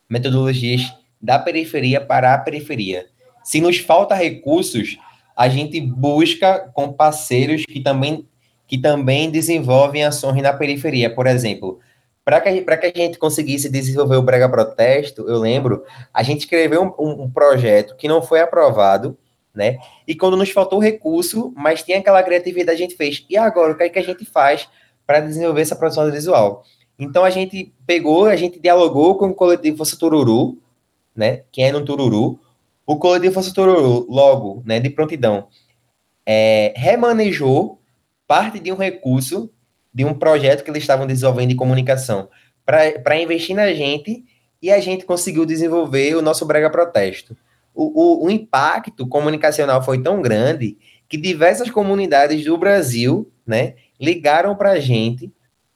Metodologias 0.09 0.83
da 1.21 1.39
periferia 1.39 2.01
para 2.01 2.35
a 2.35 2.39
periferia. 2.39 3.07
Se 3.43 3.61
nos 3.61 3.79
falta 3.79 4.15
recursos, 4.15 4.99
a 5.37 5.49
gente 5.49 5.81
busca 5.81 6.71
com 6.75 6.93
parceiros 6.93 7.65
que 7.65 7.81
também, 7.81 8.27
que 8.67 8.79
também 8.79 9.31
desenvolvem 9.31 10.05
ações 10.05 10.43
na 10.43 10.53
periferia. 10.53 11.15
Por 11.15 11.27
exemplo, 11.27 11.81
para 12.29 12.77
que, 12.77 12.93
que 12.93 13.01
a 13.01 13.05
gente 13.07 13.19
conseguisse 13.19 13.71
desenvolver 13.71 14.17
o 14.17 14.23
Brega 14.23 14.47
Protesto, 14.51 15.27
eu 15.27 15.39
lembro, 15.39 15.83
a 16.13 16.23
gente 16.23 16.41
escreveu 16.41 16.95
um, 16.99 17.23
um, 17.23 17.31
projeto 17.31 17.97
que 17.97 18.07
não 18.07 18.21
foi 18.21 18.41
aprovado, 18.41 19.17
né? 19.55 19.79
E 20.07 20.15
quando 20.15 20.37
nos 20.37 20.51
faltou 20.51 20.79
recurso, 20.79 21.51
mas 21.57 21.83
tinha 21.83 21.99
aquela 21.99 22.23
criatividade, 22.23 22.77
a 22.77 22.81
gente 22.87 22.97
fez. 22.97 23.25
E 23.31 23.39
agora, 23.39 23.73
o 23.73 23.77
que, 23.79 23.85
é 23.85 23.89
que 23.89 23.99
a 23.99 24.05
gente 24.05 24.27
faz 24.27 24.69
para 25.07 25.21
desenvolver 25.21 25.63
essa 25.63 25.75
produção 25.75 26.11
visual? 26.11 26.65
Então 26.99 27.25
a 27.25 27.31
gente 27.31 27.73
pegou, 27.87 28.27
a 28.27 28.37
gente 28.37 28.61
dialogou 28.61 29.17
com 29.17 29.29
o 29.29 29.35
coletivo 29.35 29.79
Força 29.79 29.97
Tururu, 29.99 30.59
né? 31.17 31.45
Quem 31.51 31.69
é 31.69 31.73
no 31.73 31.83
Tururu, 31.83 32.39
o 32.87 32.97
coletivo 32.97 33.33
Força 33.33 33.55
Tururu, 33.55 34.07
logo, 34.07 34.63
né, 34.67 34.79
de 34.79 34.91
prontidão, 34.91 35.49
é, 36.27 36.75
remanejou 36.77 37.81
parte 38.27 38.61
de 38.61 38.71
um 38.71 38.77
recurso 38.77 39.51
de 39.99 40.05
um 40.05 40.15
projeto 40.15 40.63
que 40.63 40.71
eles 40.71 40.85
estavam 40.85 41.09
desenvolvendo 41.09 41.49
de 41.49 41.57
comunicação 41.57 42.29
para 42.65 43.21
investir 43.21 43.57
na 43.57 43.73
gente 43.73 44.25
e 44.63 44.71
a 44.71 44.79
gente 44.79 45.05
conseguiu 45.05 45.45
desenvolver 45.45 46.15
o 46.15 46.23
nosso 46.23 46.47
Brega 46.47 46.71
Protesto. 46.71 47.37
O, 47.75 48.23
o, 48.23 48.27
o 48.27 48.31
impacto 48.31 49.09
comunicacional 49.09 49.83
foi 49.83 50.01
tão 50.01 50.23
grande 50.23 50.79
que 51.09 51.17
diversas 51.17 51.69
comunidades 51.69 52.45
do 52.45 52.57
Brasil 52.57 53.29
né, 53.45 53.75
ligaram 54.01 54.55
para 54.55 54.71
a 54.71 54.79
gente 54.79 55.35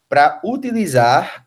para 0.08 0.40
utilizar 0.44 1.44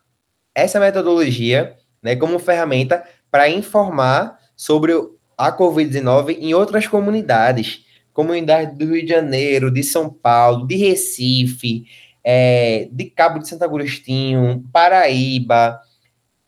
essa 0.54 0.78
metodologia 0.78 1.78
né, 2.02 2.14
como 2.14 2.38
ferramenta 2.38 3.02
para 3.30 3.48
informar 3.48 4.38
sobre 4.54 4.92
a 5.38 5.50
Covid-19 5.50 6.36
em 6.38 6.52
outras 6.52 6.86
comunidades, 6.86 7.86
comunidades 8.12 8.76
do 8.76 8.84
Rio 8.84 9.02
de 9.02 9.08
Janeiro, 9.08 9.70
de 9.70 9.82
São 9.82 10.10
Paulo, 10.10 10.66
de 10.66 10.76
Recife, 10.76 11.86
é, 12.28 12.88
de 12.90 13.04
Cabo 13.04 13.38
de 13.38 13.48
Santo 13.48 13.62
Agostinho, 13.62 14.64
Paraíba. 14.72 15.80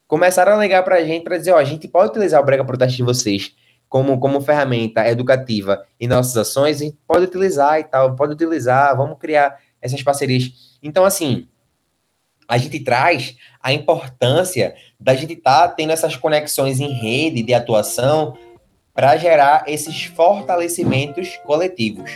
Começaram 0.09 0.55
a 0.55 0.57
ligar 0.57 0.83
para 0.83 0.97
a 0.97 1.05
gente 1.05 1.22
para 1.22 1.39
dizer: 1.39 1.53
ó, 1.53 1.57
a 1.57 1.64
gente 1.64 1.87
pode 1.87 2.11
utilizar 2.11 2.43
o 2.43 2.45
Brega 2.45 2.64
Proteste 2.64 2.97
de 2.97 3.05
vocês 3.05 3.55
como, 3.89 4.18
como 4.18 4.41
ferramenta 4.41 5.09
educativa 5.09 5.87
em 6.01 6.09
nossas 6.09 6.37
ações, 6.37 6.81
a 6.81 6.85
gente 6.85 6.99
pode 7.07 7.24
utilizar 7.26 7.79
e 7.79 7.85
tal, 7.85 8.16
pode 8.16 8.33
utilizar, 8.33 8.97
vamos 8.97 9.18
criar 9.18 9.57
essas 9.81 10.03
parcerias. 10.03 10.79
Então, 10.83 11.05
assim, 11.05 11.49
a 12.49 12.59
gente 12.59 12.81
traz 12.81 13.37
a 13.62 13.72
importância 13.72 14.74
da 14.99 15.14
gente 15.14 15.35
estar 15.35 15.68
tá 15.68 15.74
tendo 15.74 15.93
essas 15.93 16.16
conexões 16.16 16.81
em 16.81 16.93
rede 16.93 17.43
de 17.43 17.55
atuação 17.55 18.37
para 18.93 19.16
gerar 19.16 19.62
esses 19.68 20.05
fortalecimentos 20.05 21.37
coletivos. 21.47 22.11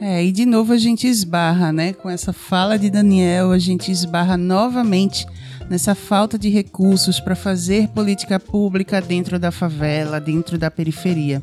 É, 0.00 0.24
e 0.24 0.30
de 0.30 0.46
novo 0.46 0.72
a 0.72 0.78
gente 0.78 1.06
esbarra, 1.06 1.72
né? 1.72 1.92
Com 1.92 2.08
essa 2.08 2.32
fala 2.32 2.78
de 2.78 2.88
Daniel, 2.88 3.50
a 3.50 3.58
gente 3.58 3.90
esbarra 3.90 4.36
novamente 4.36 5.26
nessa 5.68 5.94
falta 5.94 6.38
de 6.38 6.48
recursos 6.48 7.20
para 7.20 7.34
fazer 7.34 7.88
política 7.88 8.38
pública 8.38 9.00
dentro 9.00 9.38
da 9.38 9.50
favela, 9.50 10.20
dentro 10.20 10.56
da 10.56 10.70
periferia. 10.70 11.42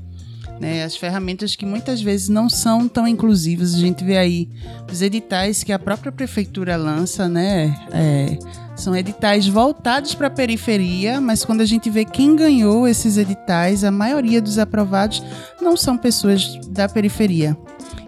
Né, 0.58 0.86
as 0.86 0.96
ferramentas 0.96 1.54
que 1.54 1.66
muitas 1.66 2.02
vezes 2.02 2.30
não 2.30 2.50
são 2.50 2.88
tão 2.88 3.06
inclusivas. 3.06 3.76
A 3.76 3.78
gente 3.78 4.06
vê 4.06 4.18
aí 4.18 4.48
os 4.90 5.02
editais 5.02 5.66
que 5.66 5.74
a 5.74 5.78
própria 5.78 6.14
prefeitura 6.14 6.78
lança, 6.78 7.28
né? 7.28 7.78
É, 7.92 8.38
são 8.76 8.96
editais 8.96 9.48
voltados 9.48 10.14
para 10.14 10.28
a 10.28 10.30
periferia, 10.30 11.22
mas 11.22 11.46
quando 11.46 11.62
a 11.62 11.66
gente 11.66 11.90
vê 11.90 12.06
quem 12.06 12.36
ganhou 12.36 12.88
esses 12.88 13.18
editais, 13.18 13.84
a 13.84 13.92
maioria 13.92 14.42
dos 14.42 14.60
aprovados 14.60 15.24
não 15.62 15.78
são 15.78 15.98
pessoas 15.98 16.60
da 16.68 16.88
periferia. 16.88 17.58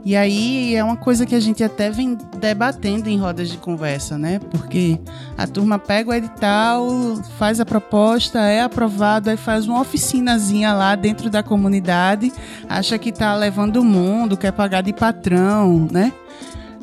E 0.08 0.16
aí 0.16 0.74
é 0.74 0.82
uma 0.82 0.96
coisa 0.96 1.26
que 1.26 1.36
a 1.36 1.40
gente 1.40 1.62
até 1.62 1.90
vem 1.90 2.18
debatendo 2.40 3.10
em 3.10 3.20
rodas 3.20 3.50
de 3.50 3.58
conversa, 3.58 4.18
né? 4.18 4.40
Porque 4.40 4.98
a 5.38 5.46
turma 5.46 5.78
pega 5.78 6.12
o 6.12 6.14
edital, 6.14 6.88
faz 7.38 7.60
a 7.60 7.66
proposta, 7.66 8.40
é 8.40 8.62
aprovado, 8.62 9.30
aí 9.30 9.36
faz 9.36 9.68
uma 9.68 9.82
oficinazinha 9.82 10.74
lá 10.74 10.96
dentro 10.96 11.30
da 11.30 11.44
comunidade, 11.44 12.32
acha 12.70 12.98
que 12.98 13.12
tá 13.12 13.36
levando 13.36 13.78
o 13.78 13.84
mundo, 13.84 14.38
quer 14.38 14.54
pagar 14.54 14.82
de 14.82 14.94
patrão, 14.94 15.90
né? 15.92 16.14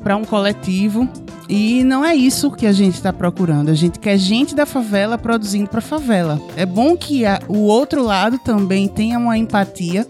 Para 0.02 0.16
um 0.16 0.24
coletivo. 0.26 1.08
E 1.48 1.84
não 1.84 2.04
é 2.04 2.14
isso 2.14 2.50
que 2.50 2.66
a 2.66 2.72
gente 2.72 2.94
está 2.94 3.12
procurando. 3.12 3.70
A 3.70 3.74
gente 3.74 3.98
quer 3.98 4.16
gente 4.16 4.54
da 4.54 4.64
favela 4.64 5.18
produzindo 5.18 5.68
para 5.68 5.80
favela. 5.80 6.40
É 6.56 6.64
bom 6.64 6.96
que 6.96 7.26
a, 7.26 7.40
o 7.48 7.58
outro 7.58 8.02
lado 8.02 8.38
também 8.38 8.88
tenha 8.88 9.18
uma 9.18 9.36
empatia 9.36 10.06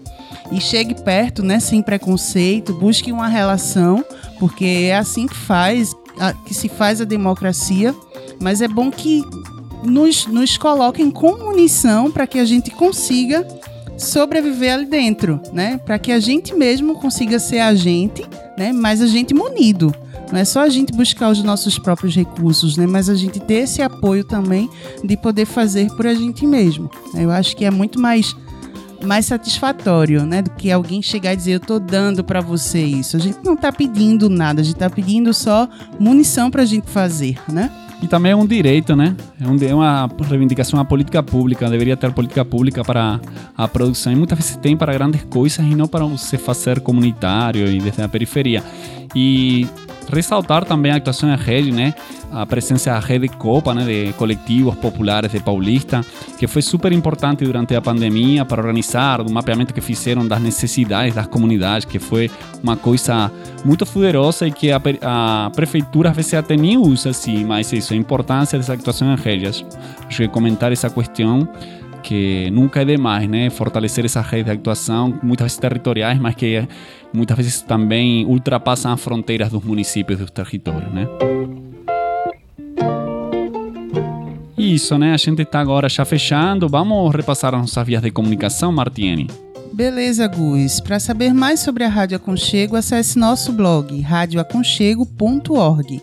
e 0.51 0.61
chegue 0.61 0.95
perto, 1.01 1.43
né, 1.43 1.59
sem 1.59 1.81
preconceito, 1.81 2.73
busque 2.73 3.11
uma 3.11 3.27
relação, 3.27 4.05
porque 4.39 4.65
é 4.89 4.95
assim 4.95 5.27
que 5.27 5.35
faz, 5.35 5.93
que 6.45 6.53
se 6.53 6.69
faz 6.69 7.01
a 7.01 7.05
democracia, 7.05 7.93
mas 8.39 8.61
é 8.61 8.67
bom 8.67 8.91
que 8.91 9.23
nos, 9.83 10.27
nos 10.27 10.57
coloquem 10.57 11.09
com 11.11 11.37
munição 11.37 12.11
para 12.11 12.27
que 12.27 12.39
a 12.39 12.45
gente 12.45 12.71
consiga 12.71 13.45
sobreviver 13.97 14.73
ali 14.73 14.85
dentro, 14.85 15.39
né? 15.53 15.79
Para 15.83 15.97
que 15.97 16.11
a 16.11 16.19
gente 16.19 16.53
mesmo 16.53 16.95
consiga 16.95 17.39
ser 17.39 17.59
a 17.59 17.73
gente, 17.73 18.25
né? 18.57 18.71
Mas 18.71 19.01
a 19.01 19.07
gente 19.07 19.33
munido. 19.33 19.93
Não 20.35 20.41
é 20.41 20.43
só 20.43 20.63
a 20.63 20.69
gente 20.69 20.91
buscar 20.91 21.29
os 21.29 21.41
nossos 21.41 21.79
próprios 21.79 22.13
recursos, 22.13 22.75
né? 22.75 22.85
Mas 22.85 23.07
a 23.07 23.15
gente 23.15 23.39
ter 23.39 23.63
esse 23.63 23.81
apoio 23.81 24.21
também 24.21 24.69
de 25.01 25.15
poder 25.15 25.45
fazer 25.45 25.87
por 25.95 26.05
a 26.05 26.13
gente 26.13 26.45
mesmo. 26.45 26.91
Eu 27.13 27.31
acho 27.31 27.55
que 27.55 27.63
é 27.63 27.71
muito 27.71 28.01
mais 28.01 28.35
mais 29.01 29.27
satisfatório, 29.27 30.25
né? 30.25 30.41
Do 30.41 30.49
que 30.49 30.69
alguém 30.69 31.01
chegar 31.01 31.31
e 31.31 31.37
dizer, 31.37 31.53
eu 31.53 31.59
tô 31.61 31.79
dando 31.79 32.21
para 32.21 32.41
você 32.41 32.83
isso. 32.83 33.15
A 33.15 33.19
gente 33.21 33.37
não 33.45 33.55
tá 33.55 33.71
pedindo 33.71 34.27
nada, 34.27 34.59
a 34.59 34.63
gente 34.65 34.75
tá 34.75 34.89
pedindo 34.89 35.33
só 35.33 35.69
munição 35.97 36.51
pra 36.51 36.65
gente 36.65 36.89
fazer, 36.89 37.37
né? 37.47 37.71
E 38.03 38.07
também 38.07 38.33
é 38.33 38.35
um 38.35 38.45
direito, 38.45 38.93
né? 38.93 39.15
É, 39.39 39.69
é 39.69 39.73
uma 39.73 40.09
reivindicação, 40.27 40.77
uma 40.77 40.83
política 40.83 41.23
pública. 41.23 41.69
Deveria 41.69 41.95
ter 41.95 42.11
política 42.11 42.43
pública 42.43 42.83
para 42.83 43.21
a 43.57 43.67
produção. 43.69 44.11
E 44.11 44.17
muitas 44.17 44.37
vezes 44.37 44.57
tem 44.57 44.75
para 44.75 44.91
grandes 44.91 45.23
coisas 45.23 45.65
e 45.65 45.75
não 45.75 45.87
para 45.87 46.03
você 46.03 46.37
fazer 46.37 46.81
comunitário 46.81 47.65
e 47.71 47.79
desde 47.79 48.01
a 48.01 48.09
periferia. 48.09 48.61
E 49.15 49.65
ressaltar 50.11 50.65
também 50.65 50.91
a 50.91 50.95
actuação 50.95 51.29
em 51.29 51.35
rede, 51.35 51.71
né? 51.71 51.93
A 52.31 52.45
presença 52.45 52.91
da 52.91 52.99
rede 52.99 53.27
Copa, 53.29 53.73
né? 53.73 53.85
De 53.85 54.13
coletivos 54.13 54.75
populares 54.75 55.31
de 55.31 55.39
Paulista, 55.39 56.01
que 56.37 56.47
foi 56.47 56.61
super 56.61 56.91
importante 56.91 57.43
durante 57.43 57.75
a 57.75 57.81
pandemia 57.81 58.45
para 58.45 58.61
organizar 58.61 59.21
o 59.21 59.31
mapeamento 59.31 59.73
que 59.73 59.81
fizeram 59.81 60.27
das 60.27 60.41
necessidades 60.41 61.15
das 61.15 61.27
comunidades, 61.27 61.85
que 61.85 61.99
foi 61.99 62.29
uma 62.61 62.75
coisa 62.75 63.31
muito 63.63 63.85
poderosa 63.85 64.47
e 64.47 64.51
que 64.51 64.71
a, 64.71 64.81
a 65.01 65.49
prefeitura 65.55 66.09
às 66.09 66.15
vezes 66.15 66.33
até 66.33 66.55
nem 66.55 66.77
usa 66.77 67.09
assim, 67.09 67.43
mas 67.43 67.71
isso, 67.71 67.93
a 67.93 67.97
importância 67.97 68.57
dessa 68.57 68.73
actuação 68.73 69.13
em 69.13 69.15
redes. 69.15 69.65
Acho 70.07 70.23
que 70.23 70.27
comentar 70.27 70.71
essa 70.71 70.89
questão 70.89 71.47
que 72.05 72.51
nunca 72.51 72.83
é 72.83 72.85
demais, 72.85 73.27
né? 73.27 73.49
Fortalecer 73.49 74.05
essa 74.05 74.21
rede 74.21 74.43
de 74.43 74.51
actuação, 74.51 75.19
muitas 75.23 75.45
vezes 75.45 75.57
territoriais, 75.57 76.19
mas 76.19 76.35
que 76.35 76.67
muitas 77.11 77.35
vezes 77.35 77.61
também 77.63 78.23
ultrapassam 78.27 78.93
as 78.93 79.01
fronteiras 79.01 79.49
dos 79.49 79.63
municípios 79.63 80.19
dos 80.19 80.29
territórios, 80.29 80.93
né? 80.93 81.07
Isso, 84.55 84.95
né? 84.99 85.13
A 85.13 85.17
gente 85.17 85.41
está 85.41 85.59
agora 85.59 85.89
já 85.89 86.05
fechando. 86.05 86.69
Vamos 86.69 87.13
repassar 87.13 87.55
as 87.55 87.61
nossas 87.61 87.85
vias 87.85 88.03
de 88.03 88.11
comunicação, 88.11 88.71
Martiene? 88.71 89.27
Beleza, 89.73 90.27
Gus. 90.27 90.79
Para 90.79 90.99
saber 90.99 91.33
mais 91.33 91.59
sobre 91.59 91.83
a 91.83 91.89
Rádio 91.89 92.17
Aconchego, 92.17 92.75
acesse 92.75 93.17
nosso 93.17 93.51
blog 93.51 93.99
radioaconchego.org. 93.99 96.01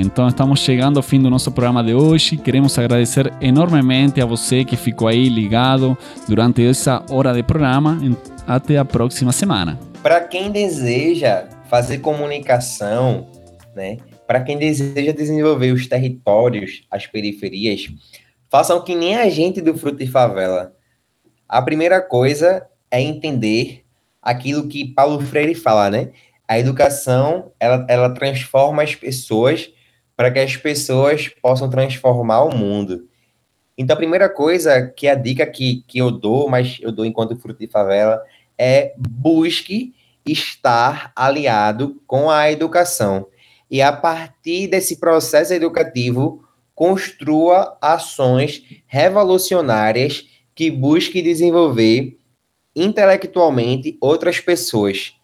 Então 0.00 0.28
estamos 0.28 0.60
chegando 0.60 0.98
ao 0.98 1.02
fim 1.02 1.20
do 1.20 1.28
nosso 1.28 1.50
programa 1.50 1.82
de 1.82 1.92
hoje. 1.92 2.36
Queremos 2.36 2.78
agradecer 2.78 3.32
enormemente 3.40 4.20
a 4.20 4.24
você 4.24 4.64
que 4.64 4.76
ficou 4.76 5.08
aí 5.08 5.28
ligado 5.28 5.98
durante 6.28 6.64
essa 6.64 7.04
hora 7.10 7.34
de 7.34 7.42
programa. 7.42 7.98
Até 8.46 8.78
a 8.78 8.84
próxima 8.84 9.32
semana. 9.32 9.76
Para 10.00 10.20
quem 10.20 10.52
deseja 10.52 11.48
fazer 11.68 11.98
comunicação, 11.98 13.26
né? 13.74 13.96
Para 14.24 14.40
quem 14.40 14.56
deseja 14.56 15.10
desenvolver 15.12 15.72
os 15.72 15.88
territórios, 15.88 16.86
as 16.88 17.04
periferias, 17.08 17.88
façam 18.48 18.80
que 18.84 18.94
nem 18.94 19.16
a 19.16 19.28
gente 19.28 19.60
do 19.60 19.76
Fruto 19.76 19.98
de 19.98 20.06
Favela. 20.06 20.72
A 21.48 21.60
primeira 21.60 22.00
coisa 22.00 22.64
é 22.88 23.02
entender 23.02 23.84
aquilo 24.22 24.68
que 24.68 24.94
Paulo 24.94 25.20
Freire 25.20 25.56
fala, 25.56 25.90
né? 25.90 26.10
A 26.46 26.56
educação, 26.56 27.50
ela, 27.58 27.84
ela 27.88 28.14
transforma 28.14 28.84
as 28.84 28.94
pessoas 28.94 29.72
para 30.18 30.32
que 30.32 30.40
as 30.40 30.56
pessoas 30.56 31.28
possam 31.28 31.70
transformar 31.70 32.42
o 32.42 32.52
mundo. 32.52 33.08
Então, 33.78 33.94
a 33.94 33.96
primeira 33.96 34.28
coisa 34.28 34.88
que 34.88 35.06
é 35.06 35.12
a 35.12 35.14
dica 35.14 35.46
que, 35.46 35.84
que 35.86 35.98
eu 35.98 36.10
dou, 36.10 36.48
mas 36.48 36.76
eu 36.80 36.90
dou 36.90 37.06
enquanto 37.06 37.38
fruto 37.38 37.60
de 37.60 37.68
favela, 37.68 38.20
é 38.58 38.94
busque 38.98 39.94
estar 40.26 41.12
aliado 41.14 42.02
com 42.04 42.28
a 42.28 42.50
educação. 42.50 43.28
E 43.70 43.80
a 43.80 43.92
partir 43.92 44.66
desse 44.66 44.96
processo 44.96 45.54
educativo, 45.54 46.44
construa 46.74 47.78
ações 47.80 48.64
revolucionárias 48.88 50.26
que 50.52 50.68
busque 50.68 51.22
desenvolver 51.22 52.18
intelectualmente 52.74 53.96
outras 54.00 54.40
pessoas, 54.40 55.14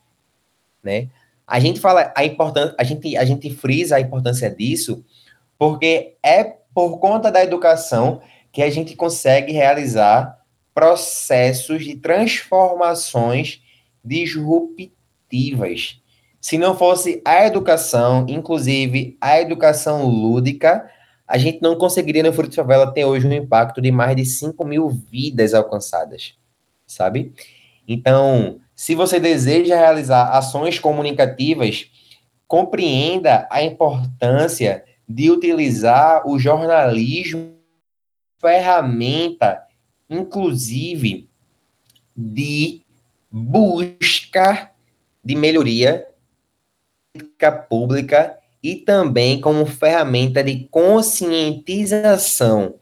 né? 0.84 1.08
A 1.46 1.60
gente 1.60 1.80
fala 1.80 2.12
a 2.16 2.24
importância, 2.24 2.74
a 2.78 2.84
gente 2.84 3.16
a 3.16 3.24
gente 3.24 3.50
frisa 3.54 3.96
a 3.96 4.00
importância 4.00 4.50
disso 4.50 5.04
porque 5.58 6.16
é 6.22 6.44
por 6.74 6.98
conta 6.98 7.30
da 7.30 7.42
educação 7.42 8.20
que 8.52 8.62
a 8.62 8.70
gente 8.70 8.96
consegue 8.96 9.52
realizar 9.52 10.38
processos 10.74 11.84
de 11.84 11.96
transformações 11.96 13.62
disruptivas. 14.04 16.00
Se 16.40 16.58
não 16.58 16.76
fosse 16.76 17.22
a 17.24 17.46
educação, 17.46 18.26
inclusive 18.28 19.16
a 19.20 19.40
educação 19.40 20.06
lúdica, 20.06 20.90
a 21.26 21.38
gente 21.38 21.62
não 21.62 21.76
conseguiria 21.76 22.22
no 22.22 22.32
Fruto 22.32 22.50
de 22.50 22.56
Favela 22.56 22.92
ter 22.92 23.04
hoje 23.04 23.26
um 23.26 23.32
impacto 23.32 23.80
de 23.80 23.90
mais 23.90 24.14
de 24.14 24.26
5 24.26 24.62
mil 24.64 24.90
vidas 24.90 25.54
alcançadas, 25.54 26.34
sabe? 26.86 27.32
Então, 27.88 28.60
se 28.74 28.94
você 28.94 29.20
deseja 29.20 29.76
realizar 29.76 30.30
ações 30.30 30.78
comunicativas, 30.78 31.90
compreenda 32.46 33.46
a 33.50 33.62
importância 33.62 34.84
de 35.08 35.30
utilizar 35.30 36.28
o 36.28 36.38
jornalismo 36.38 37.54
ferramenta, 38.38 39.62
inclusive, 40.08 41.28
de 42.16 42.82
busca 43.30 44.70
de 45.24 45.34
melhoria 45.34 46.06
pública 47.68 48.38
e 48.62 48.76
também 48.76 49.40
como 49.40 49.66
ferramenta 49.66 50.40
de 50.42 50.68
conscientização, 50.70 52.76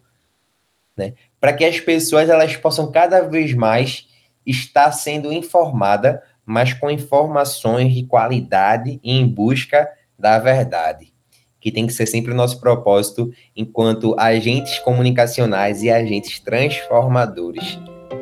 né? 0.96 1.14
Para 1.40 1.52
que 1.52 1.64
as 1.64 1.80
pessoas 1.80 2.28
elas 2.28 2.56
possam 2.56 2.92
cada 2.92 3.22
vez 3.22 3.52
mais 3.54 4.06
estar 4.46 4.90
sendo 4.92 5.32
informada, 5.32 6.22
mas 6.44 6.72
com 6.72 6.90
informações 6.90 7.94
de 7.94 8.04
qualidade 8.04 9.00
e 9.02 9.12
em 9.12 9.26
busca 9.26 9.88
da 10.18 10.38
verdade, 10.38 11.12
que 11.60 11.70
tem 11.70 11.86
que 11.86 11.92
ser 11.92 12.06
sempre 12.06 12.32
o 12.32 12.36
nosso 12.36 12.60
propósito 12.60 13.32
enquanto 13.56 14.18
agentes 14.18 14.78
comunicacionais 14.78 15.82
e 15.82 15.90
agentes 15.90 16.40
transformadores. 16.40 17.78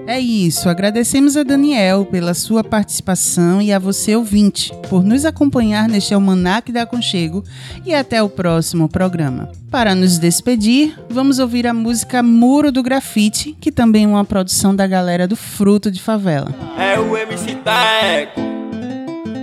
É 0.06 0.18
isso, 0.18 0.68
agradecemos 0.68 1.36
a 1.36 1.42
Daniel 1.42 2.04
pela 2.04 2.34
sua 2.34 2.64
participação 2.64 3.62
e 3.62 3.72
a 3.72 3.78
você, 3.78 4.16
ouvinte, 4.16 4.72
por 4.88 5.04
nos 5.04 5.24
acompanhar 5.24 5.88
neste 5.88 6.12
Almanac 6.12 6.72
da 6.72 6.82
Aconchego 6.82 7.44
e 7.84 7.94
até 7.94 8.22
o 8.22 8.28
próximo 8.28 8.88
programa. 8.88 9.50
Para 9.70 9.94
nos 9.94 10.18
despedir, 10.18 10.98
vamos 11.08 11.38
ouvir 11.38 11.66
a 11.66 11.72
música 11.72 12.22
Muro 12.22 12.72
do 12.72 12.82
Grafite, 12.82 13.56
que 13.60 13.70
também 13.70 14.04
é 14.04 14.08
uma 14.08 14.24
produção 14.24 14.74
da 14.74 14.86
galera 14.86 15.28
do 15.28 15.36
Fruto 15.36 15.90
de 15.90 16.02
Favela. 16.02 16.52
É 16.76 16.98
o 16.98 17.16
MC 17.16 17.56
Teco, 17.56 18.40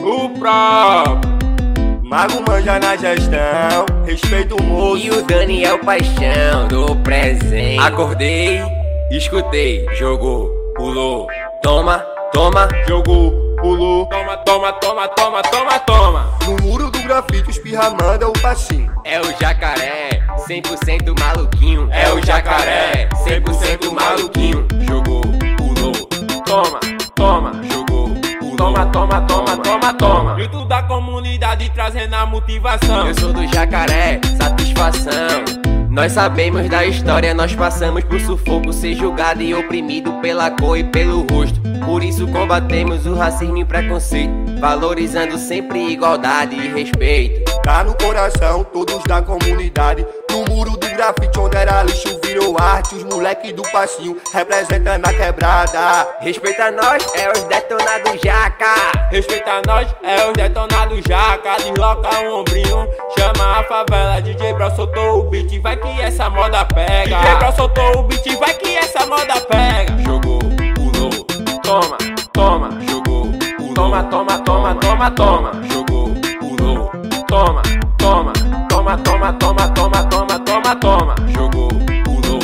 o 0.03 0.29
próprio. 0.37 1.37
Mago 2.03 2.41
manja 2.47 2.79
na 2.79 2.95
gestão, 2.95 3.85
respeito 4.05 4.55
o 4.55 4.63
moço. 4.63 5.05
E 5.05 5.11
o 5.11 5.21
Daniel 5.23 5.79
Paixão 5.79 6.65
do 6.69 6.95
presente. 6.97 7.79
Acordei, 7.79 8.61
escutei, 9.11 9.85
jogou, 9.93 10.49
pulou. 10.75 11.27
Toma, 11.61 11.99
toma, 12.33 12.67
Jogou, 12.87 13.31
pulou. 13.61 14.05
Toma, 14.07 14.37
toma, 14.37 14.73
toma, 14.73 15.07
toma, 15.09 15.41
toma, 15.43 15.79
toma. 15.79 16.25
No 16.45 16.55
muro 16.63 16.89
do 16.91 17.01
grafite, 17.01 17.49
espirra 17.49 17.89
manda 17.89 18.27
o 18.27 18.33
passinho. 18.33 18.91
é 19.03 19.19
o 19.19 19.25
jacaré, 19.39 20.21
100% 20.47 21.19
maluquinho. 21.19 21.89
É 21.91 22.11
o 22.13 22.23
jacaré, 22.25 23.09
100% 23.25 23.91
maluquinho. 23.91 24.67
Jogou, 24.87 25.21
pulou. 25.57 25.93
Toma, 26.45 26.79
toma, 27.15 27.51
Jogou, 27.69 28.09
pulou. 28.39 28.55
toma, 28.55 28.85
toma, 28.87 29.21
toma, 29.21 29.57
toma, 29.57 29.93
toma. 29.93 30.33
Grito 30.35 30.65
da 30.65 30.83
comunidade 30.83 31.69
trazendo 31.73 32.13
a 32.13 32.25
motivação. 32.25 33.07
Eu 33.07 33.19
sou 33.19 33.33
do 33.33 33.45
jacaré, 33.47 34.21
satisfação. 34.37 35.66
Nós 35.97 36.11
sabemos 36.11 36.69
da 36.69 36.85
história, 36.85 37.33
nós 37.33 37.55
passamos 37.55 38.03
por 38.03 38.19
sufoco, 38.19 38.71
ser 38.71 38.93
julgado 38.93 39.41
e 39.41 39.55
oprimido 39.55 40.13
pela 40.21 40.51
cor 40.51 40.77
e 40.77 40.83
pelo 40.83 41.25
rosto. 41.25 41.59
Por 41.83 42.03
isso 42.03 42.27
combatemos 42.27 43.07
o 43.07 43.15
racismo 43.15 43.57
e 43.57 43.65
preconceito, 43.65 44.31
valorizando 44.59 45.39
sempre 45.39 45.89
igualdade 45.89 46.55
e 46.55 46.67
respeito. 46.67 47.56
Tá 47.67 47.83
no 47.83 47.93
coração, 47.95 48.63
todos 48.63 49.03
da 49.03 49.21
comunidade. 49.21 50.07
No 50.31 50.45
muro 50.45 50.71
do 50.77 50.87
grafite, 50.87 51.37
onde 51.37 51.57
era 51.57 51.83
lixo, 51.83 52.17
virou 52.23 52.55
arte. 52.57 52.95
Os 52.95 53.03
moleque 53.03 53.51
do 53.51 53.61
passinho 53.63 54.15
representando 54.31 55.05
a 55.05 55.13
quebrada. 55.13 56.07
Respeita 56.21 56.71
nós, 56.71 57.05
é 57.13 57.29
os 57.29 57.43
detonados 57.43 58.21
jaca. 58.23 58.73
Respeita 59.11 59.61
nós, 59.67 59.93
é 60.01 60.29
os 60.29 60.33
detonados 60.33 61.01
jaca. 61.05 61.57
Desloca 61.57 62.21
o 62.21 62.39
ombrinho, 62.39 62.87
chama 63.19 63.59
a 63.59 63.63
favela. 63.65 64.21
DJ 64.21 64.53
Bro 64.53 64.73
soltou 64.73 65.19
o 65.19 65.23
beat, 65.23 65.61
vai 65.61 65.75
que 65.75 66.01
essa 66.01 66.29
moda 66.29 66.63
pega. 66.63 67.17
DJ 67.17 67.35
Bro 67.35 67.51
soltou 67.51 67.99
o 67.99 68.03
beat, 68.03 68.33
vai 68.37 68.53
que 68.53 68.77
essa 68.77 69.05
moda 69.05 69.41
pega. 69.41 69.93
Jogou, 70.03 70.39
pulou, 70.39 71.09
Toma, 71.63 71.97
toma, 72.31 72.69
jogou, 72.89 73.27
pulou. 73.57 73.73
toma, 73.73 74.03
toma, 74.05 74.39
toma, 74.39 74.75
toma, 74.75 75.11
toma. 75.11 75.49
Pulou, 75.51 75.76
Toma, 77.27 77.61
toma, 77.97 78.31
toma, 78.69 78.97
toma, 78.97 79.33
toma, 79.33 79.67
toma, 79.73 80.03
toma, 80.09 80.39
toma, 80.39 80.75
toma. 80.75 81.15
jogou, 81.27 81.67
pulou. 82.05 82.39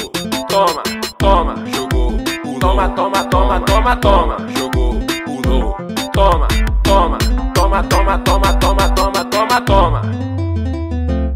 Toma, 0.50 0.84
toma, 1.18 1.56
Jogou, 1.74 2.12
pulou. 2.44 2.60
toma, 2.60 2.90
toma, 2.90 3.24
toma, 3.30 3.60
toma, 3.62 3.96
toma. 3.96 4.38
Jogou, 4.58 5.00
pulou. 5.26 5.78
Toma, 6.12 6.48
toma, 6.84 7.18
toma, 7.54 7.84
toma, 7.84 8.18
toma, 8.20 8.54
toma, 8.60 8.90
toma, 8.90 9.26
toma, 9.26 9.62
toma. 9.62 10.02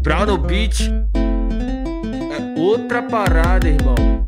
Brown 0.02 0.26
no 0.26 0.36
beat 0.38 0.82
é 1.16 2.60
outra 2.60 3.02
parada, 3.02 3.66
irmão. 3.66 4.27